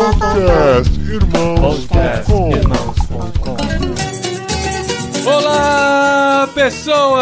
Podcast 0.00 0.98
Irmãos.com 0.98 2.50
Olá, 5.28 6.48
pessoas! 6.54 7.20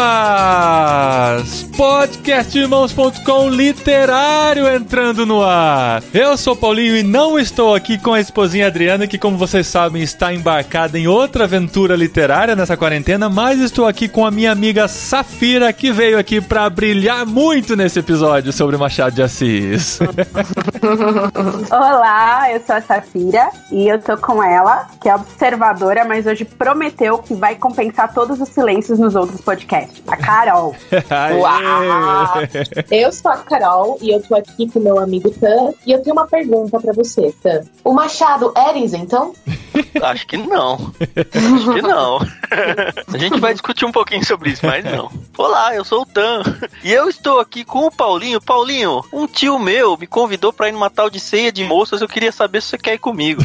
Podcastirmãos.com 1.75 3.49
literário 3.49 4.65
entrando 4.73 5.25
no 5.25 5.43
ar. 5.43 6.01
Eu 6.13 6.37
sou 6.37 6.55
Paulinho 6.55 6.95
e 6.95 7.03
não 7.03 7.37
estou 7.37 7.75
aqui 7.75 7.97
com 7.97 8.13
a 8.13 8.21
esposinha 8.21 8.67
Adriana, 8.67 9.07
que, 9.07 9.17
como 9.17 9.35
vocês 9.35 9.67
sabem, 9.67 10.01
está 10.01 10.33
embarcada 10.33 10.97
em 10.97 11.05
outra 11.05 11.43
aventura 11.43 11.97
literária 11.97 12.55
nessa 12.55 12.77
quarentena, 12.77 13.27
mas 13.27 13.59
estou 13.59 13.85
aqui 13.87 14.07
com 14.07 14.25
a 14.25 14.31
minha 14.31 14.53
amiga 14.53 14.87
Safira, 14.87 15.73
que 15.73 15.91
veio 15.91 16.17
aqui 16.17 16.39
para 16.39 16.69
brilhar 16.69 17.25
muito 17.25 17.75
nesse 17.75 17.99
episódio 17.99 18.53
sobre 18.53 18.77
Machado 18.77 19.15
de 19.15 19.21
Assis. 19.21 19.99
Olá, 21.71 22.51
eu 22.51 22.61
sou 22.65 22.75
a 22.75 22.81
Safira 22.81 23.49
e 23.71 23.87
eu 23.87 24.01
tô 24.01 24.17
com 24.17 24.41
ela, 24.41 24.87
que 25.01 25.09
é 25.09 25.15
observadora, 25.15 26.05
mas 26.05 26.25
hoje 26.25 26.45
prometeu 26.45 27.17
que 27.19 27.33
vai 27.33 27.55
compensar 27.55 28.13
todos 28.13 28.39
os 28.39 28.49
silêncios 28.49 28.97
nos 28.97 29.15
outros 29.15 29.41
podcasts. 29.41 30.01
A 30.07 30.15
Carol. 30.15 30.75
Aê! 31.09 32.49
Eu 33.03 33.11
sou 33.11 33.31
a 33.31 33.37
Carol 33.37 33.97
e 34.01 34.11
eu 34.11 34.21
tô 34.21 34.35
aqui 34.35 34.69
com 34.69 34.79
meu 34.79 34.99
amigo 34.99 35.29
Tan. 35.31 35.73
E 35.85 35.91
eu 35.91 36.01
tenho 36.01 36.15
uma 36.15 36.27
pergunta 36.27 36.79
pra 36.79 36.93
você, 36.93 37.33
Tan. 37.43 37.61
O 37.83 37.93
Machado 37.93 38.53
era 38.55 38.77
isentão? 38.77 39.33
Acho 40.01 40.27
que 40.27 40.37
não. 40.37 40.93
Acho 40.99 41.73
que 41.73 41.81
não. 41.81 42.19
A 43.13 43.17
gente 43.17 43.39
vai 43.39 43.53
discutir 43.53 43.85
um 43.85 43.91
pouquinho 43.91 44.25
sobre 44.25 44.51
isso, 44.51 44.65
mas 44.65 44.83
não. 44.83 45.11
Olá, 45.37 45.75
eu 45.75 45.83
sou 45.83 46.01
o 46.01 46.05
Tan. 46.05 46.41
E 46.83 46.91
eu 46.91 47.09
estou 47.09 47.39
aqui 47.39 47.63
com 47.63 47.85
o 47.85 47.91
Paulinho. 47.91 48.41
Paulinho, 48.41 49.03
um 49.11 49.27
tio 49.27 49.59
meu 49.59 49.97
me 49.97 50.07
convidou 50.07 50.53
pra 50.53 50.68
ir 50.69 50.71
numa 50.71 50.89
tal 50.89 51.09
de 51.09 51.19
ceia 51.19 51.51
de 51.51 51.63
moças. 51.63 52.01
Eu 52.01 52.07
queria 52.07 52.31
saber 52.31 52.61
se 52.61 52.69
você 52.69 52.77
quer 52.77 52.93
ir 52.95 52.99
comigo. 52.99 53.43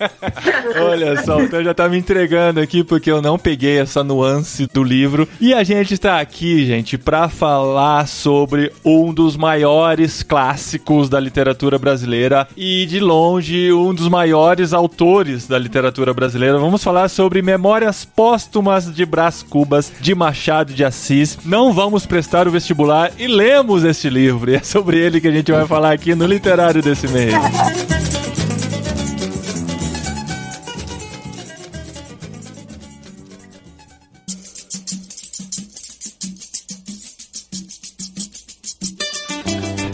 Olha 0.80 1.22
só, 1.22 1.38
o 1.38 1.48
Tan 1.48 1.64
já 1.64 1.74
tá 1.74 1.88
me 1.88 1.98
entregando 1.98 2.60
aqui 2.60 2.84
porque 2.84 3.10
eu 3.10 3.20
não 3.20 3.38
peguei 3.38 3.78
essa 3.78 4.04
nuance 4.04 4.66
do 4.72 4.82
livro. 4.82 5.28
E 5.40 5.52
a 5.52 5.62
gente 5.64 5.94
está 5.94 6.20
aqui, 6.20 6.64
gente, 6.64 6.96
pra 6.96 7.28
falar 7.28 8.06
sobre 8.06 8.72
um 8.84 9.12
dos 9.12 9.36
maiores 9.36 10.22
clássicos 10.22 11.08
da 11.08 11.18
literatura 11.18 11.78
brasileira 11.78 12.46
e, 12.56 12.86
de 12.86 13.00
longe, 13.00 13.72
um 13.72 13.94
dos 13.94 14.08
maiores 14.08 14.72
autores 14.72 15.46
da 15.46 15.58
literatura 15.58 16.14
brasileira. 16.14 16.58
Vamos 16.58 16.82
falar 16.82 17.08
sobre 17.08 17.42
Memórias 17.42 18.04
Póstumas 18.04 18.92
de 18.94 19.04
Brás 19.04 19.42
Cubas, 19.42 19.92
de 20.00 20.14
Machado 20.14 20.72
de 20.72 20.84
Assis. 20.84 21.38
Não 21.44 21.72
vamos 21.72 22.06
prestar 22.06 22.46
o 22.46 22.50
vestibular 22.50 23.12
e 23.18 23.26
lemos 23.26 23.84
este 23.84 24.08
livro. 24.08 24.50
E 24.50 24.56
é 24.56 24.62
sobre 24.62 24.98
ele 24.98 25.20
que 25.20 25.28
a 25.28 25.32
gente 25.32 25.50
vai 25.50 25.66
falar 25.66 25.92
aqui 25.92 26.14
no 26.14 26.26
Literário 26.42 26.82
desse 26.82 27.06
mês. 27.06 27.32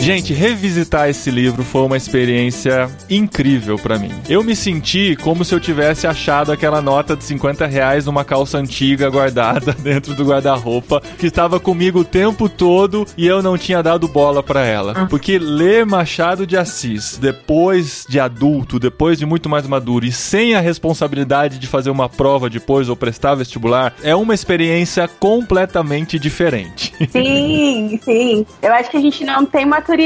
Gente, 0.09 0.33
revisitar 0.33 1.11
esse 1.11 1.31
livro 1.31 1.63
foi 1.63 1.83
uma 1.83 1.95
experiência 1.95 2.89
incrível 3.11 3.77
pra 3.79 3.99
mim. 3.99 4.11
Eu 4.27 4.43
me 4.43 4.57
senti 4.57 5.15
como 5.17 5.45
se 5.45 5.55
eu 5.55 5.61
tivesse 5.61 6.07
achado 6.07 6.51
aquela 6.51 6.81
nota 6.81 7.15
de 7.15 7.23
50 7.25 7.67
reais 7.67 8.07
numa 8.07 8.25
calça 8.25 8.57
antiga 8.57 9.11
guardada 9.11 9.75
dentro 9.79 10.15
do 10.15 10.25
guarda-roupa, 10.25 11.03
que 11.19 11.27
estava 11.27 11.61
comigo 11.61 11.99
o 11.99 12.05
tempo 12.07 12.49
todo 12.49 13.07
e 13.19 13.27
eu 13.27 13.43
não 13.43 13.59
tinha 13.59 13.83
dado 13.83 14.09
bola 14.09 14.43
pra 14.43 14.65
ela. 14.65 15.07
Porque 15.11 15.39
ler 15.39 15.85
Machado 15.85 16.47
de 16.47 16.57
Assis 16.57 17.19
depois 17.21 18.07
de 18.09 18.19
adulto, 18.19 18.79
depois 18.79 19.19
de 19.19 19.27
muito 19.27 19.47
mais 19.47 19.67
maduro 19.67 20.07
e 20.07 20.11
sem 20.11 20.55
a 20.55 20.61
responsabilidade 20.61 21.59
de 21.59 21.67
fazer 21.67 21.91
uma 21.91 22.09
prova 22.09 22.49
depois 22.49 22.89
ou 22.89 22.97
prestar 22.97 23.35
vestibular, 23.35 23.95
é 24.03 24.15
uma 24.15 24.33
experiência 24.33 25.07
completamente 25.07 26.19
diferente. 26.19 26.95
Sim, 27.13 28.01
sim. 28.03 28.47
Eu 28.63 28.73
acho 28.73 28.91
que 28.91 28.97
a 28.97 29.03
gente 29.03 29.23
não 29.23 29.45
tem 29.45 29.67
maturidade 29.67 29.98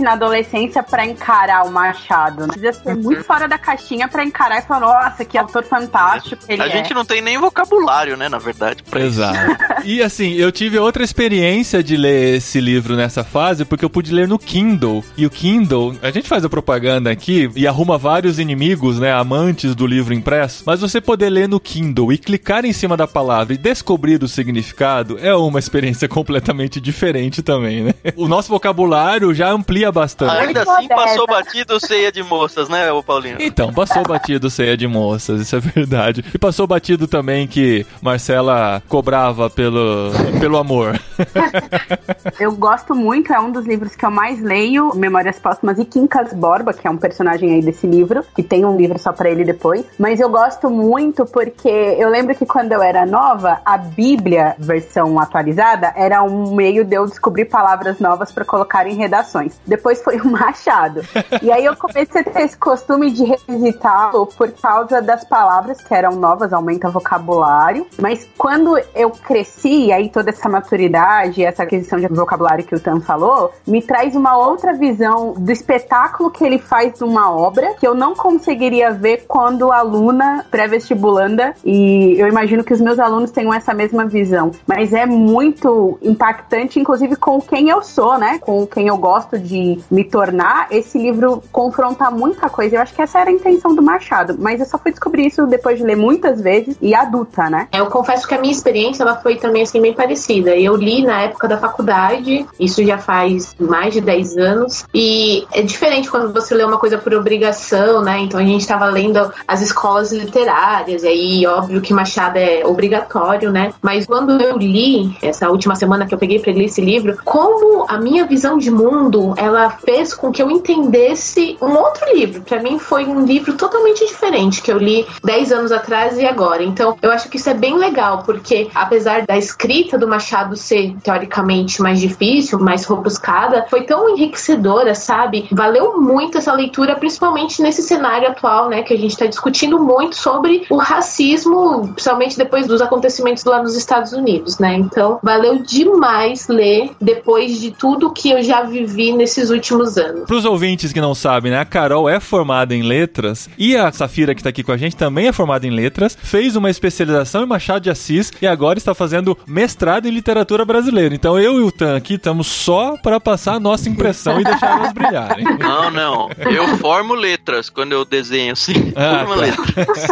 na 0.00 0.12
adolescência 0.12 0.82
pra 0.82 1.06
encarar 1.06 1.64
o 1.64 1.70
Machado. 1.70 2.42
Né? 2.42 2.48
Precisa 2.48 2.72
ser 2.72 2.96
muito 2.96 3.22
fora 3.22 3.46
da 3.46 3.56
caixinha 3.56 4.08
pra 4.08 4.24
encarar 4.24 4.58
e 4.58 4.62
falar, 4.62 4.80
nossa, 4.80 5.24
que 5.24 5.38
autor 5.38 5.62
fantástico 5.62 6.42
ele 6.48 6.62
a 6.62 6.66
é. 6.66 6.70
gente 6.70 6.92
não 6.92 7.04
tem 7.04 7.22
nem 7.22 7.38
vocabulário, 7.38 8.16
né, 8.16 8.28
na 8.28 8.38
verdade, 8.38 8.82
pra 8.82 9.00
isso. 9.00 9.20
Exato. 9.20 9.84
E 9.84 10.02
assim, 10.02 10.32
eu 10.32 10.50
tive 10.50 10.78
outra 10.78 11.04
experiência 11.04 11.82
de 11.82 11.96
ler 11.96 12.36
esse 12.36 12.60
livro 12.60 12.96
nessa 12.96 13.22
fase, 13.22 13.64
porque 13.64 13.84
eu 13.84 13.90
pude 13.90 14.12
ler 14.12 14.26
no 14.26 14.38
Kindle. 14.38 15.04
E 15.16 15.24
o 15.24 15.30
Kindle, 15.30 15.94
a 16.02 16.10
gente 16.10 16.28
faz 16.28 16.44
a 16.44 16.48
propaganda 16.48 17.10
aqui 17.10 17.48
e 17.54 17.66
arruma 17.66 17.96
vários 17.96 18.38
inimigos, 18.38 18.98
né, 18.98 19.12
amantes 19.12 19.74
do 19.74 19.86
livro 19.86 20.12
impresso, 20.12 20.64
mas 20.66 20.80
você 20.80 21.00
poder 21.00 21.30
ler 21.30 21.48
no 21.48 21.60
Kindle 21.60 22.12
e 22.12 22.18
clicar 22.18 22.64
em 22.64 22.72
cima 22.72 22.96
da 22.96 23.06
palavra 23.06 23.54
e 23.54 23.58
descobrir 23.58 24.22
o 24.22 24.28
significado 24.28 25.18
é 25.20 25.34
uma 25.34 25.58
experiência 25.58 26.08
completamente 26.08 26.80
diferente 26.80 27.42
também, 27.42 27.84
né? 27.84 27.94
O 28.16 28.26
nosso 28.26 28.48
vocabulário 28.48 29.35
já 29.36 29.50
amplia 29.50 29.92
bastante. 29.92 30.36
Ainda 30.36 30.62
assim 30.62 30.88
passou 30.88 31.26
batido 31.26 31.78
ceia 31.78 32.10
de 32.10 32.22
moças, 32.22 32.68
né, 32.68 32.90
ô 32.92 33.02
Paulinho? 33.02 33.36
Então, 33.40 33.72
passou 33.72 34.02
batido 34.02 34.50
ceia 34.50 34.76
de 34.76 34.86
moças, 34.86 35.40
isso 35.40 35.56
é 35.56 35.60
verdade. 35.60 36.24
E 36.34 36.38
passou 36.38 36.66
batido 36.66 37.06
também 37.06 37.46
que 37.46 37.86
Marcela 38.00 38.82
cobrava 38.88 39.48
pelo, 39.48 40.10
pelo 40.40 40.56
amor. 40.56 40.98
Eu 42.40 42.52
gosto 42.56 42.94
muito, 42.94 43.32
é 43.32 43.40
um 43.40 43.50
dos 43.50 43.66
livros 43.66 43.94
que 43.94 44.04
eu 44.04 44.10
mais 44.10 44.40
leio, 44.42 44.92
Memórias 44.94 45.38
Póstumas 45.38 45.78
e 45.78 45.84
Quincas 45.84 46.32
Borba, 46.32 46.72
que 46.72 46.86
é 46.86 46.90
um 46.90 46.96
personagem 46.96 47.54
aí 47.54 47.62
desse 47.62 47.86
livro, 47.86 48.24
que 48.34 48.42
tem 48.42 48.64
um 48.64 48.76
livro 48.76 48.98
só 48.98 49.12
pra 49.12 49.30
ele 49.30 49.44
depois. 49.44 49.84
Mas 49.98 50.20
eu 50.20 50.28
gosto 50.28 50.68
muito 50.68 51.24
porque 51.24 51.68
eu 51.68 52.08
lembro 52.08 52.34
que 52.34 52.44
quando 52.44 52.72
eu 52.72 52.82
era 52.82 53.06
nova, 53.06 53.60
a 53.64 53.78
Bíblia, 53.78 54.54
versão 54.58 55.18
atualizada, 55.18 55.92
era 55.96 56.22
um 56.22 56.54
meio 56.54 56.84
de 56.84 56.96
eu 56.96 57.06
descobrir 57.06 57.46
palavras 57.46 58.00
novas 58.00 58.32
pra 58.32 58.44
colocar 58.44 58.86
em 58.86 58.94
redações. 59.26 59.60
Depois 59.66 60.02
foi 60.02 60.16
o 60.18 60.26
Machado. 60.26 61.02
E 61.42 61.50
aí 61.50 61.64
eu 61.64 61.76
comecei 61.76 62.20
a 62.20 62.24
ter 62.24 62.42
esse 62.42 62.56
costume 62.56 63.10
de 63.10 63.24
revisitá-lo 63.24 64.26
por 64.26 64.50
causa 64.52 65.02
das 65.02 65.24
palavras 65.24 65.80
que 65.80 65.92
eram 65.92 66.12
novas, 66.12 66.52
aumenta 66.52 66.88
vocabulário. 66.88 67.86
Mas 68.00 68.26
quando 68.38 68.78
eu 68.94 69.10
cresci, 69.10 69.92
aí 69.92 70.08
toda 70.08 70.30
essa 70.30 70.48
maturidade, 70.48 71.44
essa 71.44 71.64
aquisição 71.64 71.98
de 71.98 72.06
vocabulário 72.08 72.64
que 72.64 72.74
o 72.74 72.80
Tan 72.80 73.00
falou, 73.00 73.52
me 73.66 73.82
traz 73.82 74.14
uma 74.14 74.36
outra 74.36 74.72
visão 74.72 75.34
do 75.36 75.50
espetáculo 75.50 76.30
que 76.30 76.44
ele 76.44 76.58
faz 76.58 77.00
numa 77.00 77.30
obra 77.30 77.74
que 77.74 77.86
eu 77.86 77.94
não 77.94 78.14
conseguiria 78.14 78.92
ver 78.92 79.24
quando 79.26 79.72
aluna 79.72 80.44
pré-vestibulanda. 80.50 81.54
E 81.64 82.14
eu 82.18 82.28
imagino 82.28 82.62
que 82.62 82.72
os 82.72 82.80
meus 82.80 82.98
alunos 82.98 83.30
tenham 83.30 83.52
essa 83.52 83.74
mesma 83.74 84.06
visão. 84.06 84.50
Mas 84.66 84.92
é 84.92 85.04
muito 85.04 85.98
impactante, 86.02 86.78
inclusive 86.78 87.16
com 87.16 87.40
quem 87.40 87.68
eu 87.68 87.82
sou, 87.82 88.18
né? 88.18 88.38
Com 88.38 88.66
quem 88.66 88.88
eu 88.88 88.96
gosto 88.96 89.15
de 89.38 89.78
me 89.90 90.04
tornar. 90.04 90.68
Esse 90.70 90.98
livro 90.98 91.42
confronta 91.50 92.10
muita 92.10 92.48
coisa. 92.48 92.76
Eu 92.76 92.82
acho 92.82 92.94
que 92.94 93.02
essa 93.02 93.20
era 93.20 93.30
a 93.30 93.32
intenção 93.32 93.74
do 93.74 93.82
Machado. 93.82 94.36
Mas 94.38 94.60
eu 94.60 94.66
só 94.66 94.78
fui 94.78 94.90
descobrir 94.90 95.26
isso 95.26 95.46
depois 95.46 95.78
de 95.78 95.84
ler 95.84 95.96
muitas 95.96 96.40
vezes 96.40 96.76
e 96.80 96.94
adulta, 96.94 97.48
né? 97.48 97.68
Eu 97.72 97.86
confesso 97.86 98.26
que 98.26 98.34
a 98.34 98.40
minha 98.40 98.52
experiência 98.52 99.02
ela 99.02 99.16
foi 99.16 99.36
também 99.36 99.62
assim 99.62 99.80
bem 99.80 99.94
parecida. 99.94 100.56
Eu 100.56 100.76
li 100.76 101.04
na 101.04 101.22
época 101.22 101.48
da 101.48 101.58
faculdade, 101.58 102.46
isso 102.58 102.84
já 102.84 102.98
faz 102.98 103.54
mais 103.58 103.94
de 103.94 104.00
10 104.00 104.36
anos, 104.36 104.84
e 104.94 105.46
é 105.52 105.62
diferente 105.62 106.10
quando 106.10 106.32
você 106.32 106.54
lê 106.54 106.64
uma 106.64 106.78
coisa 106.78 106.98
por 106.98 107.14
obrigação, 107.14 108.02
né? 108.02 108.20
Então 108.20 108.38
a 108.38 108.44
gente 108.44 108.60
estava 108.60 108.86
lendo 108.86 109.32
as 109.46 109.60
escolas 109.60 110.12
literárias, 110.12 111.02
e 111.02 111.08
aí 111.08 111.46
óbvio 111.46 111.80
que 111.80 111.92
Machado 111.92 112.38
é 112.38 112.64
obrigatório, 112.64 113.50
né? 113.50 113.72
Mas 113.80 114.06
quando 114.06 114.40
eu 114.40 114.56
li 114.56 115.16
essa 115.22 115.48
última 115.50 115.74
semana 115.74 116.06
que 116.06 116.14
eu 116.14 116.18
peguei 116.18 116.38
para 116.38 116.52
ler 116.52 116.64
esse 116.64 116.80
livro, 116.80 117.16
como 117.24 117.86
a 117.88 117.98
minha 117.98 118.24
visão 118.26 118.58
de 118.58 118.70
mundo, 118.70 118.95
ela 119.36 119.70
fez 119.70 120.14
com 120.14 120.32
que 120.32 120.42
eu 120.42 120.50
entendesse 120.50 121.56
um 121.60 121.76
outro 121.76 122.04
livro. 122.14 122.42
Para 122.42 122.62
mim 122.62 122.78
foi 122.78 123.04
um 123.04 123.24
livro 123.24 123.54
totalmente 123.54 124.06
diferente 124.06 124.62
que 124.62 124.72
eu 124.72 124.78
li 124.78 125.06
10 125.22 125.52
anos 125.52 125.72
atrás 125.72 126.18
e 126.18 126.24
agora. 126.24 126.62
Então, 126.62 126.96
eu 127.02 127.10
acho 127.10 127.28
que 127.28 127.36
isso 127.36 127.50
é 127.50 127.54
bem 127.54 127.76
legal, 127.76 128.22
porque 128.24 128.68
apesar 128.74 129.26
da 129.26 129.36
escrita 129.36 129.98
do 129.98 130.08
Machado 130.08 130.56
ser 130.56 130.94
teoricamente 131.02 131.82
mais 131.82 132.00
difícil, 132.00 132.58
mais 132.58 132.84
robuscada, 132.84 133.66
foi 133.68 133.82
tão 133.82 134.08
enriquecedora, 134.08 134.94
sabe? 134.94 135.48
Valeu 135.52 136.00
muito 136.00 136.38
essa 136.38 136.52
leitura, 136.52 136.96
principalmente 136.96 137.60
nesse 137.62 137.82
cenário 137.82 138.28
atual, 138.28 138.68
né, 138.68 138.82
que 138.82 138.94
a 138.94 138.98
gente 138.98 139.12
está 139.12 139.26
discutindo 139.26 139.78
muito 139.78 140.16
sobre 140.16 140.64
o 140.70 140.76
racismo, 140.76 141.88
principalmente 141.88 142.38
depois 142.38 142.66
dos 142.66 142.80
acontecimentos 142.80 143.44
lá 143.44 143.62
nos 143.62 143.76
Estados 143.76 144.12
Unidos, 144.12 144.58
né? 144.58 144.74
Então, 144.74 145.18
valeu 145.22 145.58
demais 145.58 146.48
ler 146.48 146.90
depois 147.00 147.60
de 147.60 147.70
tudo 147.70 148.12
que 148.12 148.30
eu 148.30 148.42
já 148.42 148.62
vivi 148.62 148.85
vivi 148.86 149.12
nesses 149.12 149.50
últimos 149.50 149.96
anos. 149.96 150.24
Para 150.26 150.36
os 150.36 150.44
ouvintes 150.44 150.92
que 150.92 151.00
não 151.00 151.14
sabem, 151.14 151.50
né? 151.52 151.58
A 151.58 151.64
Carol 151.64 152.08
é 152.08 152.20
formada 152.20 152.74
em 152.74 152.82
letras 152.82 153.48
e 153.58 153.76
a 153.76 153.90
Safira, 153.92 154.34
que 154.34 154.40
está 154.40 154.50
aqui 154.50 154.62
com 154.62 154.72
a 154.72 154.76
gente, 154.76 154.96
também 154.96 155.28
é 155.28 155.32
formada 155.32 155.66
em 155.66 155.70
letras, 155.70 156.16
fez 156.20 156.56
uma 156.56 156.70
especialização 156.70 157.42
em 157.42 157.46
Machado 157.46 157.82
de 157.82 157.90
Assis 157.90 158.32
e 158.40 158.46
agora 158.46 158.78
está 158.78 158.94
fazendo 158.94 159.36
mestrado 159.46 160.06
em 160.06 160.10
literatura 160.10 160.64
brasileira. 160.64 161.14
Então 161.14 161.38
eu 161.38 161.58
e 161.58 161.62
o 161.62 161.72
Tan 161.72 161.96
aqui 161.96 162.14
estamos 162.14 162.46
só 162.46 162.96
para 163.02 163.20
passar 163.20 163.54
a 163.54 163.60
nossa 163.60 163.88
impressão 163.88 164.40
e 164.40 164.44
deixar 164.44 164.78
elas 164.78 164.92
brilharem. 164.92 165.44
Não, 165.58 165.90
não. 165.90 166.30
Eu 166.38 166.76
formo 166.78 167.14
letras 167.14 167.68
quando 167.70 167.92
eu 167.92 168.04
desenho 168.04 168.52
assim. 168.52 168.92
Ah, 168.94 169.24
Formo 169.26 169.34
tá. 169.34 169.40
letras. 169.40 170.06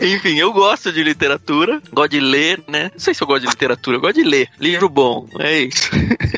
Enfim, 0.00 0.36
eu 0.36 0.52
gosto 0.52 0.90
de 0.92 1.02
literatura, 1.02 1.80
gosto 1.92 2.10
de 2.10 2.20
ler, 2.20 2.62
né? 2.66 2.90
Não 2.92 2.98
sei 2.98 3.14
se 3.14 3.22
eu 3.22 3.26
gosto 3.26 3.42
de 3.42 3.48
literatura, 3.48 3.96
eu 3.96 4.00
gosto 4.00 4.16
de 4.16 4.24
ler. 4.24 4.48
Livro 4.58 4.88
bom, 4.88 5.26
é 5.38 5.60
isso. 5.62 5.90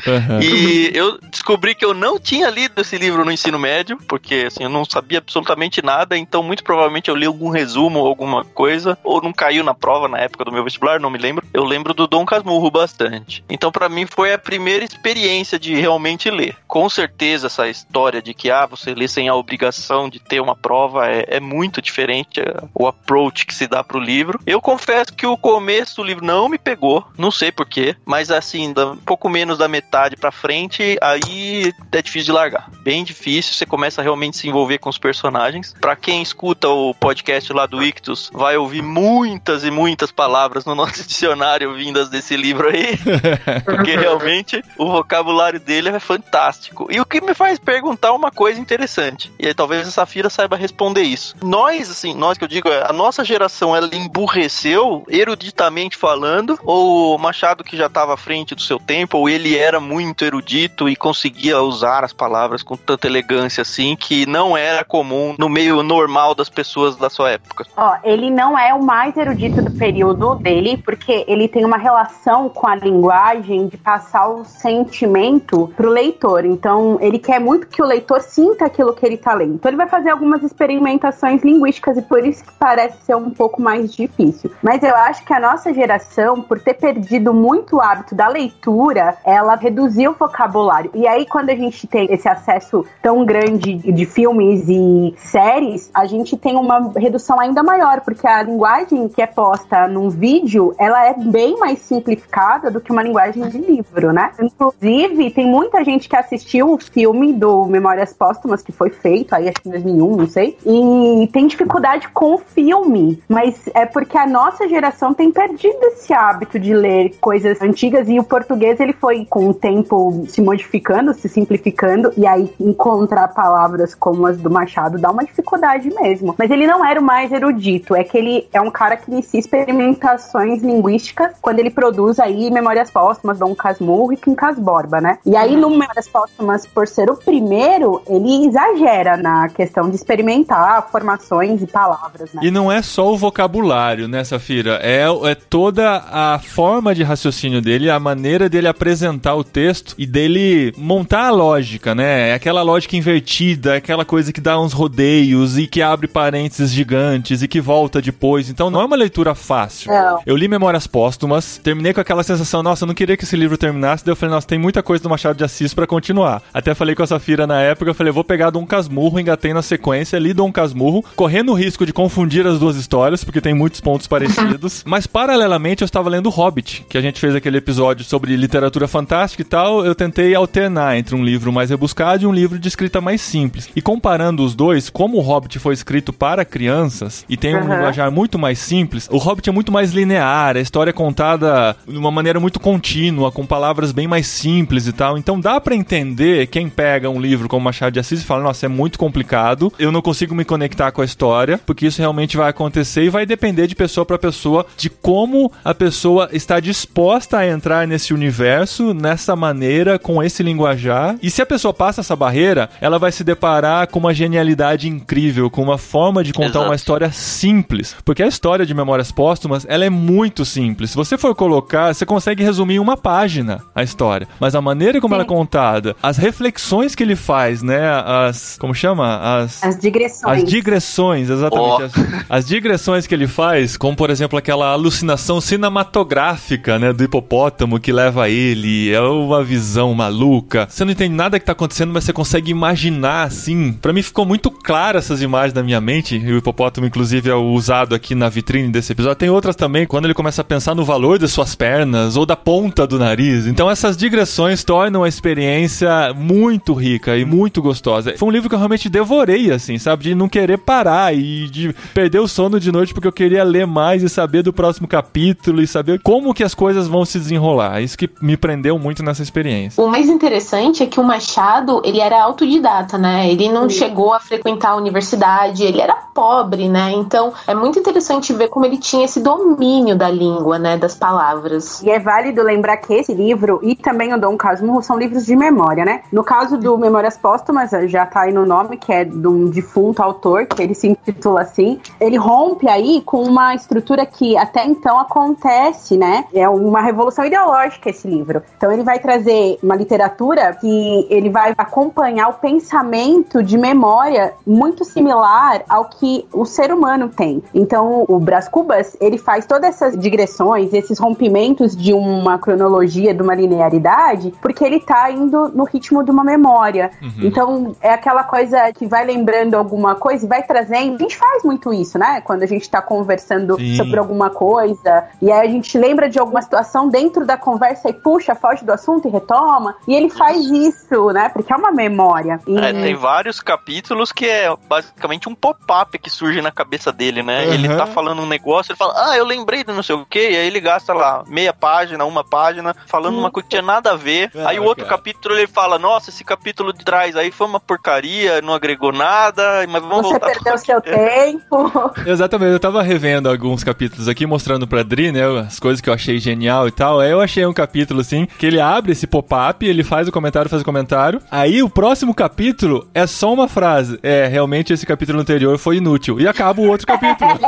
Aham. 0.07 0.39
E 0.41 0.91
eu 0.93 1.17
descobri 1.31 1.62
que 1.73 1.85
eu 1.85 1.93
não 1.93 2.19
tinha 2.19 2.49
lido 2.49 2.81
esse 2.81 2.97
livro 2.97 3.23
no 3.23 3.31
ensino 3.31 3.57
médio, 3.57 3.97
porque 4.07 4.45
assim, 4.47 4.63
eu 4.63 4.69
não 4.69 4.83
sabia 4.85 5.19
absolutamente 5.19 5.83
nada, 5.83 6.17
então 6.17 6.43
muito 6.43 6.63
provavelmente 6.63 7.09
eu 7.09 7.15
li 7.15 7.25
algum 7.25 7.49
resumo 7.49 7.99
ou 7.99 8.07
alguma 8.07 8.43
coisa, 8.43 8.97
ou 9.03 9.21
não 9.21 9.31
caiu 9.31 9.63
na 9.63 9.73
prova 9.73 10.07
na 10.07 10.17
época 10.19 10.43
do 10.45 10.51
meu 10.51 10.63
vestibular, 10.63 10.99
não 10.99 11.09
me 11.09 11.17
lembro. 11.17 11.45
Eu 11.53 11.63
lembro 11.63 11.93
do 11.93 12.07
Dom 12.07 12.25
Casmurro 12.25 12.69
bastante. 12.69 13.43
Então 13.49 13.71
pra 13.71 13.87
mim 13.87 14.05
foi 14.05 14.33
a 14.33 14.37
primeira 14.37 14.83
experiência 14.83 15.57
de 15.57 15.73
realmente 15.75 16.29
ler. 16.29 16.57
Com 16.67 16.89
certeza 16.89 17.47
essa 17.47 17.67
história 17.69 18.21
de 18.21 18.33
que 18.33 18.51
ah, 18.51 18.65
você 18.65 18.93
lê 18.93 19.07
sem 19.07 19.29
a 19.29 19.35
obrigação 19.35 20.09
de 20.09 20.19
ter 20.19 20.41
uma 20.41 20.55
prova 20.55 21.07
é, 21.09 21.25
é 21.37 21.39
muito 21.39 21.81
diferente 21.81 22.39
é, 22.41 22.55
o 22.73 22.87
approach 22.87 23.45
que 23.45 23.53
se 23.53 23.67
dá 23.67 23.83
pro 23.83 23.99
livro. 23.99 24.39
Eu 24.45 24.59
confesso 24.59 25.13
que 25.13 25.25
o 25.25 25.37
começo 25.37 25.97
do 25.97 26.03
livro 26.03 26.25
não 26.25 26.49
me 26.49 26.57
pegou, 26.57 27.05
não 27.17 27.31
sei 27.31 27.51
porquê, 27.51 27.95
mas 28.05 28.31
assim, 28.31 28.73
da- 28.73 28.91
um 28.91 28.97
pouco 28.97 29.29
menos 29.29 29.57
da 29.57 29.67
metade 29.67 30.15
pra 30.15 30.31
frente, 30.31 30.97
aí 31.01 31.52
é 31.91 32.01
difícil 32.01 32.25
de 32.25 32.31
largar. 32.31 32.69
Bem 32.81 33.03
difícil, 33.03 33.53
você 33.53 33.65
começa 33.65 34.01
a 34.01 34.03
realmente 34.03 34.37
se 34.37 34.47
envolver 34.47 34.77
com 34.77 34.89
os 34.89 34.97
personagens. 34.97 35.73
Pra 35.79 35.95
quem 35.95 36.21
escuta 36.21 36.67
o 36.67 36.93
podcast 36.93 37.51
lá 37.53 37.65
do 37.65 37.83
Ictus, 37.83 38.29
vai 38.33 38.57
ouvir 38.57 38.81
muitas 38.81 39.63
e 39.63 39.71
muitas 39.71 40.11
palavras 40.11 40.65
no 40.65 40.75
nosso 40.75 41.03
dicionário 41.07 41.73
vindas 41.75 42.09
desse 42.09 42.35
livro 42.35 42.69
aí, 42.69 42.97
porque 43.63 43.95
realmente 43.95 44.63
o 44.77 44.87
vocabulário 44.87 45.59
dele 45.59 45.89
é 45.89 45.99
fantástico. 45.99 46.87
E 46.89 46.99
o 46.99 47.05
que 47.05 47.21
me 47.21 47.33
faz 47.33 47.59
perguntar 47.59 48.13
uma 48.13 48.31
coisa 48.31 48.59
interessante, 48.59 49.31
e 49.39 49.47
aí 49.47 49.53
talvez 49.53 49.87
a 49.87 49.91
Safira 49.91 50.29
saiba 50.29 50.55
responder 50.55 51.03
isso. 51.03 51.35
Nós, 51.41 51.89
assim, 51.89 52.13
nós 52.13 52.37
que 52.37 52.43
eu 52.43 52.47
digo, 52.47 52.69
é, 52.69 52.89
a 52.89 52.93
nossa 52.93 53.23
geração, 53.23 53.75
ela 53.75 53.89
emburreceu, 53.93 55.03
eruditamente 55.07 55.97
falando, 55.97 56.59
ou 56.63 57.15
o 57.15 57.17
Machado 57.17 57.63
que 57.63 57.77
já 57.77 57.87
estava 57.87 58.13
à 58.13 58.17
frente 58.17 58.55
do 58.55 58.61
seu 58.61 58.79
tempo, 58.79 59.17
ou 59.17 59.29
ele 59.29 59.57
era 59.57 59.79
muito 59.79 60.23
erudito 60.23 60.87
e 60.89 60.95
conseguia 60.95 61.42
usar 61.51 62.03
as 62.03 62.13
palavras 62.13 62.61
com 62.63 62.77
tanta 62.77 63.07
elegância 63.07 63.61
assim, 63.61 63.95
que 63.95 64.25
não 64.25 64.55
era 64.55 64.83
comum 64.83 65.35
no 65.37 65.49
meio 65.49 65.81
normal 65.83 66.35
das 66.35 66.49
pessoas 66.49 66.95
da 66.95 67.09
sua 67.09 67.31
época. 67.31 67.65
Ó, 67.75 67.95
ele 68.03 68.29
não 68.29 68.57
é 68.57 68.73
o 68.73 68.83
mais 68.83 69.17
erudito 69.17 69.61
do 69.61 69.71
período 69.71 70.35
dele, 70.35 70.77
porque 70.77 71.25
ele 71.27 71.47
tem 71.47 71.65
uma 71.65 71.77
relação 71.77 72.49
com 72.49 72.67
a 72.67 72.75
linguagem 72.75 73.67
de 73.67 73.77
passar 73.77 74.27
o 74.27 74.45
sentimento 74.45 75.71
pro 75.75 75.89
leitor. 75.89 76.45
Então, 76.45 76.97
ele 77.01 77.19
quer 77.19 77.39
muito 77.39 77.67
que 77.67 77.81
o 77.81 77.85
leitor 77.85 78.21
sinta 78.21 78.65
aquilo 78.65 78.93
que 78.93 79.05
ele 79.05 79.17
tá 79.17 79.33
lendo. 79.33 79.55
Então, 79.55 79.69
ele 79.69 79.77
vai 79.77 79.87
fazer 79.87 80.11
algumas 80.11 80.43
experimentações 80.43 81.43
linguísticas 81.43 81.97
e 81.97 82.01
por 82.01 82.25
isso 82.25 82.43
que 82.43 82.53
parece 82.59 83.03
ser 83.03 83.15
um 83.15 83.29
pouco 83.29 83.61
mais 83.61 83.93
difícil. 83.93 84.51
Mas 84.61 84.83
eu 84.83 84.95
acho 84.95 85.25
que 85.25 85.33
a 85.33 85.39
nossa 85.39 85.73
geração, 85.73 86.41
por 86.41 86.59
ter 86.59 86.75
perdido 86.75 87.33
muito 87.33 87.77
o 87.77 87.81
hábito 87.81 88.15
da 88.15 88.27
leitura, 88.27 89.17
ela 89.25 89.55
reduziu 89.55 90.11
o 90.11 90.15
vocabulário. 90.15 90.91
E 90.93 91.07
aí, 91.07 91.25
quando 91.33 91.49
a 91.49 91.55
gente 91.55 91.87
tem 91.87 92.13
esse 92.13 92.29
acesso 92.29 92.85
tão 93.01 93.25
grande 93.25 93.73
de 93.73 94.05
filmes 94.05 94.65
e 94.69 95.15
séries, 95.17 95.89
a 95.91 96.05
gente 96.05 96.37
tem 96.37 96.55
uma 96.55 96.91
redução 96.95 97.39
ainda 97.39 97.63
maior, 97.63 98.01
porque 98.01 98.27
a 98.27 98.43
linguagem 98.43 99.09
que 99.09 99.19
é 99.19 99.25
posta 99.25 99.87
num 99.87 100.11
vídeo, 100.11 100.75
ela 100.77 101.07
é 101.07 101.15
bem 101.15 101.57
mais 101.57 101.79
simplificada 101.79 102.69
do 102.69 102.79
que 102.79 102.91
uma 102.91 103.01
linguagem 103.01 103.49
de 103.49 103.57
livro, 103.57 104.13
né? 104.13 104.29
Inclusive, 104.39 105.31
tem 105.31 105.47
muita 105.47 105.83
gente 105.83 106.07
que 106.07 106.15
assistiu 106.15 106.71
o 106.71 106.77
filme 106.77 107.33
do 107.33 107.65
Memórias 107.65 108.13
Póstumas, 108.13 108.61
que 108.61 108.71
foi 108.71 108.91
feito 108.91 109.33
aí, 109.33 109.49
acho 109.49 109.59
que 109.59 109.69
em 109.69 109.71
2001, 109.71 110.15
não 110.15 110.27
sei, 110.27 110.55
e 110.63 111.27
tem 111.33 111.47
dificuldade 111.47 112.09
com 112.09 112.35
o 112.35 112.37
filme, 112.37 113.23
mas 113.27 113.67
é 113.73 113.87
porque 113.87 114.19
a 114.19 114.27
nossa 114.27 114.69
geração 114.69 115.15
tem 115.15 115.31
perdido 115.31 115.83
esse 115.85 116.13
hábito 116.13 116.59
de 116.59 116.75
ler 116.75 117.15
coisas 117.19 117.59
antigas 117.59 118.07
e 118.07 118.19
o 118.19 118.23
português 118.23 118.79
ele 118.79 118.93
foi 118.93 119.25
com 119.25 119.49
o 119.49 119.53
tempo 119.53 120.25
se 120.27 120.39
modificando, 120.39 121.22
se 121.23 121.29
simplificando 121.29 122.11
e 122.17 122.27
aí 122.27 122.53
encontrar 122.59 123.29
palavras 123.29 123.95
como 123.95 124.27
as 124.27 124.37
do 124.37 124.49
Machado 124.49 124.99
dá 124.99 125.09
uma 125.09 125.23
dificuldade 125.23 125.89
mesmo. 125.93 126.35
Mas 126.37 126.51
ele 126.51 126.67
não 126.67 126.85
era 126.85 126.99
o 126.99 127.03
mais 127.03 127.31
erudito, 127.31 127.95
é 127.95 128.03
que 128.03 128.17
ele 128.17 128.47
é 128.51 128.59
um 128.59 128.69
cara 128.69 128.97
que 128.97 129.09
inicia 129.09 129.39
experimentações 129.39 130.61
linguísticas 130.61 131.31
quando 131.41 131.59
ele 131.59 131.69
produz 131.69 132.19
aí 132.19 132.51
Memórias 132.51 132.91
Póstumas, 132.91 133.39
Dom 133.39 133.55
Casmurro 133.55 134.11
e 134.11 134.17
Quincas 134.17 134.59
Borba, 134.59 134.99
né? 134.99 135.17
E 135.25 135.35
aí 135.35 135.55
no 135.55 135.69
Memórias 135.69 136.07
Póstumas, 136.07 136.67
por 136.67 136.87
ser 136.87 137.09
o 137.09 137.15
primeiro, 137.15 138.01
ele 138.07 138.47
exagera 138.47 139.15
na 139.15 139.47
questão 139.47 139.89
de 139.89 139.95
experimentar 139.95 140.89
formações 140.91 141.61
e 141.61 141.67
palavras, 141.67 142.33
né? 142.33 142.41
E 142.43 142.51
não 142.51 142.71
é 142.71 142.81
só 142.81 143.13
o 143.13 143.17
vocabulário, 143.17 144.07
né, 144.07 144.23
Safira? 144.23 144.79
É, 144.81 145.03
é 145.03 145.35
toda 145.35 146.03
a 146.11 146.39
forma 146.39 146.93
de 146.93 147.03
raciocínio 147.03 147.61
dele, 147.61 147.89
a 147.89 147.99
maneira 147.99 148.49
dele 148.49 148.67
apresentar 148.67 149.35
o 149.35 149.43
texto 149.43 149.95
e 149.97 150.05
dele 150.05 150.73
montar 150.77 151.12
a 151.21 151.31
lógica, 151.31 151.93
né? 151.93 152.29
É 152.29 152.33
aquela 152.33 152.61
lógica 152.61 152.95
invertida, 152.95 153.75
é 153.75 153.77
aquela 153.77 154.05
coisa 154.05 154.31
que 154.33 154.41
dá 154.41 154.59
uns 154.59 154.73
rodeios 154.73 155.57
e 155.57 155.67
que 155.67 155.81
abre 155.81 156.07
parênteses 156.07 156.71
gigantes 156.71 157.41
e 157.41 157.47
que 157.47 157.61
volta 157.61 158.01
depois. 158.01 158.49
Então 158.49 158.69
não 158.69 158.81
é 158.81 158.85
uma 158.85 158.95
leitura 158.95 159.35
fácil. 159.35 159.91
Não. 159.91 160.21
Eu 160.25 160.35
li 160.35 160.47
Memórias 160.47 160.87
Póstumas, 160.87 161.59
terminei 161.63 161.93
com 161.93 162.01
aquela 162.01 162.23
sensação, 162.23 162.63
nossa, 162.63 162.83
eu 162.83 162.87
não 162.87 162.93
queria 162.93 163.17
que 163.17 163.23
esse 163.23 163.35
livro 163.35 163.57
terminasse, 163.57 164.05
daí 164.05 164.11
eu 164.11 164.15
falei, 164.15 164.35
nossa, 164.35 164.47
tem 164.47 164.57
muita 164.57 164.81
coisa 164.81 165.03
do 165.03 165.09
Machado 165.09 165.37
de 165.37 165.43
Assis 165.43 165.73
pra 165.73 165.87
continuar. 165.87 166.41
Até 166.53 166.73
falei 166.73 166.95
com 166.95 167.03
a 167.03 167.07
Safira 167.07 167.45
na 167.45 167.61
época, 167.61 167.91
eu 167.91 167.95
falei, 167.95 168.11
vou 168.11 168.23
pegar 168.23 168.49
Dom 168.49 168.65
Casmurro, 168.65 169.19
engatei 169.19 169.53
na 169.53 169.61
sequência, 169.61 170.17
li 170.17 170.33
Dom 170.33 170.51
Casmurro, 170.51 171.03
correndo 171.15 171.51
o 171.51 171.55
risco 171.55 171.85
de 171.85 171.93
confundir 171.93 172.45
as 172.47 172.59
duas 172.59 172.75
histórias, 172.75 173.23
porque 173.23 173.41
tem 173.41 173.53
muitos 173.53 173.81
pontos 173.81 174.07
parecidos. 174.07 174.83
Mas 174.87 175.07
paralelamente 175.07 175.81
eu 175.81 175.85
estava 175.85 176.09
lendo 176.09 176.29
Hobbit, 176.29 176.85
que 176.89 176.97
a 176.97 177.01
gente 177.01 177.19
fez 177.19 177.35
aquele 177.35 177.57
episódio 177.57 178.05
sobre 178.05 178.35
literatura 178.35 178.87
fantástica 178.87 179.41
e 179.41 179.45
tal, 179.45 179.85
eu 179.85 179.93
tentei 179.93 180.33
alternar 180.33 180.92
entre 180.97 181.15
um 181.15 181.23
livro 181.23 181.51
mais 181.51 181.69
rebuscado 181.69 182.23
e 182.23 182.27
um 182.27 182.33
livro 182.33 182.59
de 182.59 182.67
escrita 182.67 183.01
mais 183.01 183.21
simples. 183.21 183.69
E 183.75 183.81
comparando 183.81 184.43
os 184.43 184.55
dois, 184.55 184.89
como 184.89 185.17
o 185.17 185.21
Hobbit 185.21 185.59
foi 185.59 185.73
escrito 185.73 186.13
para 186.13 186.45
crianças 186.45 187.25
e 187.27 187.37
tem 187.37 187.55
um 187.55 187.59
Aham. 187.59 187.75
linguajar 187.75 188.11
muito 188.11 188.37
mais 188.37 188.59
simples, 188.59 189.07
o 189.11 189.17
Hobbit 189.17 189.49
é 189.49 189.51
muito 189.51 189.71
mais 189.71 189.91
linear, 189.91 190.57
a 190.57 190.61
história 190.61 190.89
é 190.89 190.93
contada 190.93 191.75
de 191.87 191.97
uma 191.97 192.11
maneira 192.11 192.39
muito 192.39 192.59
contínua, 192.59 193.31
com 193.31 193.45
palavras 193.45 193.91
bem 193.91 194.07
mais 194.07 194.27
simples 194.27 194.87
e 194.87 194.93
tal. 194.93 195.17
Então 195.17 195.39
dá 195.39 195.59
pra 195.59 195.75
entender 195.75 196.47
quem 196.47 196.69
pega 196.69 197.09
um 197.09 197.19
livro 197.19 197.47
como 197.47 197.65
Machado 197.65 197.93
de 197.93 197.99
Assis 197.99 198.21
e 198.21 198.25
fala, 198.25 198.43
nossa, 198.43 198.65
é 198.65 198.69
muito 198.69 198.97
complicado, 198.99 199.71
eu 199.79 199.91
não 199.91 200.01
consigo 200.01 200.35
me 200.35 200.45
conectar 200.45 200.91
com 200.91 201.01
a 201.01 201.05
história, 201.05 201.59
porque 201.65 201.87
isso 201.87 202.01
realmente 202.01 202.37
vai 202.37 202.49
acontecer 202.49 203.03
e 203.03 203.09
vai 203.09 203.25
depender 203.25 203.67
de 203.67 203.75
pessoa 203.75 204.05
pra 204.05 204.17
pessoa, 204.17 204.65
de 204.77 204.89
como 204.89 205.51
a 205.63 205.73
pessoa 205.73 206.29
está 206.31 206.59
disposta 206.59 207.37
a 207.37 207.47
entrar 207.47 207.87
nesse 207.87 208.13
universo, 208.13 208.93
nessa 208.93 209.35
maneira, 209.35 209.97
com 209.97 210.21
esse 210.21 210.43
linguajar. 210.43 210.82
E 211.21 211.29
se 211.29 211.41
a 211.41 211.45
pessoa 211.45 211.73
passa 211.73 212.01
essa 212.01 212.15
barreira, 212.15 212.69
ela 212.81 212.97
vai 212.97 213.11
se 213.11 213.23
deparar 213.23 213.87
com 213.87 213.99
uma 213.99 214.13
genialidade 214.13 214.87
incrível, 214.87 215.49
com 215.49 215.61
uma 215.61 215.77
forma 215.77 216.23
de 216.23 216.33
contar 216.33 216.49
Exato. 216.49 216.65
uma 216.65 216.75
história 216.75 217.11
simples. 217.11 217.95
Porque 218.03 218.23
a 218.23 218.27
história 218.27 218.65
de 218.65 218.73
Memórias 218.73 219.11
Póstumas, 219.11 219.65
ela 219.69 219.85
é 219.85 219.89
muito 219.89 220.45
simples. 220.45 220.91
Se 220.91 220.95
você 220.95 221.17
for 221.17 221.35
colocar, 221.35 221.93
você 221.93 222.05
consegue 222.05 222.43
resumir 222.43 222.75
em 222.75 222.79
uma 222.79 222.97
página 222.97 223.61
a 223.75 223.83
história. 223.83 224.27
Mas 224.39 224.55
a 224.55 224.61
maneira 224.61 224.99
como 224.99 225.13
Sim. 225.13 225.15
ela 225.15 225.23
é 225.23 225.27
contada, 225.27 225.95
as 226.01 226.17
reflexões 226.17 226.95
que 226.95 227.03
ele 227.03 227.15
faz, 227.15 227.61
né? 227.61 227.89
As. 228.05 228.57
Como 228.57 228.73
chama? 228.73 229.17
As. 229.37 229.63
As 229.63 229.79
digressões. 229.79 230.43
As 230.43 230.49
digressões, 230.49 231.29
exatamente. 231.29 231.69
Ó. 231.69 231.83
As, 231.83 231.93
as 232.29 232.47
digressões 232.47 233.07
que 233.07 233.13
ele 233.13 233.27
faz, 233.27 233.77
como 233.77 233.95
por 233.95 234.09
exemplo 234.09 234.37
aquela 234.37 234.71
alucinação 234.71 235.41
cinematográfica, 235.41 236.79
né, 236.79 236.93
do 236.93 237.03
hipopótamo 237.03 237.79
que 237.79 237.91
leva 237.91 238.29
ele, 238.29 238.91
é 238.93 239.01
uma 239.01 239.43
visão 239.43 239.93
maluca. 239.93 240.67
Você 240.73 240.83
não 240.83 240.91
entende 240.91 241.13
nada 241.13 241.39
que 241.39 241.45
tá 241.45 241.51
acontecendo, 241.51 241.93
mas 241.93 242.03
você 242.03 242.11
consegue 242.11 242.49
imaginar 242.49 243.27
assim. 243.27 243.73
Pra 243.73 243.93
mim 243.93 244.01
ficou 244.01 244.25
muito 244.25 244.49
claro 244.49 244.97
essas 244.97 245.21
imagens 245.21 245.53
na 245.53 245.61
minha 245.61 245.79
mente. 245.79 246.17
E 246.17 246.33
o 246.33 246.37
hipopótamo 246.39 246.87
inclusive 246.87 247.29
é 247.29 247.35
usado 247.35 247.93
aqui 247.93 248.15
na 248.15 248.27
vitrine 248.27 248.69
desse 248.69 248.91
episódio. 248.91 249.17
Tem 249.17 249.29
outras 249.29 249.55
também 249.55 249.85
quando 249.85 250.05
ele 250.05 250.15
começa 250.15 250.41
a 250.41 250.43
pensar 250.43 250.73
no 250.73 250.83
valor 250.83 251.19
das 251.19 251.31
suas 251.31 251.53
pernas 251.53 252.17
ou 252.17 252.25
da 252.25 252.35
ponta 252.35 252.87
do 252.87 252.97
nariz. 252.97 253.45
Então 253.45 253.69
essas 253.69 253.95
digressões 253.95 254.63
tornam 254.63 255.03
a 255.03 255.07
experiência 255.07 256.11
muito 256.15 256.73
rica 256.73 257.15
e 257.15 257.23
muito 257.23 257.61
gostosa. 257.61 258.15
Foi 258.17 258.27
um 258.27 258.31
livro 258.31 258.49
que 258.49 258.55
eu 258.55 258.59
realmente 258.59 258.89
devorei 258.89 259.51
assim, 259.51 259.77
sabe, 259.77 260.05
de 260.05 260.15
não 260.15 260.27
querer 260.27 260.57
parar 260.57 261.15
e 261.15 261.47
de 261.49 261.75
perder 261.93 262.19
o 262.19 262.27
sono 262.27 262.59
de 262.59 262.71
noite 262.71 262.95
porque 262.95 263.07
eu 263.07 263.13
queria 263.13 263.43
ler 263.43 263.67
mais 263.67 264.01
e 264.01 264.09
saber 264.09 264.41
do 264.41 264.51
próximo 264.51 264.87
capítulo 264.87 265.61
e 265.61 265.67
saber 265.67 265.99
como 266.01 266.33
que 266.33 266.43
as 266.43 266.55
coisas 266.55 266.87
vão 266.87 267.05
se 267.05 267.19
desenrolar. 267.19 267.79
Isso 267.79 267.95
que 267.95 268.09
me 268.19 268.35
prendeu 268.35 268.79
muito 268.79 269.03
nessa 269.03 269.21
experiência. 269.21 269.83
O 269.83 269.87
mais 269.87 270.09
interessante 270.09 270.62
é 270.83 270.85
que 270.85 270.99
o 270.99 271.03
Machado, 271.03 271.81
ele 271.83 271.99
era 271.99 272.21
autodidata, 272.21 272.97
né? 272.97 273.29
Ele 273.29 273.49
não 273.49 273.69
Sim. 273.69 273.77
chegou 273.77 274.13
a 274.13 274.19
frequentar 274.19 274.71
a 274.71 274.75
universidade, 274.75 275.63
ele 275.63 275.81
era 275.81 275.95
pobre, 276.13 276.69
né? 276.69 276.91
Então, 276.91 277.33
é 277.47 277.53
muito 277.53 277.79
interessante 277.79 278.31
ver 278.33 278.47
como 278.49 278.65
ele 278.65 278.77
tinha 278.77 279.05
esse 279.05 279.19
domínio 279.19 279.95
da 279.95 280.09
língua, 280.09 280.59
né, 280.59 280.77
das 280.77 280.95
palavras. 280.95 281.81
E 281.81 281.89
é 281.89 281.99
válido 281.99 282.41
lembrar 282.43 282.77
que 282.77 282.93
esse 282.93 283.13
livro 283.13 283.59
e 283.63 283.75
também 283.75 284.13
o 284.13 284.19
Dom 284.19 284.37
Casmurro 284.37 284.81
são 284.81 284.97
livros 284.97 285.25
de 285.25 285.35
memória, 285.35 285.83
né? 285.83 286.03
No 286.11 286.23
caso 286.23 286.57
do 286.57 286.77
Memórias 286.77 287.17
Póstumas, 287.17 287.71
já 287.87 288.05
tá 288.05 288.21
aí 288.21 288.33
no 288.33 288.45
nome, 288.45 288.77
que 288.77 288.91
é 288.91 289.03
de 289.03 289.27
um 289.27 289.45
defunto 289.49 290.01
autor, 290.01 290.45
que 290.45 290.61
ele 290.61 290.73
se 290.73 290.87
intitula 290.87 291.41
assim. 291.41 291.79
Ele 291.99 292.17
rompe 292.17 292.67
aí 292.69 293.01
com 293.01 293.23
uma 293.23 293.55
estrutura 293.55 294.05
que 294.05 294.37
até 294.37 294.65
então 294.65 294.99
acontece, 294.99 295.97
né? 295.97 296.25
É 296.33 296.47
uma 296.47 296.81
revolução 296.81 297.25
ideológica 297.25 297.89
esse 297.89 298.07
livro. 298.07 298.41
Então 298.57 298.71
ele 298.71 298.83
vai 298.83 298.99
trazer 298.99 299.57
uma 299.61 299.75
literatura 299.75 300.52
que 300.53 301.07
ele 301.09 301.29
vai 301.29 301.53
acompanhar 301.57 302.29
o 302.29 302.33
pensamento 302.33 303.41
de 303.41 303.57
memória 303.57 304.33
muito 304.45 304.83
similar 304.83 305.63
ao 305.67 305.85
que 305.85 306.25
o 306.33 306.45
ser 306.45 306.71
humano 306.71 307.09
tem. 307.09 307.43
Então 307.53 308.05
o 308.07 308.19
Brás 308.19 308.47
Cubas, 308.47 308.95
ele 308.99 309.17
faz 309.17 309.45
todas 309.45 309.69
essas 309.69 309.97
digressões, 309.97 310.73
esses 310.73 310.99
rompimentos 310.99 311.75
de 311.75 311.93
uma 311.93 312.37
cronologia, 312.37 313.13
de 313.13 313.21
uma 313.21 313.35
linearidade, 313.35 314.33
porque 314.41 314.63
ele 314.63 314.79
tá 314.79 315.11
indo 315.11 315.49
no 315.49 315.63
ritmo 315.63 316.03
de 316.03 316.11
uma 316.11 316.23
memória. 316.23 316.91
Então 317.21 317.75
é 317.81 317.91
aquela 317.91 318.23
coisa 318.23 318.71
que 318.73 318.85
vai 318.85 319.05
lembrando 319.05 319.55
alguma 319.55 319.95
coisa 319.95 320.25
e 320.25 320.29
vai 320.29 320.43
trazendo. 320.43 320.95
A 320.95 320.97
gente 320.97 321.17
faz 321.17 321.43
muito 321.43 321.73
isso, 321.73 321.97
né? 321.97 322.21
Quando 322.21 322.43
a 322.43 322.45
gente 322.45 322.69
tá 322.69 322.81
conversando 322.81 323.57
Sim. 323.57 323.75
sobre 323.75 323.99
alguma 323.99 324.29
coisa, 324.29 325.05
e 325.21 325.31
aí 325.31 325.47
a 325.47 325.51
gente 325.51 325.77
lembra 325.77 326.09
de 326.09 326.19
alguma 326.19 326.41
situação 326.41 326.87
dentro 326.87 327.25
da 327.25 327.37
conversa 327.37 327.89
e 327.89 327.93
puxa, 327.93 328.35
foge 328.35 328.65
do 328.65 328.71
assunto 328.71 329.07
e 329.07 329.11
retoma. 329.11 329.75
E 329.87 329.93
ele 329.93 330.09
faz 330.09 330.42
isso, 330.43 331.07
né? 331.11 331.29
Porque 331.29 331.51
é 331.51 331.55
uma 331.55 331.71
memória. 331.71 332.39
E- 332.47 332.57
É, 332.57 332.71
tem 332.73 332.95
vários 332.95 333.39
capítulos 333.39 334.11
que 334.11 334.25
é 334.25 334.53
basicamente 334.67 335.27
um 335.29 335.35
pop-up 335.35 335.97
que 335.99 336.09
surge 336.09 336.41
na 336.41 336.51
cabeça 336.51 336.91
dele, 336.91 337.21
né? 337.23 337.45
Uhum. 337.47 337.53
Ele 337.53 337.67
tá 337.69 337.85
falando 337.85 338.21
um 338.21 338.27
negócio, 338.27 338.71
ele 338.71 338.77
fala, 338.77 338.93
ah, 339.11 339.17
eu 339.17 339.25
lembrei 339.25 339.63
de 339.63 339.71
não 339.73 339.83
sei 339.83 339.95
o 339.95 340.05
que, 340.05 340.19
e 340.31 340.35
aí 340.37 340.47
ele 340.47 340.59
gasta 340.59 340.93
lá 340.93 341.23
meia 341.27 341.53
página, 341.53 342.05
uma 342.05 342.23
página, 342.23 342.75
falando 342.87 343.17
uma 343.17 343.31
coisa 343.31 343.43
que 343.47 343.49
tinha 343.51 343.61
nada 343.61 343.91
a 343.91 343.95
ver. 343.95 344.31
Ah, 344.35 344.49
aí 344.49 344.59
o 344.59 344.63
outro 344.63 344.85
cara. 344.85 344.97
capítulo 344.97 345.35
ele 345.37 345.47
fala, 345.47 345.77
nossa, 345.79 346.09
esse 346.09 346.23
capítulo 346.23 346.73
de 346.73 346.83
trás 346.83 347.15
aí 347.15 347.31
foi 347.31 347.47
uma 347.47 347.59
porcaria, 347.59 348.41
não 348.41 348.53
agregou 348.53 348.91
nada, 348.91 349.65
mas 349.69 349.81
vamos 349.81 350.03
Você 350.07 350.09
voltar 350.11 350.31
pro 350.31 350.43
perdeu 350.43 350.57
seu 350.57 350.81
tempo. 350.81 351.71
Exatamente, 352.05 352.51
eu 352.53 352.59
tava 352.59 352.81
revendo 352.81 353.29
alguns 353.29 353.63
capítulos 353.63 354.07
aqui, 354.07 354.25
mostrando 354.25 354.67
pra 354.67 354.83
Dri, 354.83 355.11
né, 355.11 355.21
as 355.39 355.59
coisas 355.59 355.81
que 355.81 355.89
eu 355.89 355.93
achei 355.93 356.17
genial 356.19 356.67
e 356.67 356.71
tal. 356.71 356.99
Aí 356.99 357.11
eu 357.11 357.21
achei 357.21 357.45
um 357.45 357.53
capítulo, 357.53 358.01
assim, 358.01 358.25
que 358.25 358.45
ele 358.45 358.59
abre 358.59 358.91
esse 358.91 359.07
pop-up, 359.07 359.65
ele 359.65 359.83
faz 359.83 360.07
o 360.07 360.11
comentário, 360.11 360.32
faz 360.49 360.61
o 360.61 360.65
comentário. 360.65 361.21
Aí 361.29 361.61
o 361.61 361.69
próximo 361.69 362.13
capítulo 362.13 362.87
é 362.93 363.05
só 363.07 363.33
uma 363.33 363.47
frase. 363.47 363.99
É, 364.01 364.27
realmente 364.27 364.73
esse 364.73 364.85
capítulo 364.85 365.19
anterior 365.19 365.57
foi 365.57 365.77
inútil. 365.77 366.19
E 366.19 366.27
acaba 366.27 366.61
o 366.61 366.67
outro 366.67 366.87
capítulo. 366.87 367.31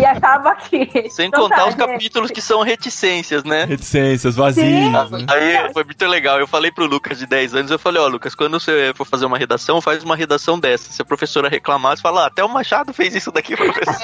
e 0.00 0.04
acaba 0.04 0.50
aqui. 0.50 1.10
Sem 1.10 1.28
Então 1.28 1.42
contar 1.42 1.56
tá, 1.56 1.62
os 1.68 1.74
gente. 1.74 1.86
capítulos 1.86 2.30
que 2.30 2.40
são 2.40 2.62
reticências, 2.62 3.44
né? 3.44 3.64
Reticências, 3.64 4.36
vazios. 4.36 4.66
Sim. 4.66 4.90
né? 4.90 5.26
Aí 5.28 5.72
foi 5.72 5.84
muito 5.84 6.06
legal. 6.06 6.38
Eu 6.38 6.46
falei 6.46 6.70
pro 6.70 6.86
Lucas 6.86 7.18
de 7.18 7.26
10 7.26 7.54
anos, 7.54 7.70
eu 7.70 7.78
falei, 7.78 8.00
ó, 8.02 8.06
Lucas, 8.06 8.34
quando 8.34 8.58
você 8.60 8.92
for 8.94 9.06
fazer 9.06 9.26
uma 9.26 9.38
redação, 9.38 9.80
faz 9.80 10.02
uma 10.04 10.16
redação 10.16 10.58
dessa. 10.58 10.92
Se 10.92 11.02
a 11.02 11.04
professora 11.04 11.48
reclamar, 11.48 11.96
você 11.96 12.02
fala, 12.02 12.24
ah, 12.24 12.26
até 12.26 12.44
o 12.44 12.48
Machado 12.48 12.92
fez 12.92 13.14
isso 13.14 13.30
daqui, 13.32 13.54
professor. 13.56 13.94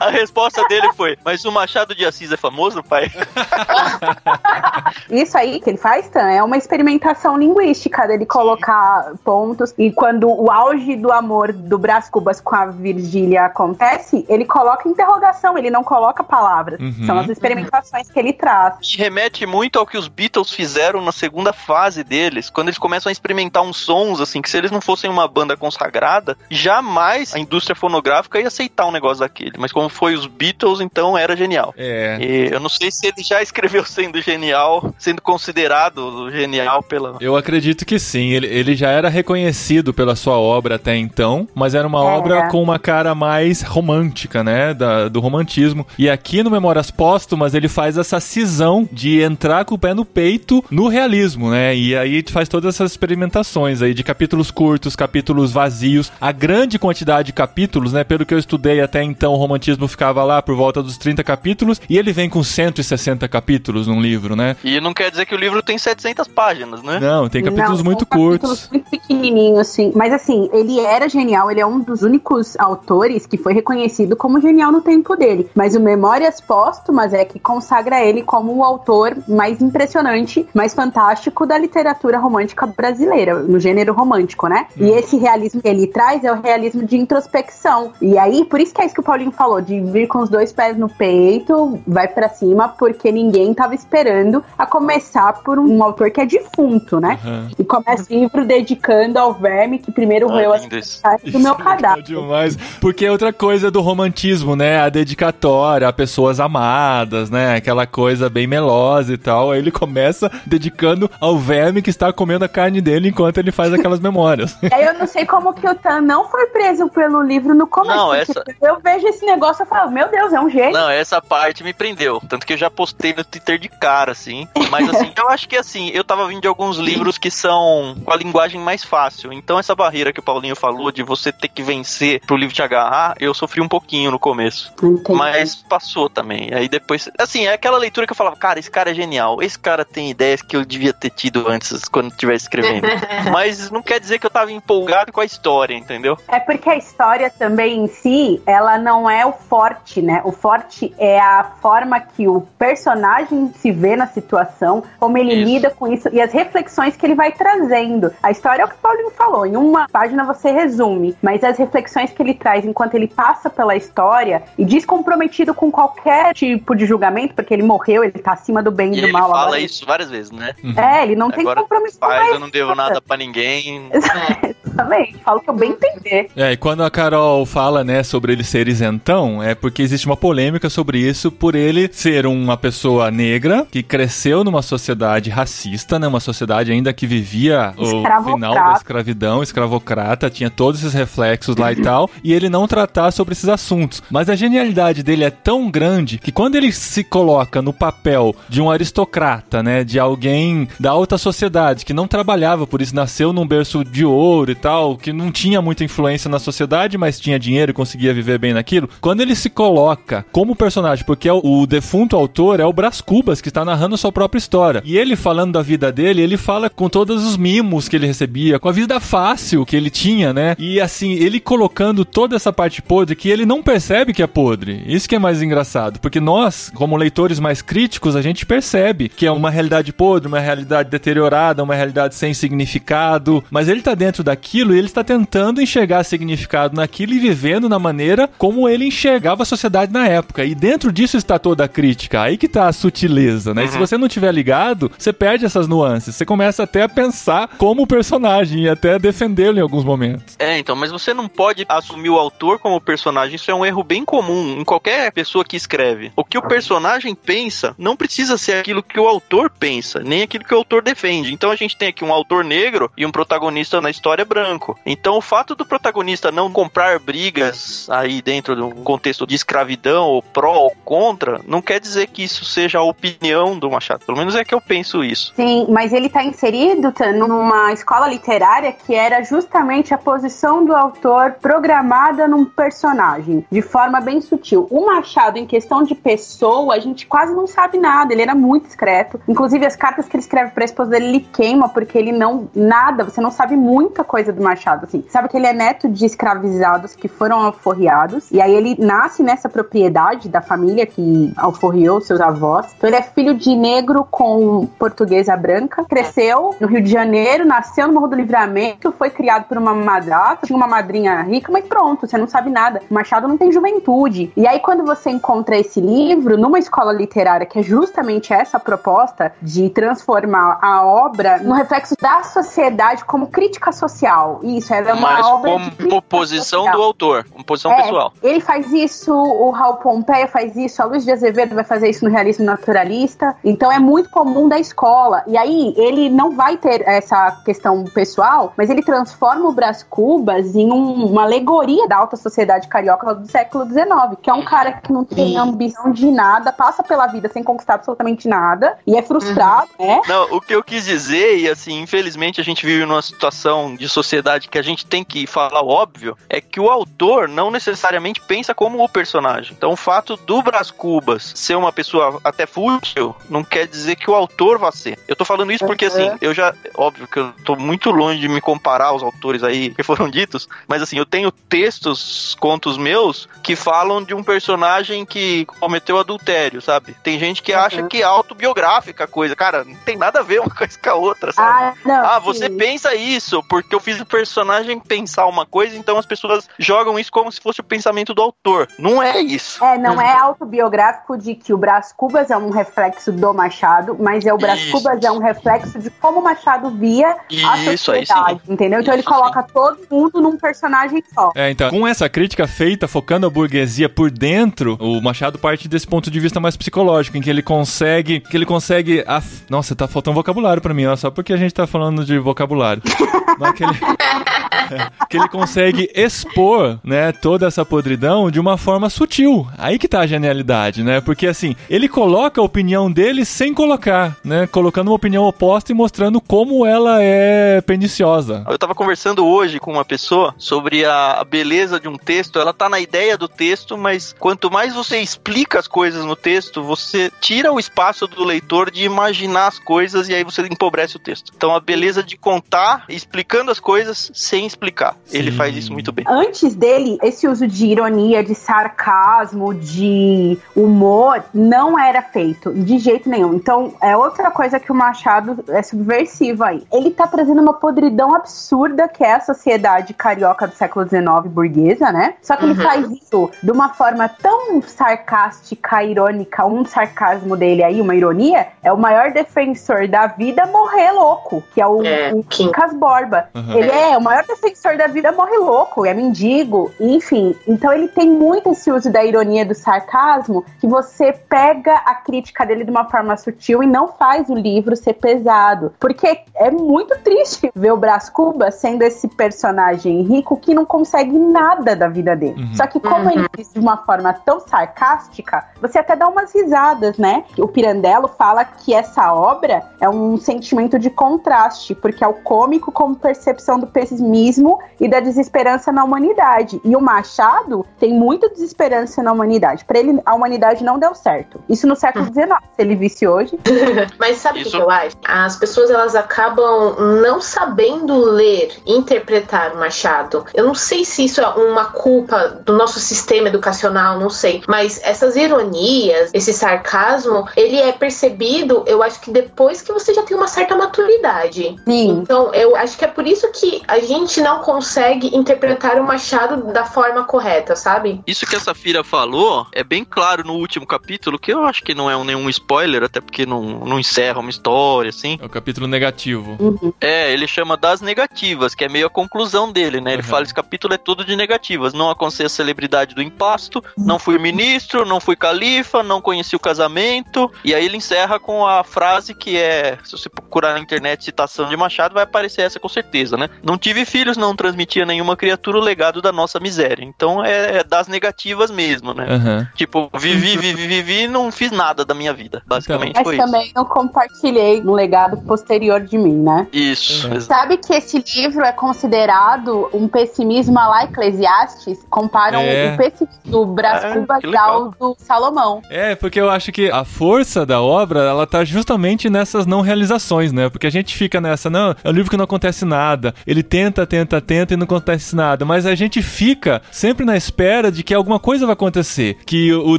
a 0.00 0.10
resposta 0.10 0.66
dele 0.68 0.90
foi, 0.96 1.16
mas 1.24 1.44
o 1.44 1.52
Machado 1.52 1.94
de 1.94 2.04
Assis 2.04 2.32
é 2.32 2.36
famoso, 2.36 2.82
pai? 2.82 3.10
Isso 5.10 5.36
aí 5.36 5.60
que 5.60 5.70
ele 5.70 5.78
faz, 5.78 5.99
É 6.14 6.42
uma 6.42 6.56
experimentação 6.56 7.36
linguística 7.36 8.06
dele 8.06 8.26
colocar 8.26 9.12
pontos. 9.24 9.74
E 9.78 9.90
quando 9.92 10.28
o 10.28 10.50
auge 10.50 10.96
do 10.96 11.12
amor 11.12 11.52
do 11.52 11.78
Brás 11.78 12.08
Cubas 12.08 12.40
com 12.40 12.54
a 12.54 12.66
Virgília 12.66 13.44
acontece, 13.44 14.24
ele 14.28 14.44
coloca 14.44 14.88
interrogação, 14.88 15.56
ele 15.56 15.70
não 15.70 15.82
coloca 15.82 16.22
palavras. 16.22 16.80
Uhum. 16.80 17.06
São 17.06 17.18
as 17.18 17.28
experimentações 17.28 18.10
que 18.10 18.18
ele 18.18 18.32
traz. 18.32 18.74
E 18.82 18.96
remete 18.96 19.46
muito 19.46 19.78
ao 19.78 19.86
que 19.86 19.98
os 19.98 20.08
Beatles 20.08 20.50
fizeram 20.50 21.02
na 21.02 21.12
segunda 21.12 21.52
fase 21.52 22.04
deles, 22.04 22.50
quando 22.50 22.68
eles 22.68 22.78
começam 22.78 23.10
a 23.10 23.12
experimentar 23.12 23.62
uns 23.62 23.76
sons, 23.76 24.20
assim, 24.20 24.40
que 24.42 24.50
se 24.50 24.56
eles 24.56 24.70
não 24.70 24.80
fossem 24.80 25.10
uma 25.10 25.26
banda 25.26 25.56
consagrada, 25.56 26.36
jamais 26.50 27.34
a 27.34 27.38
indústria 27.38 27.74
fonográfica 27.74 28.40
ia 28.40 28.48
aceitar 28.48 28.86
um 28.86 28.92
negócio 28.92 29.20
daquele. 29.20 29.58
Mas 29.58 29.72
como 29.72 29.88
foi 29.88 30.14
os 30.14 30.26
Beatles, 30.26 30.80
então 30.80 31.16
era 31.16 31.36
genial. 31.36 31.74
É. 31.76 32.18
E 32.20 32.52
eu 32.52 32.60
não 32.60 32.68
sei 32.68 32.90
se 32.90 33.06
ele 33.06 33.22
já 33.22 33.42
escreveu 33.42 33.84
sendo 33.84 34.20
genial, 34.20 34.94
sendo 34.98 35.20
considerado 35.22 35.89
genial 36.30 36.82
pela. 36.82 37.16
Eu 37.20 37.36
acredito 37.36 37.84
que 37.84 37.98
sim. 37.98 38.30
Ele, 38.30 38.46
ele 38.46 38.74
já 38.76 38.90
era 38.90 39.08
reconhecido 39.08 39.92
pela 39.92 40.14
sua 40.16 40.38
obra 40.38 40.76
até 40.76 40.96
então, 40.96 41.48
mas 41.54 41.74
era 41.74 41.86
uma 41.86 42.00
É. 42.00 42.02
obra 42.18 42.48
com 42.48 42.62
uma 42.62 42.78
cara 42.78 43.14
mais 43.14 43.62
romântica, 43.62 44.42
né? 44.44 44.72
Da- 44.74 45.08
do 45.08 45.20
romantismo. 45.20 45.86
E 45.98 46.08
aqui 46.08 46.42
no 46.42 46.50
Memórias 46.50 46.90
Póstumas 46.90 47.54
ele 47.54 47.68
faz 47.68 47.96
essa 47.96 48.20
cisão 48.20 48.88
de 48.92 49.20
entrar 49.22 49.64
com 49.64 49.74
o 49.74 49.78
pé 49.78 49.94
no 49.94 50.04
peito 50.04 50.64
no 50.70 50.88
realismo, 50.88 51.50
né? 51.50 51.74
E 51.76 51.96
aí 51.96 52.22
faz 52.30 52.48
todas 52.48 52.74
essas 52.74 52.92
experimentações 52.92 53.82
aí 53.82 53.94
de 53.94 54.02
capítulos 54.02 54.50
curtos, 54.50 54.94
capítulos 54.96 55.52
vazios, 55.52 56.12
a 56.20 56.32
grande 56.32 56.78
quantidade 56.78 57.26
de 57.26 57.32
capítulos, 57.32 57.92
né? 57.92 58.04
Pelo 58.04 58.24
que 58.26 58.32
eu 58.34 58.38
estudei 58.38 58.80
até 58.80 59.02
então, 59.02 59.32
o 59.32 59.36
romantismo 59.36 59.86
ficava 59.88 60.22
lá 60.24 60.40
por 60.42 60.54
volta 60.54 60.82
dos 60.82 60.96
30 60.96 61.22
capítulos 61.24 61.80
e 61.88 61.98
ele 61.98 62.12
vem 62.12 62.28
com 62.28 62.42
160 62.42 63.28
capítulos 63.28 63.86
num 63.86 64.00
livro, 64.00 64.34
né? 64.36 64.56
E 64.64 64.80
não 64.80 64.92
quer 64.94 65.10
dizer 65.10 65.26
que 65.26 65.34
o 65.34 65.38
livro 65.38 65.62
tem 65.70 65.78
700 65.78 66.26
páginas, 66.26 66.82
né? 66.82 66.98
Não, 66.98 67.28
tem 67.28 67.44
capítulos 67.44 67.78
Não, 67.78 67.84
muito 67.84 68.06
são 68.10 68.18
curtos. 68.18 68.66
Capítulos 68.66 68.68
muito 68.72 68.90
pequenininhos, 68.90 69.60
assim. 69.60 69.92
Mas 69.94 70.12
assim, 70.12 70.50
ele 70.52 70.80
era 70.80 71.08
genial, 71.08 71.48
ele 71.48 71.60
é 71.60 71.66
um 71.66 71.78
dos 71.78 72.02
únicos 72.02 72.58
autores 72.58 73.24
que 73.24 73.38
foi 73.38 73.52
reconhecido 73.52 74.16
como 74.16 74.40
genial 74.40 74.72
no 74.72 74.80
tempo 74.80 75.14
dele. 75.14 75.48
Mas 75.54 75.76
o 75.76 75.80
Memórias 75.80 76.40
Póstumas 76.40 77.14
é 77.14 77.24
que 77.24 77.38
consagra 77.38 78.04
ele 78.04 78.22
como 78.22 78.52
o 78.56 78.64
autor 78.64 79.16
mais 79.28 79.62
impressionante, 79.62 80.44
mais 80.52 80.74
fantástico 80.74 81.46
da 81.46 81.56
literatura 81.56 82.18
romântica 82.18 82.66
brasileira, 82.66 83.38
no 83.38 83.60
gênero 83.60 83.92
romântico, 83.92 84.48
né? 84.48 84.66
E 84.76 84.90
esse 84.90 85.16
realismo 85.18 85.62
que 85.62 85.68
ele 85.68 85.86
traz 85.86 86.24
é 86.24 86.32
o 86.32 86.40
realismo 86.40 86.84
de 86.84 86.96
introspecção. 86.96 87.92
E 88.02 88.18
aí, 88.18 88.44
por 88.44 88.60
isso 88.60 88.74
que 88.74 88.82
é 88.82 88.86
isso 88.86 88.94
que 88.94 89.00
o 89.00 89.04
Paulinho 89.04 89.30
falou, 89.30 89.60
de 89.60 89.78
vir 89.78 90.08
com 90.08 90.18
os 90.18 90.28
dois 90.28 90.52
pés 90.52 90.76
no 90.76 90.88
peito, 90.88 91.78
vai 91.86 92.08
pra 92.08 92.28
cima, 92.28 92.70
porque 92.70 93.12
ninguém 93.12 93.54
tava 93.54 93.72
esperando 93.72 94.42
a 94.58 94.66
começar 94.66 95.32
por 95.44 95.59
um 95.60 95.82
autor 95.82 96.10
que 96.10 96.20
é 96.20 96.26
defunto, 96.26 97.00
né? 97.00 97.18
Aham. 97.24 97.48
E 97.58 97.64
começa 97.64 98.04
o 98.12 98.14
livro 98.14 98.44
dedicando 98.44 99.18
ao 99.18 99.32
verme 99.34 99.78
que 99.78 99.90
primeiro 99.92 100.28
Ah, 100.28 100.32
roeu 100.32 100.52
as 100.52 100.66
do 100.66 101.38
meu 101.38 101.52
é 101.58 101.62
cadáver. 101.62 102.02
demais. 102.02 102.56
Porque 102.80 103.04
é 103.06 103.10
outra 103.10 103.32
coisa 103.32 103.70
do 103.70 103.80
romantismo, 103.80 104.54
né? 104.56 104.80
A 104.80 104.88
dedicatória 104.88 105.86
a 105.88 105.92
pessoas 105.92 106.40
amadas, 106.40 107.30
né? 107.30 107.56
Aquela 107.56 107.86
coisa 107.86 108.28
bem 108.28 108.46
melosa 108.46 109.12
e 109.12 109.18
tal. 109.18 109.50
Aí 109.50 109.58
ele 109.58 109.70
começa 109.70 110.30
dedicando 110.46 111.10
ao 111.20 111.38
verme 111.38 111.82
que 111.82 111.90
está 111.90 112.12
comendo 112.12 112.44
a 112.44 112.48
carne 112.48 112.80
dele 112.80 113.08
enquanto 113.08 113.38
ele 113.38 113.52
faz 113.52 113.72
aquelas 113.72 114.00
memórias. 114.00 114.56
E 114.70 114.74
aí 114.74 114.84
eu 114.84 114.94
não 114.94 115.06
sei 115.06 115.26
como 115.26 115.52
que 115.52 115.66
o 115.68 115.74
Tan 115.74 116.00
não 116.02 116.28
foi 116.28 116.46
preso 116.46 116.88
pelo 116.88 117.22
livro 117.22 117.54
no 117.54 117.66
começo. 117.66 117.96
Não, 117.96 118.14
essa- 118.14 118.44
Eu 118.62 118.78
vejo 118.80 119.06
esse 119.08 119.24
negócio 119.26 119.64
e 119.64 119.66
falo, 119.66 119.90
meu 119.90 120.08
Deus, 120.08 120.32
é 120.32 120.40
um 120.40 120.48
gênio. 120.48 120.72
Não, 120.72 120.88
essa 120.88 121.20
parte 121.20 121.64
me 121.64 121.72
prendeu. 121.72 122.20
Tanto 122.28 122.46
que 122.46 122.52
eu 122.52 122.56
já 122.56 122.70
postei 122.70 123.12
no 123.16 123.24
Twitter 123.24 123.58
de 123.58 123.68
cara, 123.68 124.12
assim. 124.12 124.46
Mas 124.70 124.88
assim, 124.88 125.10
eu 125.18 125.28
acho 125.28 125.48
que 125.50 125.56
assim, 125.56 125.90
eu 125.92 126.04
tava 126.04 126.28
vindo 126.28 126.42
de 126.42 126.46
alguns 126.46 126.78
livros 126.78 127.18
que 127.18 127.30
são 127.30 127.96
com 128.04 128.12
a 128.12 128.16
linguagem 128.16 128.60
mais 128.60 128.84
fácil. 128.84 129.32
Então 129.32 129.58
essa 129.58 129.74
barreira 129.74 130.12
que 130.12 130.20
o 130.20 130.22
Paulinho 130.22 130.54
falou 130.54 130.92
de 130.92 131.02
você 131.02 131.32
ter 131.32 131.48
que 131.48 131.60
vencer 131.60 132.20
pro 132.20 132.36
livro 132.36 132.54
te 132.54 132.62
agarrar, 132.62 133.16
eu 133.18 133.34
sofri 133.34 133.60
um 133.60 133.68
pouquinho 133.68 134.12
no 134.12 134.18
começo. 134.18 134.72
Entendi. 134.80 135.12
Mas 135.12 135.56
passou 135.56 136.08
também. 136.08 136.54
Aí 136.54 136.68
depois. 136.68 137.10
Assim, 137.18 137.46
é 137.46 137.52
aquela 137.52 137.78
leitura 137.78 138.06
que 138.06 138.12
eu 138.12 138.16
falava, 138.16 138.36
cara, 138.36 138.60
esse 138.60 138.70
cara 138.70 138.92
é 138.92 138.94
genial. 138.94 139.42
Esse 139.42 139.58
cara 139.58 139.84
tem 139.84 140.08
ideias 140.08 140.40
que 140.40 140.56
eu 140.56 140.64
devia 140.64 140.92
ter 140.92 141.10
tido 141.10 141.48
antes, 141.48 141.84
quando 141.88 142.10
estivesse 142.10 142.44
escrevendo. 142.44 142.86
Mas 143.32 143.72
não 143.72 143.82
quer 143.82 143.98
dizer 143.98 144.20
que 144.20 144.26
eu 144.26 144.30
tava 144.30 144.52
empolgado 144.52 145.12
com 145.12 145.20
a 145.20 145.24
história, 145.24 145.74
entendeu? 145.74 146.16
É 146.28 146.38
porque 146.38 146.70
a 146.70 146.76
história 146.76 147.28
também 147.28 147.84
em 147.84 147.88
si, 147.88 148.40
ela 148.46 148.78
não 148.78 149.10
é 149.10 149.26
o 149.26 149.32
forte, 149.32 150.00
né? 150.00 150.22
O 150.24 150.30
forte 150.30 150.94
é 150.96 151.18
a 151.18 151.56
forma 151.60 151.98
que 151.98 152.28
o 152.28 152.42
personagem 152.56 153.52
se 153.58 153.72
vê 153.72 153.96
na 153.96 154.06
situação, 154.06 154.84
como 155.00 155.18
ele 155.18 155.39
Isso. 155.40 155.50
lida 155.50 155.70
com 155.70 155.92
isso 155.92 156.08
e 156.12 156.20
as 156.20 156.32
reflexões 156.32 156.96
que 156.96 157.04
ele 157.06 157.14
vai 157.14 157.32
trazendo. 157.32 158.12
A 158.22 158.30
história 158.30 158.62
é 158.62 158.64
o 158.64 158.68
que 158.68 158.74
o 158.74 158.78
Paulinho 158.78 159.10
falou, 159.10 159.46
em 159.46 159.56
uma 159.56 159.88
página 159.88 160.24
você 160.24 160.50
resume, 160.50 161.16
mas 161.22 161.42
as 161.44 161.58
reflexões 161.58 162.10
que 162.12 162.22
ele 162.22 162.34
traz 162.34 162.64
enquanto 162.64 162.94
ele 162.94 163.08
passa 163.08 163.48
pela 163.50 163.76
história 163.76 164.42
e 164.58 164.64
descomprometido 164.64 165.54
com 165.54 165.70
qualquer 165.70 166.32
tipo 166.34 166.74
de 166.74 166.86
julgamento, 166.86 167.34
porque 167.34 167.52
ele 167.54 167.62
morreu, 167.62 168.02
ele 168.04 168.12
tá 168.12 168.32
acima 168.32 168.62
do 168.62 168.70
bem 168.70 168.92
e 168.92 168.98
E 168.98 169.00
do 169.00 169.06
ele 169.06 169.12
mal 169.12 169.30
fala 169.30 169.42
agora. 169.42 169.60
isso 169.60 169.84
várias 169.86 170.10
vezes, 170.10 170.30
né? 170.30 170.54
É, 170.76 171.02
ele 171.02 171.16
não 171.16 171.30
tem 171.30 171.40
Agora, 171.40 171.60
compromisso 171.62 171.98
com 171.98 172.06
mais 172.06 172.32
eu 172.32 172.40
não 172.40 172.50
devo 172.50 172.74
nada 172.74 173.00
pra 173.00 173.16
ninguém. 173.16 173.88
Exatamente. 173.92 175.18
Fala 175.24 175.38
o 175.38 175.40
que 175.40 175.50
eu 175.50 175.54
bem 175.54 175.70
entender. 175.70 176.30
É, 176.36 176.52
e 176.52 176.56
quando 176.56 176.82
a 176.82 176.90
Carol 176.90 177.44
fala, 177.46 177.82
né, 177.84 178.02
sobre 178.02 178.32
ele 178.32 178.44
ser 178.44 178.68
isentão, 178.68 179.42
é 179.42 179.54
porque 179.54 179.82
existe 179.82 180.06
uma 180.06 180.16
polêmica 180.16 180.68
sobre 180.68 180.98
isso 180.98 181.30
por 181.30 181.54
ele 181.54 181.88
ser 181.92 182.26
uma 182.26 182.56
pessoa 182.56 183.10
negra 183.10 183.66
que 183.70 183.82
cresceu 183.82 184.44
numa 184.44 184.62
sociedade 184.62 185.29
racista, 185.30 185.98
né, 185.98 186.06
uma 186.06 186.20
sociedade 186.20 186.70
ainda 186.70 186.92
que 186.92 187.06
vivia 187.06 187.72
o 187.76 188.02
final 188.24 188.54
da 188.54 188.72
escravidão, 188.74 189.42
escravocrata, 189.42 190.28
tinha 190.28 190.50
todos 190.50 190.80
esses 190.80 190.92
reflexos 190.92 191.56
lá 191.56 191.72
e 191.72 191.76
tal, 191.82 192.10
e 192.22 192.32
ele 192.32 192.48
não 192.48 192.68
tratar 192.68 193.10
sobre 193.10 193.32
esses 193.32 193.48
assuntos. 193.48 194.02
Mas 194.10 194.28
a 194.28 194.36
genialidade 194.36 195.02
dele 195.02 195.24
é 195.24 195.30
tão 195.30 195.70
grande 195.70 196.18
que 196.18 196.32
quando 196.32 196.56
ele 196.56 196.72
se 196.72 197.02
coloca 197.02 197.62
no 197.62 197.72
papel 197.72 198.34
de 198.48 198.60
um 198.60 198.70
aristocrata, 198.70 199.62
né, 199.62 199.84
de 199.84 199.98
alguém 199.98 200.68
da 200.78 200.90
alta 200.90 201.16
sociedade 201.16 201.84
que 201.84 201.94
não 201.94 202.06
trabalhava, 202.06 202.66
por 202.66 202.82
isso 202.82 202.94
nasceu 202.94 203.32
num 203.32 203.46
berço 203.46 203.84
de 203.84 204.04
ouro 204.04 204.50
e 204.50 204.54
tal, 204.54 204.96
que 204.96 205.12
não 205.12 205.30
tinha 205.30 205.62
muita 205.62 205.84
influência 205.84 206.28
na 206.28 206.38
sociedade, 206.38 206.98
mas 206.98 207.20
tinha 207.20 207.38
dinheiro 207.38 207.70
e 207.70 207.74
conseguia 207.74 208.12
viver 208.12 208.38
bem 208.38 208.52
naquilo. 208.52 208.88
Quando 209.00 209.20
ele 209.20 209.34
se 209.34 209.48
coloca 209.48 210.24
como 210.32 210.56
personagem, 210.56 211.04
porque 211.04 211.28
é 211.28 211.32
o, 211.32 211.40
o 211.42 211.66
defunto 211.66 212.16
autor 212.16 212.60
é 212.60 212.64
o 212.64 212.72
Brás 212.72 213.00
Cubas 213.00 213.40
que 213.40 213.48
está 213.48 213.64
narrando 213.64 213.94
a 213.94 213.98
sua 213.98 214.12
própria 214.12 214.38
história. 214.38 214.82
E 214.84 214.96
ele 214.96 215.16
falando 215.20 215.52
da 215.52 215.62
vida 215.62 215.92
dele, 215.92 216.22
ele 216.22 216.36
fala 216.36 216.68
com 216.68 216.88
todos 216.88 217.24
os 217.24 217.36
mimos 217.36 217.88
que 217.88 217.96
ele 217.96 218.06
recebia, 218.06 218.58
com 218.58 218.68
a 218.68 218.72
vida 218.72 218.98
fácil 218.98 219.64
que 219.64 219.76
ele 219.76 219.90
tinha, 219.90 220.32
né? 220.32 220.56
E 220.58 220.80
assim, 220.80 221.12
ele 221.12 221.38
colocando 221.38 222.04
toda 222.04 222.34
essa 222.34 222.52
parte 222.52 222.82
podre 222.82 223.14
que 223.14 223.28
ele 223.28 223.46
não 223.46 223.62
percebe 223.62 224.12
que 224.12 224.22
é 224.22 224.26
podre. 224.26 224.82
Isso 224.86 225.08
que 225.08 225.14
é 225.14 225.18
mais 225.18 225.42
engraçado, 225.42 226.00
porque 226.00 226.20
nós, 226.20 226.72
como 226.74 226.96
leitores 226.96 227.38
mais 227.38 227.62
críticos, 227.62 228.16
a 228.16 228.22
gente 228.22 228.44
percebe 228.46 229.08
que 229.08 229.26
é 229.26 229.32
uma 229.32 229.50
realidade 229.50 229.92
podre, 229.92 230.28
uma 230.28 230.40
realidade 230.40 230.90
deteriorada, 230.90 231.62
uma 231.62 231.74
realidade 231.74 232.14
sem 232.14 232.32
significado, 232.34 233.44
mas 233.50 233.68
ele 233.68 233.82
tá 233.82 233.94
dentro 233.94 234.24
daquilo 234.24 234.74
e 234.74 234.78
ele 234.78 234.86
está 234.86 235.04
tentando 235.04 235.60
enxergar 235.60 236.02
significado 236.04 236.74
naquilo 236.74 237.12
e 237.12 237.18
vivendo 237.18 237.68
na 237.68 237.78
maneira 237.78 238.28
como 238.38 238.68
ele 238.68 238.86
enxergava 238.86 239.42
a 239.42 239.46
sociedade 239.46 239.92
na 239.92 240.06
época. 240.06 240.44
E 240.44 240.54
dentro 240.54 240.92
disso 240.92 241.16
está 241.16 241.38
toda 241.38 241.64
a 241.64 241.68
crítica. 241.68 242.22
Aí 242.22 242.36
que 242.36 242.48
tá 242.48 242.68
a 242.68 242.72
sutileza, 242.72 243.52
né? 243.52 243.64
E 243.64 243.68
se 243.68 243.74
uhum. 243.74 243.86
você 243.86 243.98
não 243.98 244.08
tiver 244.08 244.32
ligado, 244.32 244.90
você 244.96 245.09
perde 245.12 245.44
essas 245.44 245.68
nuances. 245.68 246.14
Você 246.14 246.24
começa 246.24 246.62
até 246.62 246.82
a 246.82 246.88
pensar 246.88 247.48
como 247.58 247.82
o 247.82 247.86
personagem 247.86 248.64
e 248.64 248.68
até 248.68 248.98
defendê-lo 248.98 249.58
em 249.58 249.62
alguns 249.62 249.84
momentos. 249.84 250.36
É, 250.38 250.58
então, 250.58 250.76
mas 250.76 250.90
você 250.90 251.12
não 251.14 251.28
pode 251.28 251.64
assumir 251.68 252.10
o 252.10 252.18
autor 252.18 252.58
como 252.58 252.80
personagem. 252.80 253.36
Isso 253.36 253.50
é 253.50 253.54
um 253.54 253.64
erro 253.64 253.82
bem 253.82 254.04
comum 254.04 254.60
em 254.60 254.64
qualquer 254.64 255.12
pessoa 255.12 255.44
que 255.44 255.56
escreve. 255.56 256.12
O 256.16 256.24
que 256.24 256.38
o 256.38 256.42
personagem 256.42 257.14
pensa 257.14 257.74
não 257.78 257.96
precisa 257.96 258.36
ser 258.36 258.54
aquilo 258.54 258.82
que 258.82 258.98
o 258.98 259.08
autor 259.08 259.50
pensa, 259.50 260.00
nem 260.00 260.22
aquilo 260.22 260.44
que 260.44 260.54
o 260.54 260.58
autor 260.58 260.82
defende. 260.82 261.32
Então 261.32 261.50
a 261.50 261.56
gente 261.56 261.76
tem 261.76 261.88
aqui 261.88 262.04
um 262.04 262.12
autor 262.12 262.44
negro 262.44 262.90
e 262.96 263.04
um 263.04 263.10
protagonista 263.10 263.80
na 263.80 263.90
história 263.90 264.24
branco. 264.24 264.78
Então 264.84 265.16
o 265.16 265.20
fato 265.20 265.54
do 265.54 265.66
protagonista 265.66 266.30
não 266.30 266.50
comprar 266.50 266.98
brigas 266.98 267.88
aí 267.90 268.22
dentro 268.22 268.54
de 268.54 268.62
um 268.62 268.70
contexto 268.70 269.26
de 269.26 269.34
escravidão, 269.34 270.06
ou 270.06 270.22
pró 270.22 270.54
ou 270.54 270.70
contra, 270.84 271.40
não 271.46 271.62
quer 271.62 271.80
dizer 271.80 272.08
que 272.08 272.22
isso 272.22 272.44
seja 272.44 272.78
a 272.78 272.82
opinião 272.82 273.58
do 273.58 273.70
Machado. 273.70 274.04
Pelo 274.04 274.18
menos 274.18 274.34
é 274.34 274.44
que 274.44 274.54
eu 274.54 274.60
penso 274.60 274.99
isso. 275.04 275.32
Sim, 275.34 275.66
mas 275.68 275.92
ele 275.92 276.06
está 276.06 276.22
inserido 276.22 276.92
numa 277.16 277.72
escola 277.72 278.08
literária 278.08 278.72
que 278.72 278.94
era 278.94 279.22
justamente 279.22 279.92
a 279.94 279.98
posição 279.98 280.64
do 280.64 280.74
autor 280.74 281.36
programada 281.40 282.26
num 282.26 282.44
personagem, 282.44 283.44
de 283.50 283.62
forma 283.62 284.00
bem 284.00 284.20
sutil. 284.20 284.66
O 284.70 284.86
Machado, 284.86 285.38
em 285.38 285.46
questão 285.46 285.82
de 285.82 285.94
pessoa, 285.94 286.74
a 286.74 286.78
gente 286.78 287.06
quase 287.06 287.34
não 287.34 287.46
sabe 287.46 287.78
nada. 287.78 288.12
Ele 288.12 288.22
era 288.22 288.34
muito 288.34 288.66
discreto. 288.66 289.20
Inclusive, 289.28 289.66
as 289.66 289.76
cartas 289.76 290.06
que 290.06 290.16
ele 290.16 290.22
escreve 290.22 290.52
pra 290.52 290.64
esposa 290.64 290.90
dele, 290.90 291.06
ele 291.06 291.20
queima, 291.32 291.68
porque 291.68 291.96
ele 291.96 292.12
não. 292.12 292.48
Nada, 292.54 293.04
você 293.04 293.20
não 293.20 293.30
sabe 293.30 293.56
muita 293.56 294.04
coisa 294.04 294.32
do 294.32 294.42
Machado, 294.42 294.86
assim. 294.86 295.04
Sabe 295.08 295.28
que 295.28 295.36
ele 295.36 295.46
é 295.46 295.52
neto 295.52 295.88
de 295.88 296.04
escravizados 296.04 296.94
que 296.94 297.08
foram 297.08 297.40
alforriados. 297.40 298.30
E 298.30 298.40
aí 298.40 298.54
ele 298.54 298.76
nasce 298.78 299.22
nessa 299.22 299.48
propriedade 299.48 300.28
da 300.28 300.40
família 300.40 300.86
que 300.86 301.32
alforriou 301.36 302.00
seus 302.00 302.20
avós. 302.20 302.74
Então 302.76 302.88
ele 302.88 302.96
é 302.96 303.02
filho 303.02 303.34
de 303.34 303.54
negro 303.54 304.06
com 304.10 304.66
portuguesa 304.80 305.36
branca. 305.36 305.84
Cresceu 305.84 306.56
no 306.58 306.66
Rio 306.66 306.82
de 306.82 306.90
Janeiro, 306.90 307.44
nasceu 307.44 307.86
no 307.86 307.92
Morro 307.92 308.08
do 308.08 308.16
Livramento, 308.16 308.92
foi 308.96 309.10
criado 309.10 309.44
por 309.44 309.58
uma 309.58 309.74
madrasta, 309.74 310.46
tinha 310.46 310.56
uma 310.56 310.66
madrinha 310.66 311.20
rica, 311.22 311.52
mas 311.52 311.66
pronto, 311.66 312.06
você 312.06 312.16
não 312.16 312.26
sabe 312.26 312.48
nada. 312.48 312.80
O 312.90 312.94
Machado 312.94 313.28
não 313.28 313.36
tem 313.36 313.52
juventude. 313.52 314.32
E 314.34 314.46
aí, 314.46 314.58
quando 314.58 314.84
você 314.84 315.10
encontra 315.10 315.56
esse 315.56 315.80
livro 315.80 316.38
numa 316.38 316.58
escola 316.58 316.92
literária, 316.92 317.44
que 317.44 317.58
é 317.58 317.62
justamente 317.62 318.32
essa 318.32 318.58
proposta 318.58 319.32
de 319.42 319.68
transformar 319.68 320.58
a 320.62 320.84
obra 320.84 321.38
no 321.40 321.52
reflexo 321.52 321.94
da 322.00 322.22
sociedade 322.22 323.04
como 323.04 323.26
crítica 323.26 323.72
social. 323.72 324.40
Isso, 324.42 324.72
ela 324.72 324.90
é 324.90 324.92
uma 324.94 325.12
Mas 325.12 325.26
obra. 325.26 325.50
Como 325.76 326.02
posição 326.02 326.70
do 326.70 326.82
autor, 326.82 327.26
como 327.30 327.44
posição 327.44 327.72
é, 327.72 327.82
pessoal. 327.82 328.12
Ele 328.22 328.40
faz 328.40 328.72
isso, 328.72 329.12
o 329.12 329.50
Raul 329.50 329.76
Pompeia 329.76 330.26
faz 330.26 330.56
isso, 330.56 330.80
a 330.80 330.86
Luiz 330.86 331.04
de 331.04 331.12
Azevedo 331.12 331.54
vai 331.54 331.64
fazer 331.64 331.90
isso 331.90 332.04
no 332.04 332.10
realismo 332.10 332.44
naturalista. 332.44 333.36
Então 333.44 333.70
é 333.70 333.78
muito 333.78 334.08
comum 334.08 334.48
da 334.48 334.58
escola. 334.70 335.22
E 335.26 335.36
aí 335.36 335.74
ele 335.76 336.08
não 336.08 336.34
vai 336.34 336.56
ter 336.56 336.82
essa 336.86 337.42
questão 337.44 337.84
pessoal, 337.84 338.52
mas 338.56 338.70
ele 338.70 338.82
transforma 338.82 339.48
o 339.48 339.52
Brás 339.52 339.82
Cubas 339.82 340.54
em 340.54 340.70
um, 340.72 341.06
uma 341.06 341.22
alegoria 341.22 341.86
da 341.86 341.96
alta 341.96 342.16
sociedade 342.16 342.68
carioca 342.68 343.14
do 343.14 343.30
século 343.30 343.66
XIX, 343.66 344.18
que 344.22 344.30
é 344.30 344.32
um 344.32 344.44
cara 344.44 344.72
que 344.72 344.92
não 344.92 345.04
tem 345.04 345.36
ambição 345.36 345.92
de 345.92 346.06
nada, 346.10 346.52
passa 346.52 346.82
pela 346.82 347.06
vida 347.06 347.28
sem 347.28 347.42
conquistar 347.42 347.74
absolutamente 347.74 348.28
nada 348.28 348.78
e 348.86 348.96
é 348.96 349.02
frustrado, 349.02 349.68
uhum. 349.78 349.86
né? 349.86 350.00
Não, 350.06 350.36
o 350.36 350.40
que 350.40 350.54
eu 350.54 350.62
quis 350.62 350.84
dizer, 350.84 351.38
e 351.38 351.48
assim, 351.48 351.80
infelizmente 351.80 352.40
a 352.40 352.44
gente 352.44 352.64
vive 352.64 352.84
numa 352.84 353.02
situação 353.02 353.74
de 353.74 353.88
sociedade 353.88 354.48
que 354.48 354.58
a 354.58 354.62
gente 354.62 354.86
tem 354.86 355.04
que 355.04 355.26
falar 355.26 355.62
o 355.62 355.68
óbvio, 355.68 356.16
é 356.28 356.40
que 356.40 356.60
o 356.60 356.68
autor 356.68 357.28
não 357.28 357.50
necessariamente 357.50 358.20
pensa 358.20 358.54
como 358.54 358.82
o 358.82 358.88
personagem. 358.88 359.54
Então 359.56 359.72
o 359.72 359.76
fato 359.76 360.16
do 360.16 360.42
Brás 360.42 360.70
Cubas 360.70 361.32
ser 361.34 361.56
uma 361.56 361.72
pessoa 361.72 362.20
até 362.22 362.46
fútil 362.46 363.14
não 363.28 363.42
quer 363.42 363.66
dizer 363.66 363.96
que 363.96 364.10
o 364.10 364.14
autor 364.14 364.58
ser. 364.72 364.98
Eu 365.06 365.16
tô 365.16 365.24
falando 365.24 365.52
isso 365.52 365.66
porque, 365.66 365.86
assim, 365.86 366.10
eu 366.20 366.34
já. 366.34 366.54
Óbvio 366.76 367.06
que 367.06 367.18
eu 367.18 367.32
tô 367.44 367.56
muito 367.56 367.90
longe 367.90 368.20
de 368.20 368.28
me 368.28 368.40
comparar 368.40 368.86
aos 368.86 369.02
autores 369.02 369.42
aí 369.42 369.74
que 369.74 369.82
foram 369.82 370.08
ditos, 370.10 370.48
mas, 370.68 370.82
assim, 370.82 370.98
eu 370.98 371.06
tenho 371.06 371.30
textos, 371.30 372.36
contos 372.38 372.76
meus, 372.76 373.28
que 373.42 373.56
falam 373.56 374.02
de 374.02 374.14
um 374.14 374.22
personagem 374.22 375.04
que 375.04 375.44
cometeu 375.46 375.98
adultério, 375.98 376.60
sabe? 376.60 376.94
Tem 377.02 377.18
gente 377.18 377.42
que 377.42 377.52
uhum. 377.52 377.60
acha 377.60 377.82
que 377.84 378.02
é 378.02 378.04
autobiográfica 378.04 379.04
a 379.04 379.08
coisa. 379.08 379.36
Cara, 379.36 379.64
não 379.64 379.74
tem 379.76 379.96
nada 379.96 380.20
a 380.20 380.22
ver 380.22 380.40
uma 380.40 380.50
coisa 380.54 380.78
com 380.78 380.90
a 380.90 380.94
outra, 380.94 381.32
sabe? 381.32 381.50
Ah, 381.50 381.74
não, 381.84 382.06
ah 382.06 382.18
você 382.18 382.46
sim. 382.46 382.56
pensa 382.56 382.94
isso, 382.94 383.42
porque 383.48 383.74
eu 383.74 383.80
fiz 383.80 384.00
o 384.00 384.06
personagem 384.06 384.78
pensar 384.78 385.26
uma 385.26 385.46
coisa, 385.46 385.76
então 385.76 385.96
as 385.98 386.06
pessoas 386.06 386.48
jogam 386.58 386.98
isso 386.98 387.12
como 387.12 387.30
se 387.30 387.40
fosse 387.40 387.60
o 387.60 387.64
pensamento 387.64 388.14
do 388.14 388.22
autor. 388.22 388.68
Não 388.78 389.02
é 389.02 389.20
isso. 389.20 389.64
É, 389.64 389.78
não 389.78 390.00
é 390.00 390.12
autobiográfico 390.12 391.16
de 391.16 391.34
que 391.34 391.52
o 391.52 391.58
Brás 391.58 391.92
Cubas 391.92 392.30
é 392.30 392.36
um 392.36 392.50
reflexo 392.50 393.12
do 393.12 393.32
Machado, 393.32 393.96
mas 393.98 394.24
é 394.26 394.32
o 394.32 394.38
Brás 394.38 394.49
isso. 394.54 394.72
Cubas 394.72 395.02
é 395.02 395.10
um 395.10 395.18
reflexo 395.18 395.78
de 395.78 395.90
como 395.90 396.20
o 396.20 396.24
Machado 396.24 396.70
via 396.70 397.16
a 397.46 397.76
sociedade, 397.76 398.40
entendeu? 398.48 398.80
Então 398.80 398.94
isso, 398.94 399.02
ele 399.02 399.02
coloca 399.02 399.42
sim. 399.42 399.48
todo 399.52 399.78
mundo 399.90 400.20
num 400.20 400.36
personagem 400.36 401.02
só. 401.14 401.32
É, 401.34 401.50
então, 401.50 401.70
com 401.70 401.86
essa 401.86 402.08
crítica 402.08 402.46
feita, 402.46 402.88
focando 402.88 403.26
a 403.26 403.30
burguesia 403.30 403.88
por 403.88 404.10
dentro, 404.10 404.76
o 404.80 405.00
Machado 405.00 405.38
parte 405.38 405.68
desse 405.68 405.86
ponto 405.86 406.10
de 406.10 406.20
vista 406.20 406.40
mais 406.40 406.56
psicológico, 406.56 407.16
em 407.16 407.20
que 407.20 407.30
ele 407.30 407.42
consegue, 407.42 408.20
que 408.20 408.36
ele 408.36 408.46
consegue, 408.46 409.04
af... 409.06 409.44
nossa, 409.48 409.74
tá 409.74 409.86
faltando 409.86 410.14
vocabulário 410.14 410.62
para 410.62 410.74
mim, 410.74 410.86
ó, 410.86 410.96
só 410.96 411.10
porque 411.10 411.32
a 411.32 411.36
gente 411.36 411.54
tá 411.54 411.66
falando 411.66 412.04
de 412.04 412.18
vocabulário. 412.18 412.82
Mas 413.38 413.52
que 413.52 413.64
ele, 413.64 413.72
é, 413.72 415.06
que 415.08 415.16
ele 415.16 415.28
consegue 415.28 415.90
expor, 415.94 416.78
né, 416.84 417.12
toda 417.12 417.46
essa 417.46 417.64
podridão 417.64 418.30
de 418.30 418.38
uma 418.38 418.56
forma 418.56 418.90
sutil. 418.90 419.46
Aí 419.56 419.78
que 419.78 419.88
tá 419.88 420.00
a 420.00 420.06
genialidade, 420.06 420.82
né? 420.82 421.00
Porque 421.00 421.26
assim, 421.26 421.56
ele 421.68 421.88
coloca 421.88 422.40
a 422.40 422.44
opinião 422.44 422.90
dele 422.90 423.24
sem 423.24 423.54
colocar, 423.54 424.16
né? 424.24 424.39
Colocando 424.46 424.88
uma 424.88 424.96
opinião 424.96 425.24
oposta 425.24 425.72
e 425.72 425.74
mostrando 425.74 426.20
como 426.20 426.64
ela 426.66 426.98
é 427.00 427.60
perniciosa. 427.60 428.44
Eu 428.48 428.58
tava 428.58 428.74
conversando 428.74 429.26
hoje 429.26 429.58
com 429.58 429.72
uma 429.72 429.84
pessoa 429.84 430.34
sobre 430.38 430.84
a 430.84 431.24
beleza 431.28 431.80
de 431.80 431.88
um 431.88 431.96
texto. 431.96 432.38
Ela 432.38 432.52
tá 432.52 432.68
na 432.68 432.80
ideia 432.80 433.16
do 433.16 433.28
texto, 433.28 433.76
mas 433.76 434.14
quanto 434.18 434.50
mais 434.50 434.74
você 434.74 434.98
explica 434.98 435.58
as 435.58 435.66
coisas 435.66 436.04
no 436.04 436.16
texto, 436.16 436.62
você 436.62 437.10
tira 437.20 437.52
o 437.52 437.58
espaço 437.58 438.06
do 438.06 438.24
leitor 438.24 438.70
de 438.70 438.84
imaginar 438.84 439.48
as 439.48 439.58
coisas 439.58 440.08
e 440.08 440.14
aí 440.14 440.24
você 440.24 440.42
empobrece 440.42 440.96
o 440.96 441.00
texto. 441.00 441.32
Então 441.36 441.54
a 441.54 441.60
beleza 441.60 442.02
de 442.02 442.16
contar, 442.16 442.84
explicando 442.88 443.50
as 443.50 443.60
coisas 443.60 444.10
sem 444.14 444.46
explicar. 444.46 444.96
Sim. 445.04 445.18
Ele 445.18 445.32
faz 445.32 445.56
isso 445.56 445.72
muito 445.72 445.92
bem. 445.92 446.04
Antes 446.08 446.54
dele, 446.54 446.98
esse 447.02 447.26
uso 447.28 447.46
de 447.46 447.66
ironia, 447.66 448.22
de 448.22 448.34
sarcasmo, 448.34 449.54
de 449.54 450.38
humor, 450.54 451.22
não 451.32 451.78
era 451.78 452.02
feito 452.02 452.52
de 452.52 452.78
jeito 452.78 453.08
nenhum. 453.08 453.34
Então, 453.34 453.74
é 453.80 453.96
outra 453.96 454.29
coisa 454.30 454.60
que 454.60 454.70
o 454.70 454.74
Machado 454.74 455.44
é 455.48 455.62
subversivo 455.62 456.44
aí. 456.44 456.66
Ele 456.72 456.90
tá 456.90 457.06
trazendo 457.06 457.40
uma 457.40 457.54
podridão 457.54 458.14
absurda 458.14 458.88
que 458.88 459.04
é 459.04 459.14
a 459.14 459.20
sociedade 459.20 459.94
carioca 459.94 460.46
do 460.46 460.54
século 460.54 460.86
XIX 460.88 461.04
burguesa, 461.26 461.92
né? 461.92 462.14
Só 462.22 462.36
que 462.36 462.44
uhum. 462.44 462.50
ele 462.50 462.62
faz 462.62 462.90
isso 462.90 463.30
de 463.42 463.50
uma 463.50 463.70
forma 463.70 464.08
tão 464.08 464.62
sarcástica, 464.62 465.82
irônica, 465.82 466.44
um 466.46 466.64
sarcasmo 466.64 467.36
dele 467.36 467.62
aí, 467.62 467.80
uma 467.80 467.94
ironia, 467.94 468.48
é 468.62 468.72
o 468.72 468.78
maior 468.78 469.12
defensor 469.12 469.88
da 469.88 470.06
vida 470.06 470.46
morrer 470.46 470.92
louco, 470.92 471.42
que 471.54 471.60
é 471.60 471.66
o, 471.66 471.84
é, 471.84 472.12
o 472.12 472.22
Quincas 472.22 472.72
Borba. 472.74 473.28
Uhum. 473.34 473.52
Ele 473.52 473.70
é 473.70 473.96
o 473.96 474.00
maior 474.00 474.24
defensor 474.24 474.76
da 474.76 474.86
vida 474.86 475.12
morre 475.12 475.36
louco, 475.36 475.86
é 475.86 475.94
mendigo, 475.94 476.70
enfim. 476.80 477.34
Então 477.46 477.72
ele 477.72 477.88
tem 477.88 478.08
muito 478.08 478.50
esse 478.50 478.70
uso 478.70 478.90
da 478.90 479.04
ironia 479.04 479.44
do 479.44 479.54
sarcasmo 479.54 480.44
que 480.60 480.66
você 480.66 481.12
pega 481.12 481.74
a 481.86 481.94
crítica 481.94 482.44
dele 482.44 482.64
de 482.64 482.70
uma 482.70 482.88
forma 482.88 483.16
sutil 483.16 483.62
e 483.62 483.66
não 483.66 483.88
faz 483.88 484.19
o 484.28 484.34
livro 484.34 484.76
ser 484.76 484.94
pesado. 484.94 485.72
Porque 485.78 486.20
é 486.34 486.50
muito 486.50 486.98
triste 487.00 487.50
ver 487.54 487.72
o 487.72 487.76
Brás 487.76 488.10
Cuba 488.10 488.50
sendo 488.50 488.82
esse 488.82 489.08
personagem 489.08 490.02
rico 490.02 490.36
que 490.36 490.54
não 490.54 490.64
consegue 490.64 491.16
nada 491.18 491.74
da 491.76 491.88
vida 491.88 492.14
dele. 492.16 492.42
Uhum. 492.42 492.54
Só 492.54 492.66
que 492.66 492.80
como 492.80 493.04
Uhum. 493.04 493.10
ele 493.10 493.26
diz 493.36 493.52
de 493.52 493.58
uma 493.58 493.76
forma 493.78 494.12
tão 494.12 494.40
sarcástica, 494.40 495.44
você 495.60 495.78
até 495.78 495.96
dá 495.96 496.08
umas 496.08 496.34
risadas, 496.34 496.98
né? 496.98 497.24
O 497.38 497.48
Pirandello 497.48 498.08
fala 498.08 498.44
que 498.44 498.74
essa 498.74 499.12
obra 499.12 499.62
é 499.80 499.88
um 499.88 500.16
sentimento 500.16 500.78
de 500.78 500.90
contraste, 500.90 501.74
porque 501.74 502.04
é 502.04 502.08
o 502.08 502.14
cômico 502.14 502.70
como 502.72 502.94
percepção 502.96 503.58
do 503.58 503.66
pessimismo 503.66 504.58
e 504.80 504.88
da 504.88 505.00
desesperança 505.00 505.70
na 505.72 505.84
humanidade. 505.84 506.60
E 506.64 506.74
o 506.76 506.80
Machado 506.80 507.64
tem 507.78 507.92
muita 507.94 508.28
desesperança 508.28 509.02
na 509.02 509.12
humanidade. 509.12 509.64
Para 509.64 509.78
ele, 509.78 510.00
a 510.04 510.14
humanidade 510.14 510.64
não 510.64 510.78
deu 510.78 510.94
certo. 510.94 511.40
Isso 511.48 511.66
no 511.66 511.76
século 511.76 512.04
XIX. 512.12 512.30
Se 512.56 512.62
ele 512.62 512.76
visse 512.76 513.06
hoje, 513.06 513.38
Mas 513.98 514.09
sabe 514.18 514.40
o 514.40 514.42
que 514.42 514.48
Isso- 514.48 514.56
que 514.56 514.62
eu 514.62 514.70
acho? 514.70 514.96
As 515.04 515.36
pessoas 515.36 515.70
elas 515.70 515.94
acabam 515.94 516.76
não 517.02 517.20
sabendo 517.20 517.96
ler, 518.04 518.52
interpretar 518.66 519.52
o 519.54 519.58
Machado. 519.58 520.24
Eu 520.34 520.44
não 520.44 520.54
sei 520.54 520.84
se 520.84 521.04
isso 521.04 521.20
é 521.20 521.26
uma 521.28 521.66
culpa 521.66 522.40
do 522.44 522.52
nosso 522.56 522.78
sistema 522.80 523.28
educacional, 523.28 523.98
não 523.98 524.10
sei. 524.10 524.42
Mas 524.48 524.80
essas 524.82 525.16
ironias, 525.16 526.10
esse 526.12 526.32
sarcasmo, 526.32 527.26
ele 527.36 527.56
é 527.58 527.72
percebido, 527.72 528.64
eu 528.66 528.82
acho 528.82 529.00
que 529.00 529.10
depois 529.10 529.62
que 529.62 529.72
você 529.72 529.92
já 529.94 530.02
tem 530.02 530.16
uma 530.16 530.28
certa 530.28 530.54
maturidade. 530.56 531.56
sim. 531.64 531.88
Então, 532.00 532.32
eu 532.34 532.56
acho 532.56 532.76
que 532.76 532.84
é 532.84 532.88
por 532.88 533.06
isso 533.06 533.30
que 533.32 533.62
a 533.68 533.78
gente 533.80 534.20
não 534.20 534.40
consegue 534.40 535.14
interpretar 535.16 535.78
o 535.78 535.84
Machado 535.84 536.52
da 536.52 536.64
forma 536.64 537.04
correta, 537.04 537.54
sabe? 537.56 538.00
Isso 538.06 538.26
que 538.26 538.36
a 538.36 538.40
Safira 538.40 538.82
falou 538.82 539.46
é 539.52 539.62
bem 539.62 539.84
claro 539.84 540.24
no 540.24 540.34
último 540.34 540.66
capítulo, 540.66 541.18
que 541.18 541.32
eu 541.32 541.44
acho 541.44 541.62
que 541.62 541.74
não 541.74 541.90
é 541.90 541.96
um- 541.96 542.04
nenhum 542.04 542.28
spoiler, 542.28 542.82
até 542.84 543.00
porque 543.00 543.24
não, 543.26 543.42
não 543.42 543.78
encerra 543.90 544.20
uma 544.20 544.30
história, 544.30 544.88
assim. 544.90 545.18
É 545.20 545.24
o 545.26 545.28
capítulo 545.28 545.66
negativo. 545.66 546.36
Uhum. 546.38 546.72
É, 546.80 547.12
ele 547.12 547.26
chama 547.26 547.56
das 547.56 547.80
negativas, 547.80 548.54
que 548.54 548.64
é 548.64 548.68
meio 548.68 548.86
a 548.86 548.90
conclusão 548.90 549.50
dele, 549.50 549.80
né? 549.80 549.92
Ele 549.94 550.02
Uhum. 550.02 550.08
fala 550.08 550.22
esse 550.22 550.34
capítulo 550.34 550.74
é 550.74 550.78
tudo 550.78 551.04
de 551.04 551.16
negativas. 551.16 551.72
Não 551.72 551.86
alcancei 551.88 552.26
a 552.26 552.28
celebridade 552.28 552.94
do 552.94 553.02
impasto, 553.02 553.62
não 553.76 553.98
fui 553.98 554.18
ministro, 554.18 554.84
não 554.86 555.00
fui 555.00 555.16
califa, 555.16 555.82
não 555.82 556.00
conheci 556.00 556.36
o 556.36 556.38
casamento. 556.40 557.30
E 557.44 557.54
aí 557.54 557.64
ele 557.64 557.76
encerra 557.76 558.18
com 558.18 558.46
a 558.46 558.62
frase 558.62 559.14
que 559.14 559.36
é, 559.36 559.76
se 559.84 559.92
você 559.92 560.08
procurar 560.08 560.54
na 560.54 560.60
internet 560.60 561.04
citação 561.04 561.48
de 561.48 561.56
Machado, 561.56 561.94
vai 561.94 562.04
aparecer 562.04 562.42
essa 562.42 562.60
com 562.60 562.68
certeza, 562.68 563.16
né? 563.16 563.28
Não 563.42 563.58
tive 563.58 563.84
filhos, 563.84 564.16
não 564.16 564.36
transmitia 564.36 564.84
nenhuma 564.86 565.16
criatura 565.16 565.58
o 565.58 565.60
legado 565.60 566.00
da 566.00 566.12
nossa 566.12 566.38
miséria. 566.38 566.84
Então 566.84 567.24
é, 567.24 567.58
é 567.58 567.64
das 567.64 567.88
negativas 567.88 568.50
mesmo, 568.50 568.94
né? 568.94 569.06
Aham. 569.10 569.48
Tipo, 569.54 569.90
vivi, 569.98 570.36
vivi, 570.36 570.66
vivi 570.66 571.02
e 571.02 571.08
não 571.08 571.30
fiz 571.32 571.50
nada 571.50 571.84
da 571.84 571.94
minha 571.94 572.12
vida. 572.12 572.42
Basicamente 572.46 572.94
Mas 572.94 573.02
foi 573.02 573.16
isso. 573.16 573.24
também 573.24 573.52
não 573.54 573.64
compartilhei 573.80 574.60
um 574.62 574.72
legado 574.72 575.16
posterior 575.22 575.80
de 575.80 575.96
mim, 575.98 576.14
né? 576.14 576.46
Isso, 576.52 577.08
Uhum. 577.08 577.20
Sabe 577.20 577.56
que 577.56 577.72
esse 577.72 578.02
livro 578.16 578.42
é 578.44 578.52
considerado 578.52 579.68
um 579.72 579.88
pessimismo 579.88 580.58
à 580.58 580.68
lá 580.68 580.84
Eclesiastes? 580.84 581.78
Comparam 581.88 582.40
É. 582.40 582.72
o 582.72 582.76
pessimismo 582.76 583.20
do 583.24 583.46
Brás 583.46 583.84
É, 583.84 583.92
Cubas 583.94 584.24
ao 584.38 584.70
do 584.70 584.96
Salomão. 584.98 585.62
É, 585.70 585.94
porque 585.94 586.20
eu 586.20 586.28
acho 586.30 586.52
que 586.52 586.70
a 586.70 586.84
força 586.84 587.46
da 587.46 587.60
obra, 587.60 588.00
ela 588.00 588.26
tá 588.26 588.44
justamente 588.44 589.08
nessas 589.08 589.46
não 589.46 589.60
realizações, 589.60 590.32
né? 590.32 590.48
Porque 590.48 590.66
a 590.66 590.70
gente 590.70 590.94
fica 590.96 591.20
nessa, 591.20 591.48
não, 591.48 591.74
é 591.82 591.88
um 591.88 591.92
livro 591.92 592.10
que 592.10 592.16
não 592.16 592.24
acontece 592.24 592.64
nada. 592.64 593.14
Ele 593.26 593.42
tenta, 593.42 593.86
tenta, 593.86 594.20
tenta 594.20 594.54
e 594.54 594.56
não 594.56 594.64
acontece 594.64 595.14
nada. 595.16 595.44
Mas 595.44 595.66
a 595.66 595.74
gente 595.74 596.02
fica 596.02 596.60
sempre 596.70 597.04
na 597.04 597.16
espera 597.16 597.70
de 597.72 597.82
que 597.82 597.94
alguma 597.94 598.18
coisa 598.18 598.46
vai 598.46 598.52
acontecer. 598.52 599.16
Que 599.24 599.52
o 599.52 599.78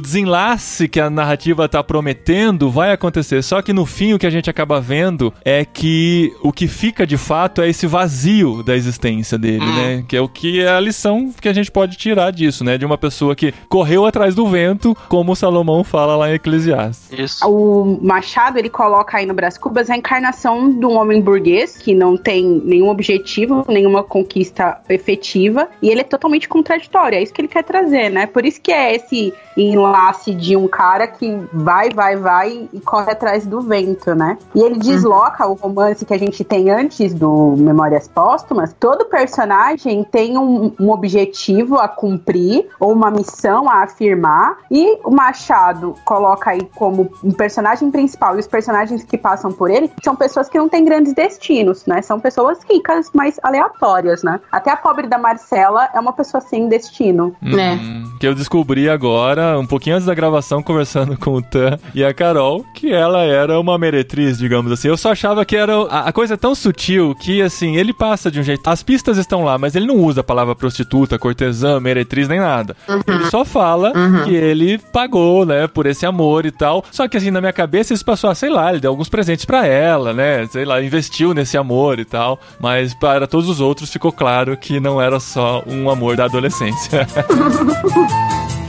desenlace 0.00 0.88
que 0.88 1.00
a 1.00 1.10
narrativa 1.10 1.68
tá 1.68 1.82
prometendo 1.82 2.70
vai 2.70 2.92
acontecer. 2.92 3.42
Só 3.42 3.62
que 3.62 3.72
no 3.72 3.86
fim, 3.92 4.12
o 4.12 4.18
que 4.18 4.26
a 4.26 4.30
gente 4.30 4.50
acaba 4.50 4.80
vendo 4.80 5.32
é 5.44 5.64
que 5.64 6.34
o 6.42 6.50
que 6.52 6.66
fica 6.66 7.06
de 7.06 7.16
fato 7.16 7.62
é 7.62 7.68
esse 7.68 7.86
vazio 7.86 8.62
da 8.64 8.74
existência 8.74 9.38
dele, 9.38 9.64
Hum. 9.64 9.74
né? 9.76 10.04
Que 10.08 10.16
é 10.16 10.20
o 10.20 10.28
que 10.28 10.60
é 10.60 10.68
a 10.68 10.80
lição 10.80 11.32
que 11.40 11.48
a 11.48 11.52
gente 11.52 11.70
pode 11.70 11.96
tirar 11.96 12.32
disso, 12.32 12.64
né? 12.64 12.76
De 12.76 12.84
uma 12.84 12.98
pessoa 12.98 13.36
que 13.36 13.52
correu 13.68 14.04
atrás 14.06 14.34
do 14.34 14.46
vento, 14.48 14.96
como 15.08 15.36
Salomão 15.36 15.84
fala 15.84 16.16
lá 16.16 16.30
em 16.30 16.34
Eclesiastes. 16.34 17.16
Isso. 17.16 17.48
O 17.48 17.98
Machado, 18.02 18.58
ele 18.58 18.70
coloca 18.70 19.18
aí 19.18 19.26
no 19.26 19.34
Brás 19.34 19.56
Cubas 19.58 19.90
a 19.90 19.96
encarnação 19.96 20.70
de 20.70 20.84
um 20.86 20.96
homem 20.96 21.20
burguês 21.20 21.76
que 21.76 21.94
não 21.94 22.16
tem 22.16 22.62
nenhum 22.64 22.88
objetivo, 22.88 23.64
nenhuma 23.68 24.02
conquista 24.02 24.80
efetiva, 24.88 25.68
e 25.82 25.88
ele 25.90 26.00
é 26.00 26.04
totalmente 26.04 26.48
contraditório, 26.48 27.18
é 27.18 27.22
isso 27.22 27.32
que 27.32 27.40
ele 27.42 27.48
quer 27.48 27.62
trazer, 27.62 28.08
né? 28.10 28.26
Por 28.26 28.44
isso 28.46 28.60
que 28.60 28.72
é 28.72 28.94
esse 28.94 29.32
enlace 29.56 30.34
de 30.34 30.56
um 30.56 30.66
cara 30.66 31.06
que 31.06 31.36
vai, 31.52 31.90
vai, 31.90 32.16
vai 32.16 32.68
e 32.72 32.80
corre 32.80 33.10
atrás 33.10 33.46
do 33.46 33.60
vento, 33.60 33.81
né? 34.14 34.38
E 34.54 34.60
ele 34.60 34.78
desloca 34.78 35.46
o 35.46 35.54
romance 35.54 36.04
que 36.04 36.14
a 36.14 36.18
gente 36.18 36.44
tem 36.44 36.70
antes 36.70 37.14
do 37.14 37.54
Memórias 37.56 38.08
Póstumas. 38.08 38.74
Todo 38.78 39.04
personagem 39.06 40.04
tem 40.04 40.38
um, 40.38 40.72
um 40.78 40.90
objetivo 40.90 41.76
a 41.76 41.88
cumprir 41.88 42.66
ou 42.78 42.92
uma 42.92 43.10
missão 43.10 43.68
a 43.68 43.82
afirmar, 43.82 44.58
e 44.70 44.98
o 45.04 45.10
Machado 45.10 45.94
coloca 46.04 46.50
aí 46.50 46.62
como 46.74 47.10
um 47.22 47.32
personagem 47.32 47.90
principal 47.90 48.36
e 48.36 48.40
os 48.40 48.46
personagens 48.46 49.04
que 49.04 49.18
passam 49.18 49.52
por 49.52 49.70
ele 49.70 49.90
são 50.02 50.16
pessoas 50.16 50.48
que 50.48 50.58
não 50.58 50.68
têm 50.68 50.84
grandes 50.84 51.14
destinos, 51.14 51.86
né? 51.86 52.02
São 52.02 52.20
pessoas 52.20 52.58
ricas, 52.68 53.10
mas 53.12 53.38
aleatórias, 53.42 54.22
né? 54.22 54.40
Até 54.50 54.70
a 54.70 54.76
pobre 54.76 55.06
da 55.06 55.18
Marcela 55.18 55.88
é 55.94 56.00
uma 56.00 56.12
pessoa 56.12 56.40
sem 56.40 56.68
destino. 56.68 57.34
Né? 57.40 57.78
Que 58.20 58.26
eu 58.26 58.34
descobri 58.34 58.88
agora, 58.88 59.58
um 59.58 59.66
pouquinho 59.66 59.96
antes 59.96 60.06
da 60.06 60.14
gravação, 60.14 60.62
conversando 60.62 61.18
com 61.18 61.34
o 61.34 61.42
Tan 61.42 61.78
e 61.94 62.04
a 62.04 62.12
Carol, 62.14 62.64
que 62.74 62.92
ela 62.92 63.22
era 63.22 63.58
uma 63.58 63.71
meretriz, 63.78 64.38
digamos 64.38 64.70
assim. 64.72 64.88
Eu 64.88 64.96
só 64.96 65.12
achava 65.12 65.44
que 65.44 65.56
era. 65.56 65.72
A, 65.88 66.08
a 66.08 66.12
coisa 66.12 66.34
é 66.34 66.36
tão 66.36 66.54
sutil 66.54 67.14
que, 67.14 67.42
assim, 67.42 67.76
ele 67.76 67.92
passa 67.92 68.30
de 68.30 68.40
um 68.40 68.42
jeito. 68.42 68.68
As 68.68 68.82
pistas 68.82 69.18
estão 69.18 69.44
lá, 69.44 69.58
mas 69.58 69.74
ele 69.74 69.86
não 69.86 69.96
usa 69.96 70.20
a 70.20 70.24
palavra 70.24 70.54
prostituta, 70.54 71.18
cortesã, 71.18 71.80
meretriz, 71.80 72.28
nem 72.28 72.40
nada. 72.40 72.76
Ele 73.06 73.30
só 73.30 73.44
fala 73.44 73.92
que 74.24 74.34
ele 74.34 74.78
pagou, 74.78 75.44
né, 75.44 75.66
por 75.66 75.86
esse 75.86 76.06
amor 76.06 76.46
e 76.46 76.50
tal. 76.50 76.84
Só 76.90 77.08
que, 77.08 77.16
assim, 77.16 77.30
na 77.30 77.40
minha 77.40 77.52
cabeça, 77.52 77.94
isso 77.94 78.04
passou 78.04 78.30
a, 78.30 78.34
sei 78.34 78.50
lá, 78.50 78.70
ele 78.70 78.80
deu 78.80 78.90
alguns 78.90 79.08
presentes 79.08 79.44
pra 79.44 79.66
ela, 79.66 80.12
né, 80.12 80.46
sei 80.46 80.64
lá, 80.64 80.82
investiu 80.82 81.34
nesse 81.34 81.56
amor 81.56 81.98
e 81.98 82.04
tal. 82.04 82.40
Mas 82.60 82.94
para 82.94 83.26
todos 83.26 83.48
os 83.48 83.60
outros 83.60 83.90
ficou 83.90 84.12
claro 84.12 84.56
que 84.56 84.80
não 84.80 85.00
era 85.00 85.18
só 85.20 85.62
um 85.66 85.90
amor 85.90 86.16
da 86.16 86.24
adolescência. 86.24 87.06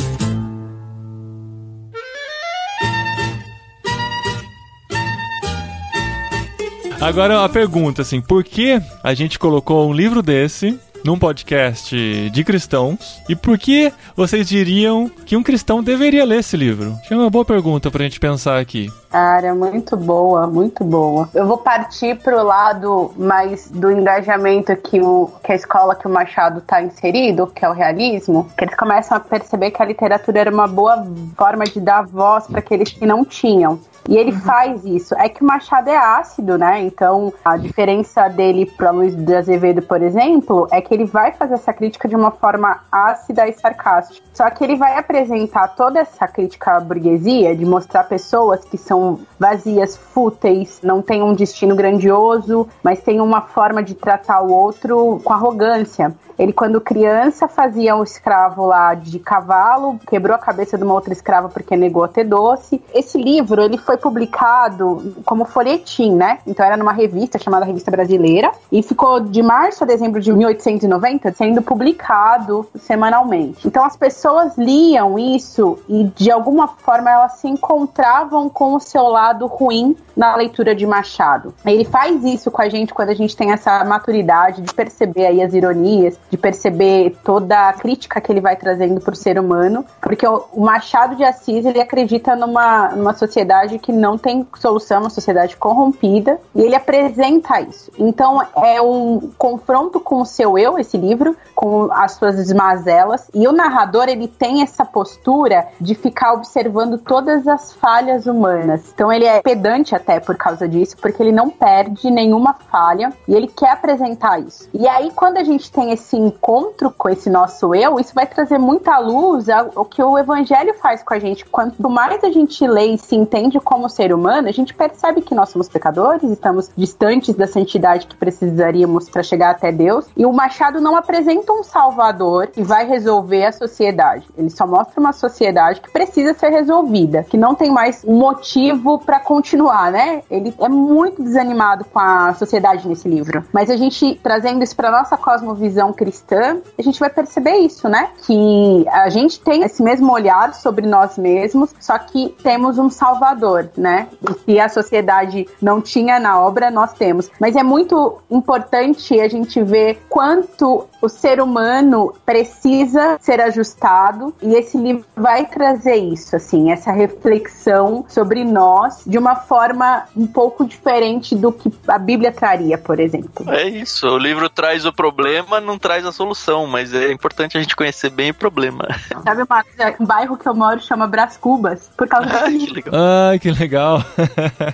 Agora 7.04 7.44
a 7.44 7.50
pergunta, 7.50 8.02
assim, 8.02 8.22
por 8.22 8.46
que 8.46 8.82
a 9.04 9.14
gente 9.14 9.38
colocou 9.38 9.90
um 9.90 9.92
livro 9.92 10.22
desse 10.22 10.80
num 11.04 11.20
podcast 11.20 12.30
de 12.30 12.44
cristãos 12.46 13.22
e 13.28 13.36
por 13.36 13.60
que 13.60 13.92
vocês 14.16 14.48
diriam 14.48 15.12
que 15.26 15.36
um 15.36 15.44
cristão 15.44 15.84
deveria 15.84 16.24
ler 16.24 16.40
esse 16.40 16.56
livro? 16.56 16.94
Acho 16.94 17.10
que 17.10 17.14
é 17.14 17.18
uma 17.18 17.30
boa 17.30 17.44
pergunta 17.44 17.92
pra 17.92 18.06
gente 18.06 18.22
pensar 18.22 18.58
aqui. 18.58 18.90
Cara, 19.10 19.54
muito 19.54 19.98
boa, 19.98 20.48
muito 20.48 20.86
boa. 20.86 21.28
Eu 21.34 21.46
vou 21.46 21.58
partir 21.58 22.16
pro 22.20 22.42
lado 22.42 23.14
mais 23.18 23.70
do 23.70 23.92
engajamento 23.92 24.74
que, 24.78 25.02
o, 25.02 25.30
que 25.44 25.52
a 25.52 25.56
escola 25.56 25.96
que 25.96 26.08
o 26.08 26.10
Machado 26.10 26.62
tá 26.62 26.82
inserido, 26.82 27.48
que 27.48 27.66
é 27.66 27.70
o 27.70 27.74
realismo, 27.74 28.50
que 28.58 28.64
eles 28.64 28.76
começam 28.76 29.18
a 29.18 29.20
perceber 29.20 29.72
que 29.72 29.82
a 29.82 29.86
literatura 29.86 30.40
era 30.40 30.50
uma 30.50 30.70
boa 30.70 31.06
forma 31.36 31.66
de 31.66 31.82
dar 31.82 32.04
voz 32.04 32.48
para 32.48 32.60
aqueles 32.60 32.94
que 32.94 33.06
não 33.06 33.26
tinham. 33.26 33.78
E 34.08 34.18
ele 34.18 34.32
faz 34.32 34.84
isso. 34.86 35.16
É 35.16 35.30
que 35.30 35.44
o 35.44 35.48
Machado 35.48 35.90
é 35.90 35.98
ácido, 35.98 36.58
né? 36.58 36.82
Então, 36.82 37.34
a 37.44 37.56
diferença 37.56 38.28
dele 38.28 38.66
para 38.66 38.92
Luiz 38.92 39.16
de 39.16 39.36
Azevedo, 39.36 39.82
por 39.82 40.02
exemplo, 40.02 40.68
é 40.72 40.82
que 40.82 40.94
ele 40.94 41.06
vai 41.06 41.32
fazer 41.32 41.54
essa 41.54 41.74
crítica 41.74 42.08
de 42.08 42.16
uma 42.16 42.32
forma 42.32 42.82
ácida 42.92 43.48
e 43.48 43.54
sarcástica. 43.54 44.26
Só 44.34 44.50
que 44.50 44.64
ele 44.64 44.76
vai 44.76 44.98
apresentar 44.98 45.70
toda 45.70 46.00
essa 46.00 46.28
crítica 46.28 46.78
à 46.78 46.80
burguesia, 46.80 47.56
de 47.56 47.66
mostrar 47.66 48.04
pessoas 48.04 48.64
que 48.66 48.78
são 48.78 49.20
vazias, 49.40 49.96
fúteis, 49.96 50.80
não 50.84 51.02
têm 51.02 51.24
um 51.24 51.34
destino 51.34 51.76
grandioso, 51.76 52.68
mas 52.84 53.02
têm 53.02 53.22
uma 53.22 53.42
forma 53.42 53.82
de 53.82 53.94
tratar 53.94 54.42
o 54.42 54.52
outro 54.52 55.22
com 55.24 55.34
arrogância. 55.34 56.14
Ele, 56.38 56.52
quando 56.52 56.82
criança, 56.82 57.48
fazia 57.48 57.96
um 57.96 58.04
escravo 58.04 58.66
lá 58.66 58.96
de 58.96 59.20
cavalo, 59.20 60.00
quebrou 60.08 60.36
a 60.36 60.40
cabeça 60.40 60.78
de 60.78 60.84
uma 60.84 60.94
outra 60.94 61.14
escrava 61.14 61.48
porque 61.48 61.76
negou 61.76 62.04
a 62.04 62.08
ter 62.08 62.24
doce. 62.24 62.84
Esse 62.94 63.18
livro, 63.22 63.62
ele 63.62 63.78
foi 63.78 63.93
foi 63.94 63.98
publicado 63.98 65.14
como 65.26 65.46
folhetim, 65.46 66.14
né? 66.14 66.40
Então 66.48 66.66
era 66.66 66.76
numa 66.78 66.92
revista 66.92 67.38
chamada 67.38 67.66
Revista 67.66 67.92
Brasileira 67.92 68.52
e 68.72 68.82
ficou 68.82 69.20
de 69.20 69.42
março 69.42 69.84
a 69.84 69.88
dezembro 69.88 70.20
de 70.20 70.32
1890 70.34 71.34
sendo 71.34 71.62
publicado 71.62 72.68
semanalmente. 72.76 73.68
Então 73.68 73.84
as 73.84 73.96
pessoas 73.96 74.58
liam 74.58 75.18
isso 75.20 75.78
e 75.88 76.06
de 76.16 76.32
alguma 76.32 76.68
forma 76.68 77.10
elas 77.10 77.34
se 77.34 77.48
encontravam 77.48 78.50
com 78.50 78.74
o 78.74 78.80
seu 78.80 79.04
lado 79.04 79.46
ruim 79.46 79.96
na 80.16 80.36
leitura 80.36 80.76
de 80.76 80.86
Machado. 80.86 81.54
Ele 81.66 81.86
faz 81.86 82.24
isso 82.24 82.52
com 82.52 82.62
a 82.62 82.70
gente 82.70 82.94
quando 82.94 83.10
a 83.10 83.16
gente 83.16 83.36
tem 83.36 83.52
essa 83.52 83.84
maturidade 83.84 84.62
de 84.62 84.74
perceber 84.74 85.26
aí 85.26 85.42
as 85.42 85.54
ironias, 85.54 86.18
de 86.30 86.38
perceber 86.38 87.16
toda 87.24 87.70
a 87.70 87.74
crítica 87.74 88.22
que 88.22 88.32
ele 88.32 88.42
vai 88.42 88.56
trazendo 88.56 89.02
para 89.02 89.14
o 89.14 89.16
ser 89.16 89.40
humano, 89.40 89.86
porque 90.02 90.26
o 90.28 90.46
Machado 90.58 91.16
de 91.16 91.24
Assis 91.24 91.66
ele 91.66 91.82
acredita 91.82 92.36
numa, 92.36 92.90
numa 92.90 93.14
sociedade 93.14 93.80
que 93.84 93.92
não 93.92 94.18
tem 94.18 94.48
solução, 94.58 95.02
uma 95.02 95.10
sociedade 95.10 95.58
corrompida, 95.58 96.40
e 96.56 96.62
ele 96.62 96.74
apresenta 96.74 97.60
isso. 97.60 97.92
Então 98.00 98.42
é 98.56 98.82
um 98.82 99.30
confronto 99.38 100.00
com 100.00 100.22
o 100.22 100.26
seu 100.26 100.58
eu, 100.58 100.80
esse 100.80 100.98
livro, 100.98 101.36
com 101.54 101.92
as 101.92 102.14
suas 102.14 102.52
mazelas, 102.54 103.30
e 103.34 103.46
o 103.46 103.52
narrador 103.52 104.08
ele 104.08 104.28
tem 104.28 104.64
essa 104.64 104.86
postura 104.86 105.68
de 105.80 105.94
ficar 105.94 106.34
observando 106.34 106.98
todas 106.98 107.46
as 107.46 107.74
falhas 107.74 108.26
humanas. 108.26 108.90
Então 108.94 109.12
ele 109.12 109.26
é 109.26 109.42
pedante 109.42 109.94
até 109.94 110.20
por 110.20 110.38
causa 110.38 110.68
disso, 110.68 110.96
porque 110.98 111.22
ele 111.22 111.34
não 111.34 111.50
perde 111.50 112.10
nenhuma 112.10 112.54
falha 112.72 113.12
e 113.28 113.36
ele 113.36 113.48
quer 113.48 113.72
apresentar 113.72 114.40
isso. 114.40 114.70
E 114.74 114.88
aí 114.88 115.12
quando 115.12 115.38
a 115.38 115.44
gente 115.44 115.70
tem 115.70 115.92
esse 115.92 116.16
encontro 116.16 116.90
com 116.90 117.10
esse 117.10 117.30
nosso 117.30 117.76
eu, 117.76 118.00
isso 118.00 118.16
vai 118.16 118.26
trazer 118.26 118.58
muita 118.58 118.98
luz 119.00 119.50
ao 119.50 119.84
que 119.84 120.02
o 120.02 120.18
evangelho 120.18 120.74
faz 120.76 121.04
com 121.04 121.14
a 121.14 121.20
gente. 121.20 121.46
Quanto 121.46 121.90
mais 121.90 122.24
a 122.24 122.32
gente 122.32 122.66
lê 122.66 122.86
e 122.94 122.98
se 122.98 123.16
entende 123.16 123.60
como 123.74 123.90
ser 123.90 124.14
humano, 124.14 124.48
a 124.48 124.52
gente 124.52 124.72
percebe 124.72 125.20
que 125.20 125.34
nós 125.34 125.50
somos 125.50 125.68
pecadores, 125.68 126.22
estamos 126.30 126.70
distantes 126.78 127.34
da 127.34 127.48
santidade 127.48 128.06
que 128.06 128.16
precisaríamos 128.16 129.10
para 129.10 129.24
chegar 129.24 129.50
até 129.50 129.72
Deus. 129.72 130.06
E 130.16 130.28
o 130.28 130.32
Machado 130.32 130.80
não 130.80 130.96
apresenta 130.96 131.52
um 131.52 131.64
salvador 131.64 132.46
que 132.46 132.62
vai 132.62 132.86
resolver 132.86 133.46
a 133.48 133.52
sociedade. 133.52 134.28
Ele 134.38 134.52
só 134.52 134.68
mostra 134.68 135.00
uma 135.00 135.12
sociedade 135.12 135.82
que 135.82 135.90
precisa 135.90 136.36
ser 136.36 136.50
resolvida, 136.50 137.24
que 137.24 137.36
não 137.36 137.56
tem 137.56 137.72
mais 137.72 138.06
motivo 138.06 139.00
para 139.00 139.20
continuar, 139.20 139.92
né? 139.92 140.22
Ele 140.30 140.54
é 140.60 140.70
muito 140.70 141.24
desanimado 141.24 141.84
com 141.86 141.98
a 141.98 142.32
sociedade 142.36 142.88
nesse 142.88 143.10
livro. 143.10 143.44
Mas 143.52 143.72
a 143.72 143.76
gente 143.76 144.20
trazendo 144.22 144.64
isso 144.64 144.76
para 144.76 144.92
nossa 144.92 145.18
cosmovisão 145.18 145.92
cristã, 145.92 146.62
a 146.78 146.82
gente 146.84 147.00
vai 147.00 147.10
perceber 147.10 147.56
isso, 147.56 147.90
né? 147.90 148.10
Que 148.24 148.86
a 148.88 149.10
gente 149.10 149.40
tem 149.40 149.64
esse 149.64 149.82
mesmo 149.82 150.14
olhar 150.14 150.54
sobre 150.54 150.86
nós 150.86 151.18
mesmos, 151.18 151.74
só 151.80 151.98
que 151.98 152.36
temos 152.44 152.78
um 152.78 152.88
salvador, 152.88 153.63
né? 153.78 154.08
O 154.22 154.34
que 154.34 154.60
a 154.60 154.70
sociedade 154.70 155.48
não 155.62 155.82
tinha 155.82 156.20
na 156.20 156.40
obra, 156.40 156.72
nós 156.72 156.94
temos. 156.94 157.30
Mas 157.40 157.56
é 157.56 157.64
muito 157.64 158.20
importante 158.30 159.20
a 159.20 159.28
gente 159.28 159.62
ver 159.64 160.02
quanto 160.10 160.88
o 161.02 161.10
ser 161.10 161.42
humano 161.42 162.14
precisa 162.26 163.18
ser 163.20 163.42
ajustado 163.42 164.34
e 164.42 164.56
esse 164.56 164.78
livro 164.78 165.04
vai 165.16 165.46
trazer 165.46 165.96
isso, 165.96 166.34
assim, 166.36 166.72
essa 166.72 166.94
reflexão 166.94 168.06
sobre 168.08 168.46
nós 168.46 169.04
de 169.06 169.18
uma 169.18 169.36
forma 169.36 170.06
um 170.16 170.26
pouco 170.26 170.66
diferente 170.66 171.36
do 171.36 171.52
que 171.52 171.72
a 171.88 171.98
Bíblia 171.98 172.32
traria, 172.32 172.78
por 172.78 173.02
exemplo. 173.02 173.50
É 173.50 173.68
isso, 173.68 174.08
o 174.08 174.18
livro 174.18 174.50
traz 174.50 174.86
o 174.86 174.94
problema, 174.94 175.60
não 175.60 175.78
traz 175.78 176.06
a 176.06 176.12
solução, 176.12 176.68
mas 176.68 176.94
é 176.94 177.12
importante 177.12 177.58
a 177.58 177.62
gente 177.62 177.76
conhecer 177.76 178.10
bem 178.10 178.32
o 178.32 178.34
problema. 178.34 178.88
Sabe, 179.24 179.44
Marcos, 179.50 179.74
é, 179.80 179.96
um 180.00 180.06
bairro 180.06 180.38
que 180.38 180.48
eu 180.48 180.56
moro 180.56 180.80
chama 180.80 181.06
Brás 181.06 181.36
Cubas, 181.36 181.90
por 181.98 182.08
causa 182.08 182.30
desse 182.30 182.68
que 182.68 182.74
legal. 182.74 182.94
Ai, 182.96 183.40
que 183.40 183.52
legal. 183.60 184.04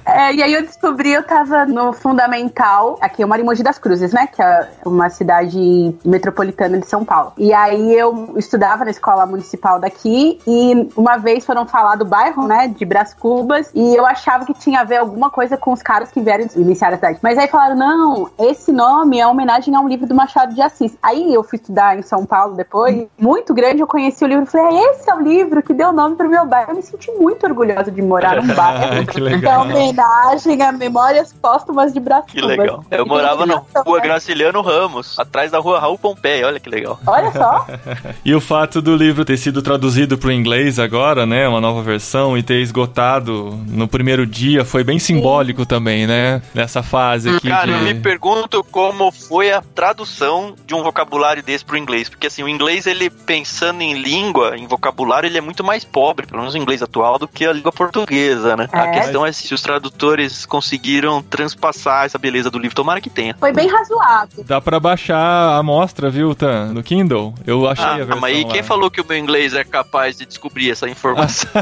É, 0.06 0.34
e 0.34 0.44
aí 0.44 0.54
eu 0.54 0.62
descobri, 0.62 1.12
eu 1.12 1.24
tava 1.24 1.66
no 1.66 1.94
Fundamental, 1.94 2.98
aqui 3.02 3.22
eu 3.22 3.28
moro 3.28 3.42
em 3.42 3.44
Mogi 3.44 3.64
das 3.64 3.78
Cruzes, 3.78 4.12
né? 4.12 4.28
Que 4.28 4.42
é 4.42 4.70
uma 4.86 5.10
cidade 5.10 5.96
metropolitana 6.04 6.78
de 6.78 6.88
São 6.88 7.06
Paulo. 7.06 7.34
E 7.38 7.54
aí 7.54 7.94
eu 7.94 8.34
estudava 8.38 8.84
na 8.86 8.92
escola 8.92 9.26
municipal 9.26 9.80
daqui 9.80 10.40
e 10.48 10.90
uma 10.96 11.18
vez 11.18 11.46
foram 11.46 11.66
falar 11.66 11.96
do 11.96 12.06
bairro, 12.06 12.48
né? 12.48 12.68
De 12.68 12.86
Brás 12.86 13.14
Cubas, 13.14 13.70
e 13.74 13.96
eu 13.96 14.06
achava 14.06 14.46
que 14.46 14.54
tinha 14.54 14.82
a 14.82 14.84
ver 14.84 14.98
alguma 14.98 15.30
coisa 15.30 15.58
com 15.58 15.72
os 15.72 15.82
caras 15.82 16.12
que 16.12 16.22
vieram 16.22 16.48
iniciar 16.56 16.94
a 16.94 16.96
cidade. 16.96 17.20
Mas 17.22 17.38
aí 17.38 17.48
falaram, 17.48 17.76
não, 17.76 18.30
esse 18.40 18.72
nome 18.72 19.20
é 19.20 19.28
homenagem 19.28 19.76
a 19.76 19.80
um 19.80 19.88
livro 19.88 20.08
do 20.08 20.16
Machado 20.16 20.54
de 20.54 20.62
Assis. 20.62 20.98
Aí 21.02 21.34
eu 21.34 21.44
fui 21.44 21.58
estudar 21.58 21.98
em 21.98 22.02
São 22.02 22.26
Paulo 22.26 22.56
depois, 22.56 23.08
muito 23.18 23.54
grande, 23.54 23.82
eu 23.82 23.88
conheci 23.88 24.24
o 24.24 24.28
livro 24.28 24.44
e 24.44 24.48
falei, 24.48 24.78
é, 24.78 24.92
esse 24.92 25.10
é 25.10 25.16
o 25.16 25.20
livro 25.20 25.62
que 25.62 25.74
deu 25.74 25.92
nome 25.92 26.16
pro 26.16 26.30
meu 26.30 26.46
bairro. 26.46 26.72
Eu 26.72 26.76
me 26.76 26.82
senti 26.82 27.12
muito 27.12 27.46
orgulhosa 27.46 27.92
de 27.92 28.02
morar 28.02 28.42
num 28.42 28.54
bairro. 28.54 28.69
Que 29.06 29.18
É 29.20 29.22
legal. 29.22 29.62
homenagem 29.62 30.62
a 30.62 30.72
memórias 30.72 31.34
póstumas 31.34 31.94
de 31.94 32.00
Brás 32.00 32.26
Que 32.28 32.42
legal. 32.42 32.84
Eu 32.92 33.06
E 33.06 33.08
morava 33.08 33.46
na 33.46 33.60
tem 33.60 33.84
rua 33.84 33.98
né? 33.98 34.04
Graciliano 34.04 34.62
Ramos, 34.62 35.18
atrás 35.18 35.52
da 35.52 35.60
rua 35.60 35.80
Raul 35.80 35.98
Pompeia, 35.98 36.48
olha 36.48 36.60
que 36.60 36.70
legal. 36.70 37.00
Olha 37.06 37.32
só. 37.32 37.66
E 38.26 38.36
o 38.36 38.42
fato 38.42 38.82
do 38.82 38.96
livro 38.96 39.24
ter 39.24 39.38
sido 39.38 39.62
traduzido 39.62 40.18
para 40.18 40.30
o 40.30 40.32
inglês 40.32 40.78
agora, 40.78 41.26
né? 41.26 41.48
Uma 41.48 41.62
nova 41.62 41.82
versão 41.82 42.38
e 42.38 42.44
ter 42.44 42.62
esgotado 42.62 43.58
no 43.68 43.88
primeiro 43.88 44.26
dia 44.26 44.66
foi 44.66 44.84
bem 44.84 45.00
simbólico 45.00 45.66
também, 45.66 46.06
né? 46.06 46.42
Nessa 46.54 46.84
fase 46.84 47.30
aqui. 47.30 47.48
Cara, 47.48 47.66
de... 47.66 47.72
eu 47.72 47.80
me 47.80 47.96
pergunto 47.96 48.64
como 48.64 49.12
foi 49.12 49.52
a 49.52 49.62
tradução 49.62 50.54
de 50.66 50.76
um 50.76 50.84
vocabulário 50.84 51.42
desse 51.42 51.64
pro 51.66 51.78
inglês. 51.78 52.10
Porque 52.10 52.28
assim, 52.28 52.44
o 52.44 52.50
inglês, 52.50 52.86
ele 52.86 53.10
pensando 53.10 53.82
em 53.82 53.94
língua, 54.02 54.58
em 54.58 54.68
vocabulário, 54.68 55.28
ele 55.28 55.38
é 55.38 55.42
muito 55.42 55.64
mais 55.64 55.84
pobre, 55.84 56.28
pelo 56.28 56.40
menos 56.40 56.54
o 56.54 56.58
inglês 56.58 56.82
atual, 56.82 57.18
do 57.18 57.28
que 57.28 57.46
a 57.46 57.54
língua 57.54 57.72
portuguesa, 57.72 58.56
né? 58.60 58.70
A 58.72 58.86
É. 58.88 58.92
questão 58.92 59.26
é 59.26 59.32
se 59.32 59.54
os 59.54 59.62
tradutores 59.62 60.46
conseguiram 60.46 61.22
transpassar 61.24 62.06
essa 62.06 62.18
beleza 62.18 62.50
do 62.52 62.60
livro. 62.60 62.76
Tomara 62.76 63.02
que 63.02 63.10
tenha. 63.10 63.36
Foi 63.40 63.52
bem 63.52 63.68
razoável. 63.68 64.44
Dá 64.46 64.62
pra 64.62 64.80
baixar 64.80 65.18
a 65.18 65.58
amostra, 65.58 66.10
viu, 66.10 66.36
Tan? 66.36 66.74
No 66.74 66.84
Kindle. 66.84 67.34
Eu 67.46 67.68
achei 67.68 67.86
Ah, 67.86 67.94
a 67.94 67.98
versão 67.98 68.20
mas 68.20 68.36
aí 68.36 68.44
lá. 68.44 68.52
quem 68.52 68.64
falou 68.64 68.92
que 68.92 69.02
o 69.02 69.06
meu 69.08 69.18
inglês 69.18 69.54
é 69.54 69.64
capaz 69.64 70.18
de 70.18 70.26
descobrir 70.26 70.72
essa 70.72 70.88
informação? 70.88 71.50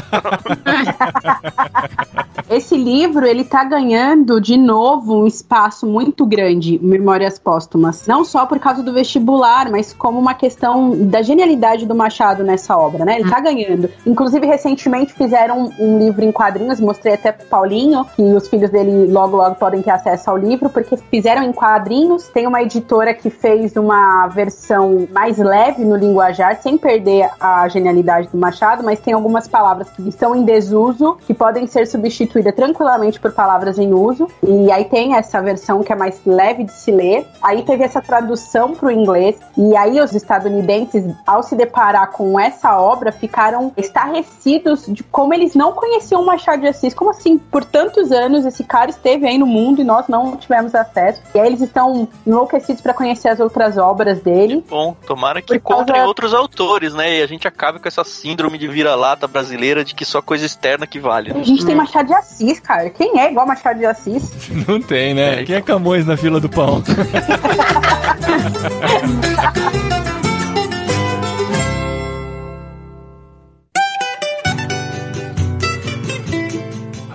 Esse 2.50 2.76
livro, 2.76 3.26
ele 3.26 3.44
tá 3.44 3.62
ganhando 3.62 4.40
de 4.40 4.56
novo 4.56 5.22
um 5.22 5.26
espaço 5.26 5.86
muito 5.86 6.24
grande, 6.24 6.78
Memórias 6.82 7.38
Póstumas. 7.38 8.06
Não 8.06 8.24
só 8.24 8.46
por 8.46 8.58
causa 8.58 8.82
do 8.82 8.92
vestibular, 8.92 9.70
mas 9.70 9.92
como 9.92 10.18
uma 10.18 10.32
questão 10.34 10.96
da 11.08 11.20
genialidade 11.20 11.84
do 11.84 11.94
Machado 11.94 12.42
nessa 12.42 12.76
obra, 12.76 13.04
né? 13.04 13.20
Ele 13.20 13.28
tá 13.30 13.38
ganhando. 13.40 13.90
Inclusive, 14.06 14.46
recentemente 14.46 15.12
fizeram 15.12 15.64
um, 15.64 15.72
um 15.78 15.98
livro 15.98 16.24
em 16.24 16.32
quadrinhos, 16.32 16.77
mostrei 16.80 17.14
até 17.14 17.32
pro 17.32 17.46
Paulinho, 17.46 18.04
que 18.16 18.22
os 18.22 18.48
filhos 18.48 18.70
dele 18.70 19.10
logo, 19.10 19.36
logo 19.36 19.56
podem 19.56 19.82
ter 19.82 19.90
acesso 19.90 20.30
ao 20.30 20.36
livro, 20.36 20.68
porque 20.70 20.96
fizeram 20.96 21.42
em 21.42 21.52
quadrinhos. 21.52 22.28
Tem 22.28 22.46
uma 22.46 22.62
editora 22.62 23.14
que 23.14 23.30
fez 23.30 23.76
uma 23.76 24.26
versão 24.28 25.06
mais 25.12 25.38
leve 25.38 25.84
no 25.84 25.96
linguajar, 25.96 26.60
sem 26.60 26.76
perder 26.78 27.30
a 27.40 27.68
genialidade 27.68 28.28
do 28.28 28.38
Machado, 28.38 28.82
mas 28.82 29.00
tem 29.00 29.14
algumas 29.14 29.48
palavras 29.48 29.88
que 29.90 30.08
estão 30.08 30.34
em 30.34 30.44
desuso, 30.44 31.18
que 31.26 31.34
podem 31.34 31.66
ser 31.66 31.86
substituídas 31.86 32.54
tranquilamente 32.54 33.20
por 33.20 33.32
palavras 33.32 33.78
em 33.78 33.92
uso. 33.92 34.28
E 34.42 34.70
aí 34.70 34.84
tem 34.84 35.14
essa 35.14 35.40
versão 35.40 35.82
que 35.82 35.92
é 35.92 35.96
mais 35.96 36.20
leve 36.24 36.64
de 36.64 36.72
se 36.72 36.90
ler. 36.90 37.26
Aí 37.42 37.62
teve 37.62 37.84
essa 37.84 38.00
tradução 38.00 38.74
para 38.74 38.88
o 38.88 38.90
inglês. 38.90 39.36
E 39.56 39.76
aí 39.76 40.00
os 40.00 40.14
estadunidenses, 40.14 41.04
ao 41.26 41.42
se 41.42 41.54
deparar 41.54 42.10
com 42.12 42.38
essa 42.38 42.78
obra, 42.78 43.12
ficaram 43.12 43.72
estarrecidos 43.76 44.86
de 44.86 45.02
como 45.02 45.34
eles 45.34 45.54
não 45.54 45.72
conheciam 45.72 46.22
o 46.22 46.26
Machado 46.26 46.62
de 46.62 46.67
Assis. 46.68 46.94
Como 46.94 47.10
assim? 47.10 47.38
Por 47.38 47.64
tantos 47.64 48.12
anos 48.12 48.44
esse 48.46 48.62
cara 48.64 48.90
esteve 48.90 49.26
aí 49.26 49.38
no 49.38 49.46
mundo 49.46 49.80
e 49.80 49.84
nós 49.84 50.06
não 50.08 50.36
tivemos 50.36 50.74
acesso. 50.74 51.20
E 51.34 51.38
aí 51.40 51.46
eles 51.46 51.60
estão 51.60 52.08
enlouquecidos 52.26 52.80
para 52.82 52.94
conhecer 52.94 53.28
as 53.28 53.40
outras 53.40 53.76
obras 53.78 54.20
dele. 54.20 54.64
Bom, 54.68 54.94
tomara 55.06 55.40
que 55.42 55.58
Por 55.58 55.60
causa- 55.60 55.82
encontrem 55.84 56.04
outros 56.06 56.34
autores, 56.34 56.94
né? 56.94 57.18
E 57.18 57.22
a 57.22 57.26
gente 57.26 57.46
acabe 57.48 57.78
com 57.78 57.88
essa 57.88 58.04
síndrome 58.04 58.58
de 58.58 58.68
vira-lata 58.68 59.26
brasileira 59.26 59.84
de 59.84 59.94
que 59.94 60.04
só 60.04 60.20
coisa 60.22 60.44
externa 60.46 60.86
que 60.86 60.98
vale. 60.98 61.32
né? 61.32 61.40
A 61.40 61.44
gente 61.44 61.64
tem 61.64 61.74
Machado 61.74 62.08
de 62.08 62.14
Assis, 62.14 62.60
cara. 62.60 62.90
Quem 62.90 63.18
é 63.20 63.30
igual 63.30 63.46
Machado 63.46 63.78
de 63.78 63.86
Assis? 63.86 64.30
Não 64.68 64.80
tem, 64.80 65.14
né? 65.14 65.40
É, 65.40 65.44
Quem 65.44 65.56
é 65.56 65.60
Camões 65.60 66.06
na 66.06 66.16
fila 66.16 66.40
do 66.40 66.48
pão? 66.48 66.82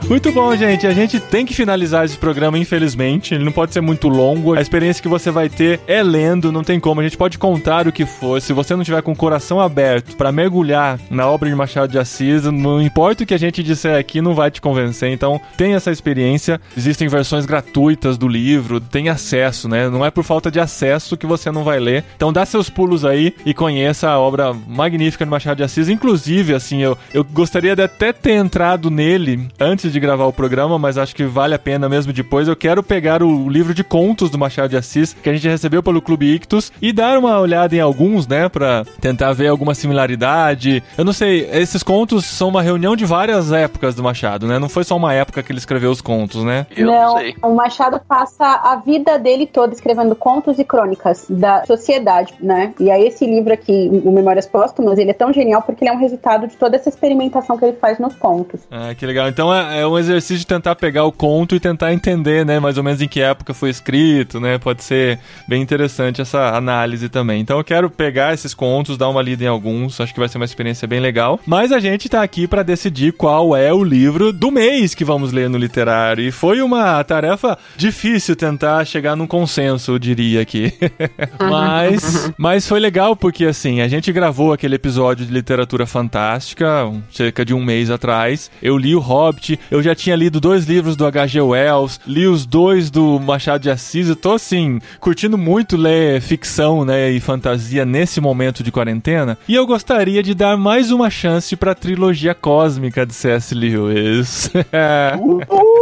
Muito 0.09 0.31
bom, 0.33 0.53
gente. 0.55 0.85
A 0.85 0.91
gente 0.91 1.19
tem 1.19 1.45
que 1.45 1.53
finalizar 1.53 2.03
esse 2.03 2.17
programa, 2.17 2.57
infelizmente. 2.57 3.33
Ele 3.33 3.43
não 3.43 3.53
pode 3.53 3.73
ser 3.73 3.81
muito 3.81 4.09
longo. 4.09 4.53
A 4.53 4.61
experiência 4.61 5.01
que 5.01 5.07
você 5.07 5.31
vai 5.31 5.47
ter 5.47 5.79
é 5.87 6.03
lendo, 6.03 6.51
não 6.51 6.63
tem 6.63 6.79
como. 6.79 6.99
A 6.99 7.03
gente 7.03 7.17
pode 7.17 7.37
contar 7.37 7.87
o 7.87 7.91
que 7.91 8.05
for. 8.05 8.41
Se 8.41 8.51
você 8.51 8.75
não 8.75 8.83
tiver 8.83 9.01
com 9.01 9.13
o 9.13 9.15
coração 9.15 9.61
aberto 9.61 10.15
para 10.17 10.31
mergulhar 10.31 10.99
na 11.09 11.27
obra 11.27 11.49
de 11.49 11.55
Machado 11.55 11.91
de 11.91 11.97
Assis, 11.97 12.43
não 12.43 12.81
importa 12.81 13.23
o 13.23 13.25
que 13.25 13.33
a 13.33 13.39
gente 13.39 13.63
disser 13.63 13.97
aqui, 13.97 14.21
não 14.21 14.35
vai 14.35 14.51
te 14.51 14.61
convencer. 14.61 15.09
Então, 15.11 15.39
tem 15.57 15.73
essa 15.73 15.89
experiência. 15.89 16.59
Existem 16.77 17.07
versões 17.07 17.45
gratuitas 17.45 18.17
do 18.17 18.27
livro, 18.27 18.81
tem 18.81 19.07
acesso, 19.07 19.69
né? 19.69 19.89
Não 19.89 20.05
é 20.05 20.11
por 20.11 20.23
falta 20.23 20.51
de 20.51 20.59
acesso 20.59 21.17
que 21.17 21.25
você 21.25 21.49
não 21.49 21.63
vai 21.63 21.79
ler. 21.79 22.03
Então, 22.15 22.33
dá 22.33 22.45
seus 22.45 22.69
pulos 22.69 23.05
aí 23.05 23.33
e 23.45 23.53
conheça 23.53 24.09
a 24.09 24.19
obra 24.19 24.53
magnífica 24.53 25.23
de 25.23 25.31
Machado 25.31 25.57
de 25.57 25.63
Assis. 25.63 25.87
Inclusive, 25.87 26.53
assim, 26.53 26.81
eu, 26.81 26.97
eu 27.13 27.23
gostaria 27.23 27.75
de 27.75 27.81
até 27.81 28.11
ter 28.11 28.33
entrado 28.33 28.91
nele 28.91 29.47
antes 29.59 29.92
de 29.93 29.99
gravar 29.99 30.25
o 30.25 30.33
programa, 30.33 30.77
mas 30.77 30.97
acho 30.97 31.15
que 31.15 31.23
vale 31.23 31.53
a 31.53 31.59
pena 31.59 31.87
mesmo 31.87 32.11
depois. 32.11 32.47
Eu 32.47 32.55
quero 32.55 32.83
pegar 32.83 33.23
o 33.23 33.47
livro 33.47 33.73
de 33.73 33.83
contos 33.83 34.29
do 34.29 34.37
Machado 34.37 34.69
de 34.69 34.77
Assis 34.77 35.13
que 35.13 35.29
a 35.29 35.33
gente 35.33 35.47
recebeu 35.47 35.81
pelo 35.81 36.01
Clube 36.01 36.33
Ictus 36.33 36.71
e 36.81 36.91
dar 36.91 37.17
uma 37.17 37.39
olhada 37.39 37.75
em 37.75 37.79
alguns, 37.79 38.27
né, 38.27 38.49
para 38.49 38.83
tentar 38.99 39.33
ver 39.33 39.47
alguma 39.47 39.73
similaridade. 39.73 40.83
Eu 40.97 41.05
não 41.05 41.13
sei, 41.13 41.49
esses 41.51 41.83
contos 41.83 42.25
são 42.25 42.49
uma 42.49 42.61
reunião 42.61 42.95
de 42.95 43.05
várias 43.05 43.51
épocas 43.51 43.95
do 43.95 44.03
Machado, 44.03 44.47
né? 44.47 44.59
Não 44.59 44.69
foi 44.69 44.83
só 44.83 44.95
uma 44.95 45.13
época 45.13 45.43
que 45.43 45.51
ele 45.51 45.59
escreveu 45.59 45.91
os 45.91 46.01
contos, 46.01 46.43
né? 46.43 46.65
Eu 46.75 46.87
não, 46.87 46.93
não 46.93 47.17
sei. 47.17 47.35
o 47.41 47.53
Machado 47.53 48.01
passa 48.07 48.45
a 48.45 48.75
vida 48.77 49.17
dele 49.19 49.45
toda 49.45 49.73
escrevendo 49.73 50.15
contos 50.15 50.59
e 50.59 50.63
crônicas 50.63 51.25
da 51.29 51.65
sociedade, 51.65 52.33
né? 52.39 52.73
E 52.79 52.89
aí 52.89 53.07
esse 53.07 53.25
livro 53.25 53.53
aqui, 53.53 53.89
o 54.03 54.11
Memórias 54.11 54.47
Póstumas, 54.47 54.97
ele 54.97 55.11
é 55.11 55.13
tão 55.13 55.31
genial 55.31 55.61
porque 55.61 55.83
ele 55.83 55.91
é 55.91 55.93
um 55.93 55.99
resultado 55.99 56.47
de 56.47 56.55
toda 56.55 56.75
essa 56.75 56.89
experimentação 56.89 57.57
que 57.57 57.65
ele 57.65 57.77
faz 57.77 57.99
nos 57.99 58.15
contos. 58.15 58.61
Ah, 58.71 58.93
que 58.95 59.05
legal. 59.05 59.27
Então 59.27 59.53
é, 59.53 59.81
é 59.81 59.82
um 59.87 59.97
exercício 59.97 60.37
de 60.37 60.47
tentar 60.47 60.75
pegar 60.75 61.03
o 61.05 61.11
conto 61.11 61.55
e 61.55 61.59
tentar 61.59 61.93
entender, 61.93 62.45
né, 62.45 62.59
mais 62.59 62.77
ou 62.77 62.83
menos 62.83 63.01
em 63.01 63.07
que 63.07 63.21
época 63.21 63.53
foi 63.53 63.69
escrito, 63.69 64.39
né? 64.39 64.57
Pode 64.57 64.83
ser 64.83 65.19
bem 65.47 65.61
interessante 65.61 66.21
essa 66.21 66.55
análise 66.55 67.09
também. 67.09 67.41
Então 67.41 67.57
eu 67.57 67.63
quero 67.63 67.89
pegar 67.89 68.33
esses 68.33 68.53
contos, 68.53 68.97
dar 68.97 69.09
uma 69.09 69.21
lida 69.21 69.43
em 69.43 69.47
alguns, 69.47 69.99
acho 69.99 70.13
que 70.13 70.19
vai 70.19 70.29
ser 70.29 70.37
uma 70.37 70.45
experiência 70.45 70.87
bem 70.87 70.99
legal. 70.99 71.39
Mas 71.45 71.71
a 71.71 71.79
gente 71.79 72.09
tá 72.09 72.21
aqui 72.21 72.47
para 72.47 72.63
decidir 72.63 73.13
qual 73.13 73.55
é 73.55 73.73
o 73.73 73.83
livro 73.83 74.31
do 74.31 74.51
mês 74.51 74.93
que 74.93 75.05
vamos 75.05 75.31
ler 75.31 75.49
no 75.49 75.57
literário. 75.57 76.23
E 76.23 76.31
foi 76.31 76.61
uma 76.61 77.03
tarefa 77.03 77.57
difícil 77.75 78.35
tentar 78.35 78.85
chegar 78.85 79.15
num 79.15 79.27
consenso, 79.27 79.91
eu 79.91 79.99
diria 79.99 80.41
aqui. 80.41 80.73
mas, 81.39 82.31
mas 82.37 82.67
foi 82.67 82.79
legal 82.79 83.15
porque 83.15 83.45
assim, 83.45 83.81
a 83.81 83.87
gente 83.87 84.11
gravou 84.11 84.53
aquele 84.53 84.75
episódio 84.75 85.25
de 85.25 85.33
literatura 85.33 85.85
fantástica, 85.85 86.91
cerca 87.11 87.45
de 87.45 87.53
um 87.53 87.63
mês 87.63 87.89
atrás. 87.89 88.51
Eu 88.61 88.77
li 88.77 88.95
o 88.95 88.99
Hobbit, 88.99 89.59
eu 89.73 89.81
já 89.81 89.95
tinha 89.95 90.15
lido 90.15 90.39
dois 90.39 90.65
livros 90.65 90.95
do 90.95 91.03
H.G. 91.03 91.41
Wells, 91.41 91.99
li 92.05 92.27
os 92.27 92.45
dois 92.45 92.91
do 92.91 93.19
Machado 93.19 93.63
de 93.63 93.71
Assis. 93.71 94.07
Eu 94.07 94.15
tô 94.15 94.33
assim, 94.33 94.79
curtindo 94.99 95.35
muito 95.35 95.75
ler 95.75 96.21
ficção, 96.21 96.85
né, 96.85 97.09
e 97.09 97.19
fantasia 97.19 97.83
nesse 97.83 98.21
momento 98.21 98.63
de 98.63 98.71
quarentena. 98.71 99.35
E 99.47 99.55
eu 99.55 99.65
gostaria 99.65 100.21
de 100.21 100.35
dar 100.35 100.55
mais 100.57 100.91
uma 100.91 101.09
chance 101.09 101.55
pra 101.55 101.73
trilogia 101.73 102.35
cósmica 102.35 103.03
de 103.03 103.15
C.S. 103.15 103.55
Lewis. 103.55 104.51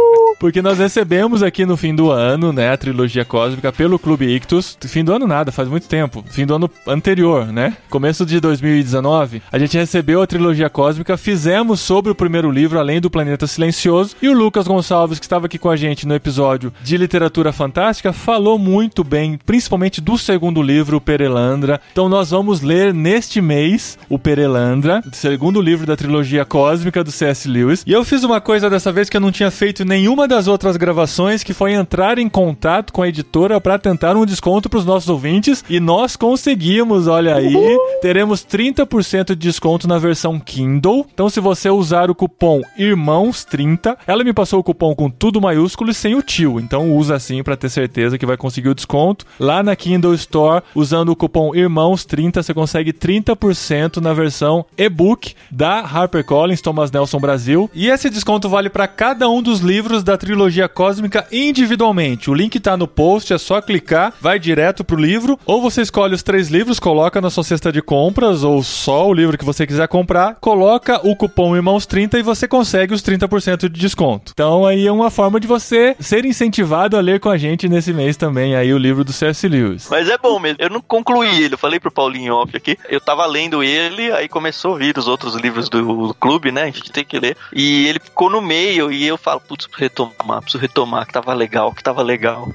Porque 0.42 0.60
nós 0.60 0.76
recebemos 0.76 1.40
aqui 1.40 1.64
no 1.64 1.76
fim 1.76 1.94
do 1.94 2.10
ano, 2.10 2.52
né, 2.52 2.72
a 2.72 2.76
trilogia 2.76 3.24
cósmica 3.24 3.70
pelo 3.70 3.96
Clube 3.96 4.26
Ictus. 4.26 4.76
Fim 4.88 5.04
do 5.04 5.12
ano 5.12 5.24
nada, 5.24 5.52
faz 5.52 5.68
muito 5.68 5.86
tempo. 5.86 6.24
Fim 6.28 6.44
do 6.44 6.56
ano 6.56 6.68
anterior, 6.84 7.46
né? 7.46 7.76
Começo 7.88 8.26
de 8.26 8.40
2019, 8.40 9.40
a 9.52 9.56
gente 9.56 9.78
recebeu 9.78 10.20
a 10.20 10.26
trilogia 10.26 10.68
cósmica, 10.68 11.16
fizemos 11.16 11.78
sobre 11.78 12.10
o 12.10 12.14
primeiro 12.14 12.50
livro, 12.50 12.80
Além 12.80 13.00
do 13.00 13.08
Planeta 13.08 13.46
Silencioso, 13.46 14.16
e 14.20 14.28
o 14.28 14.36
Lucas 14.36 14.66
Gonçalves, 14.66 15.20
que 15.20 15.24
estava 15.24 15.46
aqui 15.46 15.58
com 15.58 15.70
a 15.70 15.76
gente 15.76 16.08
no 16.08 16.14
episódio 16.16 16.72
de 16.82 16.96
literatura 16.96 17.52
fantástica, 17.52 18.12
falou 18.12 18.58
muito 18.58 19.04
bem, 19.04 19.38
principalmente 19.46 20.00
do 20.00 20.18
segundo 20.18 20.60
livro, 20.60 20.96
o 20.96 21.00
Perelandra. 21.00 21.80
Então 21.92 22.08
nós 22.08 22.30
vamos 22.30 22.62
ler 22.62 22.92
neste 22.92 23.40
mês 23.40 23.96
o 24.08 24.18
Perelandra, 24.18 25.04
segundo 25.12 25.60
livro 25.60 25.86
da 25.86 25.96
trilogia 25.96 26.44
cósmica 26.44 27.04
do 27.04 27.12
C.S. 27.12 27.48
Lewis. 27.48 27.84
E 27.86 27.92
eu 27.92 28.04
fiz 28.04 28.24
uma 28.24 28.40
coisa 28.40 28.68
dessa 28.68 28.90
vez 28.90 29.08
que 29.08 29.16
eu 29.16 29.20
não 29.20 29.30
tinha 29.30 29.48
feito 29.48 29.84
nenhuma 29.84 30.31
das 30.32 30.48
outras 30.48 30.78
gravações, 30.78 31.44
que 31.44 31.52
foi 31.52 31.74
entrar 31.74 32.18
em 32.18 32.26
contato 32.26 32.90
com 32.90 33.02
a 33.02 33.08
editora 33.08 33.60
para 33.60 33.78
tentar 33.78 34.16
um 34.16 34.24
desconto 34.24 34.66
para 34.66 34.78
os 34.78 34.86
nossos 34.86 35.10
ouvintes. 35.10 35.62
E 35.68 35.78
nós 35.78 36.16
conseguimos, 36.16 37.06
olha 37.06 37.34
aí. 37.34 37.54
Teremos 38.00 38.40
30% 38.40 39.26
de 39.26 39.34
desconto 39.36 39.86
na 39.86 39.98
versão 39.98 40.40
Kindle. 40.40 41.06
Então, 41.12 41.28
se 41.28 41.38
você 41.38 41.68
usar 41.68 42.10
o 42.10 42.14
cupom 42.14 42.62
IRMãos30, 42.78 43.98
ela 44.06 44.24
me 44.24 44.32
passou 44.32 44.60
o 44.60 44.64
cupom 44.64 44.94
com 44.94 45.10
tudo 45.10 45.38
maiúsculo 45.38 45.90
e 45.90 45.94
sem 45.94 46.14
o 46.14 46.22
tio. 46.22 46.58
Então, 46.58 46.96
usa 46.96 47.14
assim 47.14 47.42
para 47.42 47.56
ter 47.56 47.68
certeza 47.68 48.16
que 48.16 48.24
vai 48.24 48.38
conseguir 48.38 48.70
o 48.70 48.74
desconto. 48.74 49.26
Lá 49.38 49.62
na 49.62 49.76
Kindle 49.76 50.14
Store, 50.14 50.64
usando 50.74 51.10
o 51.10 51.16
cupom 51.16 51.50
IRMãos30, 51.50 52.42
você 52.42 52.54
consegue 52.54 52.90
30% 52.94 53.98
na 53.98 54.14
versão 54.14 54.64
e-book 54.78 55.34
da 55.50 55.80
HarperCollins 55.80 56.62
Thomas 56.62 56.90
Nelson 56.90 57.20
Brasil. 57.20 57.70
E 57.74 57.88
esse 57.88 58.08
desconto 58.08 58.48
vale 58.48 58.70
para 58.70 58.88
cada 58.88 59.28
um 59.28 59.42
dos 59.42 59.60
livros 59.60 60.02
da 60.02 60.11
trilogia 60.18 60.68
cósmica 60.68 61.26
individualmente. 61.30 62.30
O 62.30 62.34
link 62.34 62.58
tá 62.60 62.76
no 62.76 62.86
post, 62.86 63.32
é 63.32 63.38
só 63.38 63.60
clicar, 63.60 64.12
vai 64.20 64.38
direto 64.38 64.84
pro 64.84 64.96
livro, 64.96 65.38
ou 65.44 65.60
você 65.60 65.82
escolhe 65.82 66.14
os 66.14 66.22
três 66.22 66.48
livros, 66.48 66.78
coloca 66.80 67.20
na 67.20 67.30
sua 67.30 67.44
cesta 67.44 67.72
de 67.72 67.82
compras, 67.82 68.44
ou 68.44 68.62
só 68.62 69.06
o 69.06 69.12
livro 69.12 69.38
que 69.38 69.44
você 69.44 69.66
quiser 69.66 69.88
comprar, 69.88 70.36
coloca 70.40 71.00
o 71.06 71.16
cupom 71.16 71.52
IRMãos30 71.56 72.18
e 72.18 72.22
você 72.22 72.46
consegue 72.48 72.94
os 72.94 73.02
30% 73.02 73.68
de 73.68 73.80
desconto. 73.80 74.32
Então 74.32 74.66
aí 74.66 74.86
é 74.86 74.92
uma 74.92 75.10
forma 75.10 75.38
de 75.38 75.46
você 75.46 75.96
ser 76.00 76.24
incentivado 76.24 76.96
a 76.96 77.00
ler 77.00 77.20
com 77.20 77.28
a 77.28 77.36
gente 77.36 77.68
nesse 77.68 77.92
mês 77.92 78.16
também 78.16 78.54
aí 78.54 78.72
o 78.72 78.78
livro 78.78 79.04
do 79.04 79.12
C.S. 79.12 79.46
Lewis. 79.48 79.88
Mas 79.90 80.08
é 80.08 80.18
bom 80.18 80.38
mesmo. 80.38 80.58
Eu 80.60 80.70
não 80.70 80.80
concluí 80.80 81.42
ele. 81.42 81.54
Eu 81.54 81.58
falei 81.58 81.78
pro 81.78 81.90
Paulinho 81.90 82.40
aqui. 82.42 82.78
Eu 82.88 83.00
tava 83.00 83.26
lendo 83.26 83.62
ele, 83.62 84.12
aí 84.12 84.28
começou 84.28 84.74
a 84.74 84.78
vir 84.78 84.96
os 84.96 85.08
outros 85.08 85.34
livros 85.34 85.68
do 85.68 86.14
clube, 86.18 86.50
né? 86.50 86.62
A 86.62 86.66
gente 86.66 86.90
tem 86.92 87.04
que 87.04 87.18
ler. 87.18 87.36
E 87.52 87.86
ele 87.86 88.00
ficou 88.00 88.30
no 88.30 88.40
meio 88.40 88.90
e 88.90 89.06
eu 89.06 89.16
falo, 89.16 89.40
putz, 89.40 89.66
preciso 89.66 89.90
retomar, 90.06 90.42
preciso 90.42 90.60
retomar, 90.60 91.06
que 91.06 91.12
tava 91.12 91.34
legal, 91.34 91.72
que 91.72 91.82
tava 91.82 92.02
legal. 92.02 92.48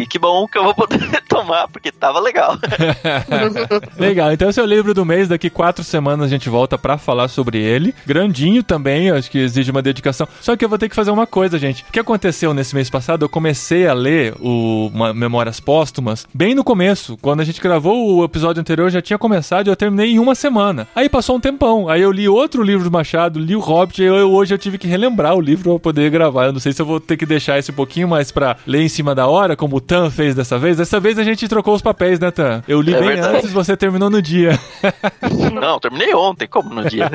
E 0.00 0.06
que 0.06 0.18
bom 0.18 0.46
que 0.46 0.58
eu 0.58 0.64
vou 0.64 0.74
poder 0.74 1.00
retomar, 1.10 1.68
porque 1.68 1.90
tava 1.92 2.20
legal. 2.20 2.56
Legal, 3.98 4.32
então 4.32 4.48
esse 4.48 4.60
é 4.60 4.62
o 4.62 4.66
livro 4.66 4.94
do 4.94 5.04
mês. 5.04 5.28
Daqui 5.28 5.50
quatro 5.50 5.82
semanas 5.82 6.26
a 6.26 6.28
gente 6.28 6.48
volta 6.48 6.78
pra 6.78 6.98
falar 6.98 7.28
sobre 7.28 7.58
ele. 7.58 7.94
Grandinho 8.06 8.62
também, 8.62 9.10
acho 9.10 9.30
que 9.30 9.38
exige 9.38 9.70
uma 9.70 9.82
dedicação. 9.82 10.26
Só 10.40 10.56
que 10.56 10.64
eu 10.64 10.68
vou 10.68 10.78
ter 10.78 10.88
que 10.88 10.94
fazer 10.94 11.10
uma 11.10 11.26
coisa, 11.26 11.58
gente. 11.58 11.82
O 11.88 11.92
que 11.92 11.98
aconteceu 11.98 12.54
nesse 12.54 12.74
mês 12.74 12.88
passado? 12.88 13.24
Eu 13.24 13.28
comecei 13.28 13.86
a 13.86 13.92
ler 13.92 14.34
o 14.40 14.90
Memórias 15.14 15.60
Póstumas 15.60 16.26
bem 16.32 16.54
no 16.54 16.64
começo. 16.64 17.16
Quando 17.20 17.40
a 17.40 17.44
gente 17.44 17.60
gravou 17.60 18.16
o 18.16 18.24
episódio 18.24 18.60
anterior, 18.60 18.90
já 18.90 19.02
tinha 19.02 19.18
começado 19.18 19.66
e 19.66 19.70
eu 19.70 19.76
terminei 19.76 20.12
em 20.12 20.18
uma 20.18 20.34
semana. 20.34 20.86
Aí 20.94 21.08
passou 21.08 21.36
um 21.36 21.40
tempão. 21.40 21.88
Aí 21.88 22.00
eu 22.00 22.12
li 22.12 22.28
outro 22.28 22.62
livro 22.62 22.84
do 22.84 22.90
Machado, 22.90 23.38
li 23.38 23.56
o 23.56 23.60
Hobbit. 23.60 24.02
E 24.02 24.06
eu, 24.06 24.32
hoje 24.32 24.54
eu 24.54 24.58
tive 24.58 24.78
que 24.78 24.86
relembrar 24.86 25.34
o 25.34 25.40
livro 25.40 25.70
pra 25.72 25.80
poder 25.80 26.10
gravar. 26.10 26.46
Eu 26.46 26.52
não 26.52 26.60
sei 26.60 26.72
se 26.72 26.77
eu 26.82 26.86
vou 26.86 27.00
ter 27.00 27.16
que 27.16 27.26
deixar 27.26 27.58
esse 27.58 27.70
um 27.70 27.74
pouquinho 27.74 28.08
mais 28.08 28.30
pra 28.32 28.56
ler 28.66 28.82
em 28.82 28.88
cima 28.88 29.14
da 29.14 29.26
hora, 29.26 29.56
como 29.56 29.76
o 29.76 29.80
Tan 29.80 30.10
fez 30.10 30.34
dessa 30.34 30.58
vez. 30.58 30.76
Dessa 30.76 30.98
vez 31.00 31.18
a 31.18 31.22
gente 31.24 31.46
trocou 31.48 31.74
os 31.74 31.82
papéis, 31.82 32.18
né, 32.18 32.30
Tan? 32.30 32.62
Eu 32.66 32.80
li 32.80 32.94
É 32.94 32.98
bem 32.98 33.08
verdade. 33.08 33.36
antes, 33.38 33.52
você 33.52 33.76
terminou 33.76 34.10
no 34.10 34.20
dia. 34.22 34.58
não, 35.60 35.78
terminei 35.78 36.14
ontem, 36.14 36.46
como 36.46 36.72
no 36.74 36.88
dia. 36.88 37.10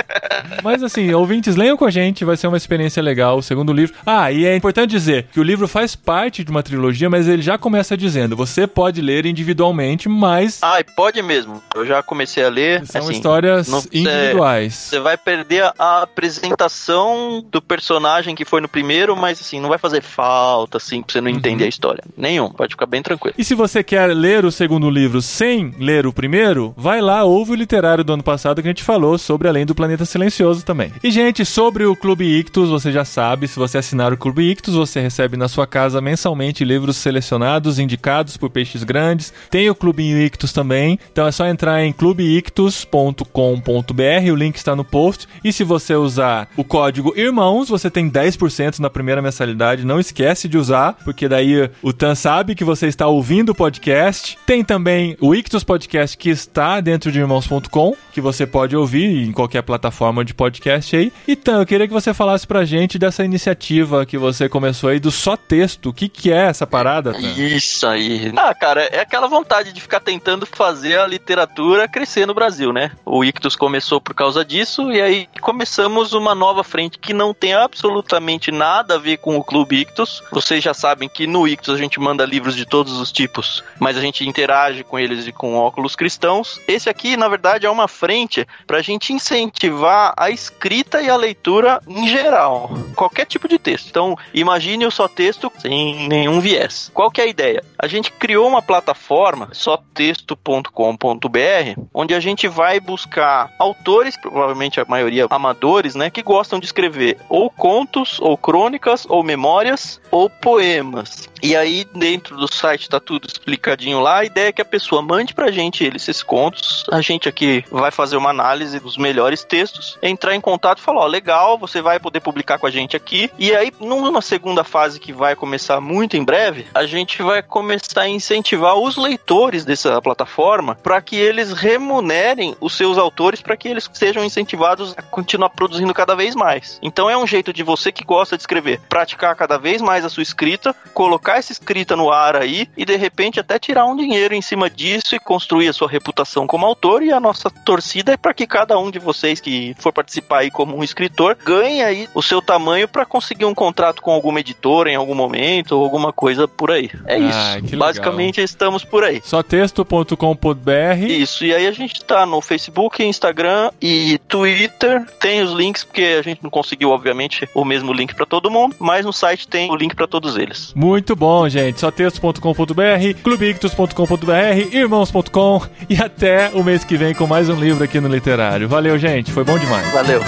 Mas 0.62 0.82
assim, 0.82 1.12
ouvintes, 1.12 1.56
leiam 1.56 1.76
com 1.76 1.84
a 1.84 1.90
gente, 1.90 2.24
vai 2.24 2.36
ser 2.36 2.46
uma 2.46 2.56
experiência 2.56 3.02
legal, 3.02 3.38
o 3.38 3.42
segundo 3.42 3.72
livro. 3.72 3.94
Ah, 4.04 4.30
e 4.32 4.44
é 4.44 4.56
importante 4.56 4.90
dizer 4.90 5.26
que 5.32 5.40
o 5.40 5.42
livro 5.42 5.68
faz 5.68 5.94
parte 5.94 6.42
de 6.44 6.50
uma 6.50 6.62
trilogia, 6.62 7.08
mas 7.10 7.28
ele 7.28 7.42
já 7.42 7.58
começa 7.58 7.96
dizendo, 7.96 8.36
você 8.36 8.66
pode 8.66 9.00
ler 9.00 9.26
individualmente, 9.26 10.08
mas 10.08 10.60
Ai, 10.62 10.82
pode 10.84 11.20
mesmo. 11.22 11.62
Eu 11.74 11.86
já 11.86 12.02
comecei 12.02 12.44
a 12.44 12.48
ler. 12.48 12.86
são 12.86 13.02
assim, 13.02 13.12
histórias 13.12 13.68
não- 13.68 13.82
individuais. 13.92 14.74
Você 14.74 15.00
vai 15.00 15.16
perder 15.16 15.72
a 15.78 16.02
apresentação 16.02 17.44
do 17.50 17.60
personagem 17.60 18.34
que 18.34 18.44
foi 18.44 18.60
no 18.60 18.68
primeiro, 18.68 18.97
mas 19.16 19.40
assim, 19.40 19.60
não 19.60 19.68
vai 19.68 19.78
fazer 19.78 20.02
falta, 20.02 20.78
assim, 20.78 21.02
pra 21.02 21.12
você 21.12 21.20
não 21.20 21.30
entender 21.30 21.64
a 21.64 21.68
história. 21.68 22.02
Nenhum, 22.16 22.50
pode 22.50 22.74
ficar 22.74 22.86
bem 22.86 23.02
tranquilo. 23.02 23.34
E 23.38 23.44
se 23.44 23.54
você 23.54 23.82
quer 23.82 24.08
ler 24.08 24.44
o 24.44 24.52
segundo 24.52 24.90
livro 24.90 25.22
sem 25.22 25.74
ler 25.78 26.06
o 26.06 26.12
primeiro, 26.12 26.74
vai 26.76 27.00
lá, 27.00 27.24
ouve 27.24 27.52
o 27.52 27.54
literário 27.54 28.04
do 28.04 28.12
ano 28.12 28.22
passado 28.22 28.62
que 28.62 28.68
a 28.68 28.70
gente 28.70 28.82
falou 28.82 29.18
sobre 29.18 29.48
Além 29.48 29.66
do 29.66 29.74
Planeta 29.74 30.04
Silencioso 30.04 30.64
também. 30.64 30.92
E, 31.02 31.10
gente, 31.10 31.44
sobre 31.44 31.84
o 31.84 31.96
Clube 31.96 32.24
Ictus, 32.24 32.68
você 32.68 32.92
já 32.92 33.04
sabe, 33.04 33.48
se 33.48 33.58
você 33.58 33.78
assinar 33.78 34.12
o 34.12 34.16
Clube 34.16 34.50
Ictus, 34.50 34.74
você 34.74 35.00
recebe 35.00 35.36
na 35.36 35.48
sua 35.48 35.66
casa 35.66 36.00
mensalmente 36.00 36.64
livros 36.64 36.96
selecionados, 36.96 37.78
indicados 37.78 38.36
por 38.36 38.50
peixes 38.50 38.82
grandes. 38.82 39.32
Tem 39.50 39.68
o 39.70 39.74
Clubinho 39.74 40.18
Ictus 40.18 40.52
também, 40.52 40.98
então 41.10 41.26
é 41.26 41.32
só 41.32 41.46
entrar 41.46 41.84
em 41.84 41.92
clubeictus.com.br, 41.92 44.32
o 44.32 44.36
link 44.36 44.56
está 44.56 44.74
no 44.74 44.84
post. 44.84 45.28
E 45.44 45.52
se 45.52 45.64
você 45.64 45.94
usar 45.94 46.48
o 46.56 46.64
código 46.64 47.12
IRMãos, 47.16 47.68
você 47.68 47.90
tem 47.90 48.10
10% 48.10 48.78
na 48.78 48.87
primeira 48.90 49.22
mensalidade. 49.22 49.84
Não 49.84 50.00
esquece 50.00 50.48
de 50.48 50.58
usar, 50.58 50.94
porque 51.04 51.28
daí 51.28 51.70
o 51.82 51.92
Tan 51.92 52.14
sabe 52.14 52.54
que 52.54 52.64
você 52.64 52.86
está 52.86 53.06
ouvindo 53.06 53.50
o 53.50 53.54
podcast. 53.54 54.38
Tem 54.46 54.64
também 54.64 55.16
o 55.20 55.34
Ictus 55.34 55.64
Podcast 55.64 56.16
que 56.16 56.30
está 56.30 56.80
dentro 56.80 57.12
de 57.12 57.18
irmãos.com, 57.18 57.96
que 58.12 58.20
você 58.20 58.46
pode 58.46 58.76
ouvir 58.76 59.28
em 59.28 59.32
qualquer 59.32 59.62
plataforma 59.62 60.24
de 60.24 60.34
podcast 60.34 60.96
aí. 60.96 61.12
E 61.26 61.36
Tan, 61.36 61.60
eu 61.60 61.66
queria 61.66 61.86
que 61.86 61.92
você 61.92 62.12
falasse 62.14 62.46
pra 62.46 62.64
gente 62.64 62.98
dessa 62.98 63.24
iniciativa 63.24 64.06
que 64.06 64.18
você 64.18 64.48
começou 64.48 64.90
aí 64.90 64.98
do 64.98 65.10
só 65.10 65.36
texto. 65.36 65.90
O 65.90 65.92
que, 65.92 66.08
que 66.08 66.32
é 66.32 66.46
essa 66.46 66.66
parada, 66.66 67.12
Tan? 67.12 67.20
Isso 67.20 67.86
aí. 67.86 68.32
Ah, 68.36 68.54
cara, 68.54 68.82
é 68.84 69.00
aquela 69.00 69.26
vontade 69.26 69.72
de 69.72 69.80
ficar 69.80 70.00
tentando 70.00 70.46
fazer 70.46 70.98
a 70.98 71.06
literatura 71.06 71.88
crescer 71.88 72.26
no 72.26 72.34
Brasil, 72.34 72.72
né? 72.72 72.92
O 73.04 73.24
Ictus 73.24 73.56
começou 73.56 74.00
por 74.00 74.14
causa 74.14 74.44
disso 74.44 74.90
e 74.92 75.00
aí 75.00 75.28
começamos 75.40 76.12
uma 76.12 76.34
nova 76.34 76.64
frente 76.64 76.98
que 76.98 77.12
não 77.12 77.34
tem 77.34 77.54
absolutamente 77.54 78.50
nada 78.50 78.77
a 78.94 78.98
ver 78.98 79.18
com 79.18 79.36
o 79.36 79.44
Clube 79.44 79.80
Ictus. 79.80 80.22
Vocês 80.30 80.62
já 80.62 80.74
sabem 80.74 81.08
que 81.08 81.26
no 81.26 81.46
Ictus 81.46 81.74
a 81.74 81.78
gente 81.78 81.98
manda 81.98 82.24
livros 82.24 82.54
de 82.54 82.64
todos 82.64 83.00
os 83.00 83.10
tipos, 83.10 83.62
mas 83.78 83.96
a 83.96 84.00
gente 84.00 84.28
interage 84.28 84.84
com 84.84 84.98
eles 84.98 85.26
e 85.26 85.32
com 85.32 85.56
óculos 85.56 85.96
cristãos. 85.96 86.60
Esse 86.68 86.88
aqui, 86.88 87.16
na 87.16 87.28
verdade, 87.28 87.48
verdade, 87.48 87.66
é 87.66 87.70
uma 87.70 87.88
frente 87.88 88.46
para 88.66 88.78
a 88.78 88.82
gente 88.82 89.12
incentivar 89.12 90.12
a 90.16 90.30
escrita 90.30 91.00
e 91.00 91.08
a 91.08 91.16
leitura 91.16 91.80
em 91.86 92.08
geral. 92.08 92.70
Qualquer 92.94 93.26
tipo 93.26 93.48
de 93.48 93.58
texto. 93.58 93.88
Então, 93.88 94.16
imagine 94.34 94.84
o 94.84 94.90
só 94.90 95.08
texto 95.08 95.50
sem 95.58 96.08
nenhum 96.08 96.40
viés. 96.40 96.90
Qual 96.92 97.10
que 97.10 97.20
é 97.20 97.24
a 97.24 97.28
ideia? 97.28 97.64
A 97.78 97.86
gente 97.86 98.12
criou 98.12 98.48
uma 98.48 98.60
plataforma, 98.60 99.48
sótexto.com.br, 99.52 101.80
onde 101.94 102.14
a 102.14 102.20
gente 102.20 102.48
vai 102.48 102.80
buscar 102.80 103.50
autores, 103.58 104.16
provavelmente 104.16 104.80
a 104.80 104.84
maioria 104.84 105.26
amadores, 105.30 105.94
né, 105.94 106.10
que 106.10 106.22
gostam 106.22 106.58
de 106.58 106.66
escrever 106.66 107.18
ou 107.28 107.48
contos, 107.48 108.18
ou 108.20 108.36
crônicas, 108.36 108.67
ou 109.08 109.22
memórias, 109.22 110.00
ou 110.10 110.28
poemas. 110.28 111.27
E 111.42 111.56
aí, 111.56 111.86
dentro 111.94 112.36
do 112.36 112.52
site 112.52 112.88
tá 112.88 113.00
tudo 113.00 113.26
explicadinho 113.26 114.00
lá. 114.00 114.18
A 114.18 114.24
ideia 114.24 114.48
é 114.48 114.52
que 114.52 114.62
a 114.62 114.64
pessoa 114.64 115.02
mande 115.02 115.34
pra 115.34 115.50
gente 115.50 115.84
esses 115.84 116.22
contos. 116.22 116.84
A 116.90 117.00
gente 117.00 117.28
aqui 117.28 117.64
vai 117.70 117.90
fazer 117.90 118.16
uma 118.16 118.30
análise 118.30 118.80
dos 118.80 118.96
melhores 118.96 119.44
textos, 119.44 119.98
entrar 120.02 120.34
em 120.34 120.40
contato 120.40 120.78
e 120.78 120.82
falar: 120.82 121.02
ó, 121.02 121.06
legal, 121.06 121.58
você 121.58 121.80
vai 121.80 121.98
poder 122.00 122.20
publicar 122.20 122.58
com 122.58 122.66
a 122.66 122.70
gente 122.70 122.96
aqui. 122.96 123.30
E 123.38 123.54
aí, 123.54 123.72
numa 123.80 124.20
segunda 124.20 124.64
fase 124.64 125.00
que 125.00 125.12
vai 125.12 125.36
começar 125.36 125.80
muito 125.80 126.16
em 126.16 126.24
breve, 126.24 126.66
a 126.74 126.86
gente 126.86 127.22
vai 127.22 127.42
começar 127.42 128.02
a 128.02 128.08
incentivar 128.08 128.76
os 128.76 128.96
leitores 128.96 129.64
dessa 129.64 130.00
plataforma 130.00 130.74
para 130.74 131.00
que 131.00 131.16
eles 131.16 131.52
remunerem 131.52 132.56
os 132.60 132.76
seus 132.76 132.98
autores 132.98 133.40
para 133.40 133.56
que 133.56 133.68
eles 133.68 133.88
sejam 133.92 134.24
incentivados 134.24 134.94
a 134.96 135.02
continuar 135.02 135.50
produzindo 135.50 135.92
cada 135.94 136.14
vez 136.14 136.34
mais. 136.34 136.78
Então 136.82 137.08
é 137.08 137.16
um 137.16 137.26
jeito 137.26 137.52
de 137.52 137.62
você 137.62 137.92
que 137.92 138.04
gosta 138.04 138.36
de 138.36 138.42
escrever, 138.42 138.80
praticar 138.88 139.34
cada 139.36 139.58
vez 139.58 139.82
mais 139.82 140.04
a 140.04 140.08
sua 140.08 140.22
escrita, 140.22 140.74
colocar 140.94 141.27
essa 141.36 141.52
escrita 141.52 141.94
no 141.96 142.10
ar 142.10 142.36
aí 142.36 142.68
e 142.76 142.84
de 142.84 142.96
repente 142.96 143.38
até 143.40 143.58
tirar 143.58 143.84
um 143.84 143.96
dinheiro 143.96 144.34
em 144.34 144.40
cima 144.42 144.70
disso 144.70 145.14
e 145.14 145.18
construir 145.18 145.68
a 145.68 145.72
sua 145.72 145.88
reputação 145.88 146.46
como 146.46 146.64
autor. 146.64 147.02
E 147.02 147.12
a 147.12 147.20
nossa 147.20 147.50
torcida 147.50 148.12
é 148.12 148.16
para 148.16 148.32
que 148.32 148.46
cada 148.46 148.78
um 148.78 148.90
de 148.90 148.98
vocês 148.98 149.40
que 149.40 149.74
for 149.78 149.92
participar 149.92 150.38
aí 150.38 150.50
como 150.50 150.76
um 150.76 150.82
escritor 150.84 151.36
ganhe 151.44 151.82
aí 151.82 152.08
o 152.14 152.22
seu 152.22 152.40
tamanho 152.40 152.88
para 152.88 153.04
conseguir 153.04 153.44
um 153.44 153.54
contrato 153.54 154.00
com 154.00 154.12
alguma 154.12 154.40
editora 154.40 154.90
em 154.90 154.96
algum 154.96 155.14
momento 155.14 155.72
ou 155.72 155.84
alguma 155.84 156.12
coisa 156.12 156.46
por 156.48 156.70
aí. 156.70 156.90
É 157.06 157.16
Ah, 157.16 157.58
isso. 157.62 157.76
Basicamente 157.76 158.40
estamos 158.40 158.84
por 158.84 159.04
aí. 159.04 159.20
Só 159.24 159.42
texto.com.br. 159.42 161.06
Isso, 161.08 161.44
e 161.44 161.54
aí 161.54 161.66
a 161.66 161.72
gente 161.72 162.04
tá 162.04 162.24
no 162.26 162.40
Facebook, 162.40 163.02
Instagram 163.02 163.70
e 163.80 164.18
Twitter. 164.28 165.06
Tem 165.20 165.42
os 165.42 165.52
links, 165.52 165.84
porque 165.84 166.02
a 166.02 166.22
gente 166.22 166.42
não 166.42 166.50
conseguiu, 166.50 166.90
obviamente, 166.90 167.48
o 167.54 167.64
mesmo 167.64 167.92
link 167.92 168.14
para 168.14 168.26
todo 168.26 168.50
mundo, 168.50 168.76
mas 168.78 169.04
no 169.04 169.12
site 169.12 169.46
tem 169.48 169.70
o 169.70 169.76
link 169.76 169.94
para 169.94 170.06
todos 170.06 170.36
eles. 170.36 170.72
Muito 170.74 171.14
bom, 171.18 171.48
gente. 171.48 171.80
Só 171.80 171.90
texto.com.br, 171.90 173.22
clubictus.com.br, 173.22 174.72
irmãos.com 174.72 175.62
e 175.90 175.96
até 175.96 176.50
o 176.54 176.62
mês 176.62 176.84
que 176.84 176.96
vem 176.96 177.12
com 177.12 177.26
mais 177.26 177.48
um 177.48 177.56
livro 177.56 177.82
aqui 177.82 178.00
no 178.00 178.08
Literário. 178.08 178.68
Valeu, 178.68 178.96
gente. 178.98 179.32
Foi 179.32 179.44
bom 179.44 179.58
demais. 179.58 179.92
Valeu. 179.92 180.22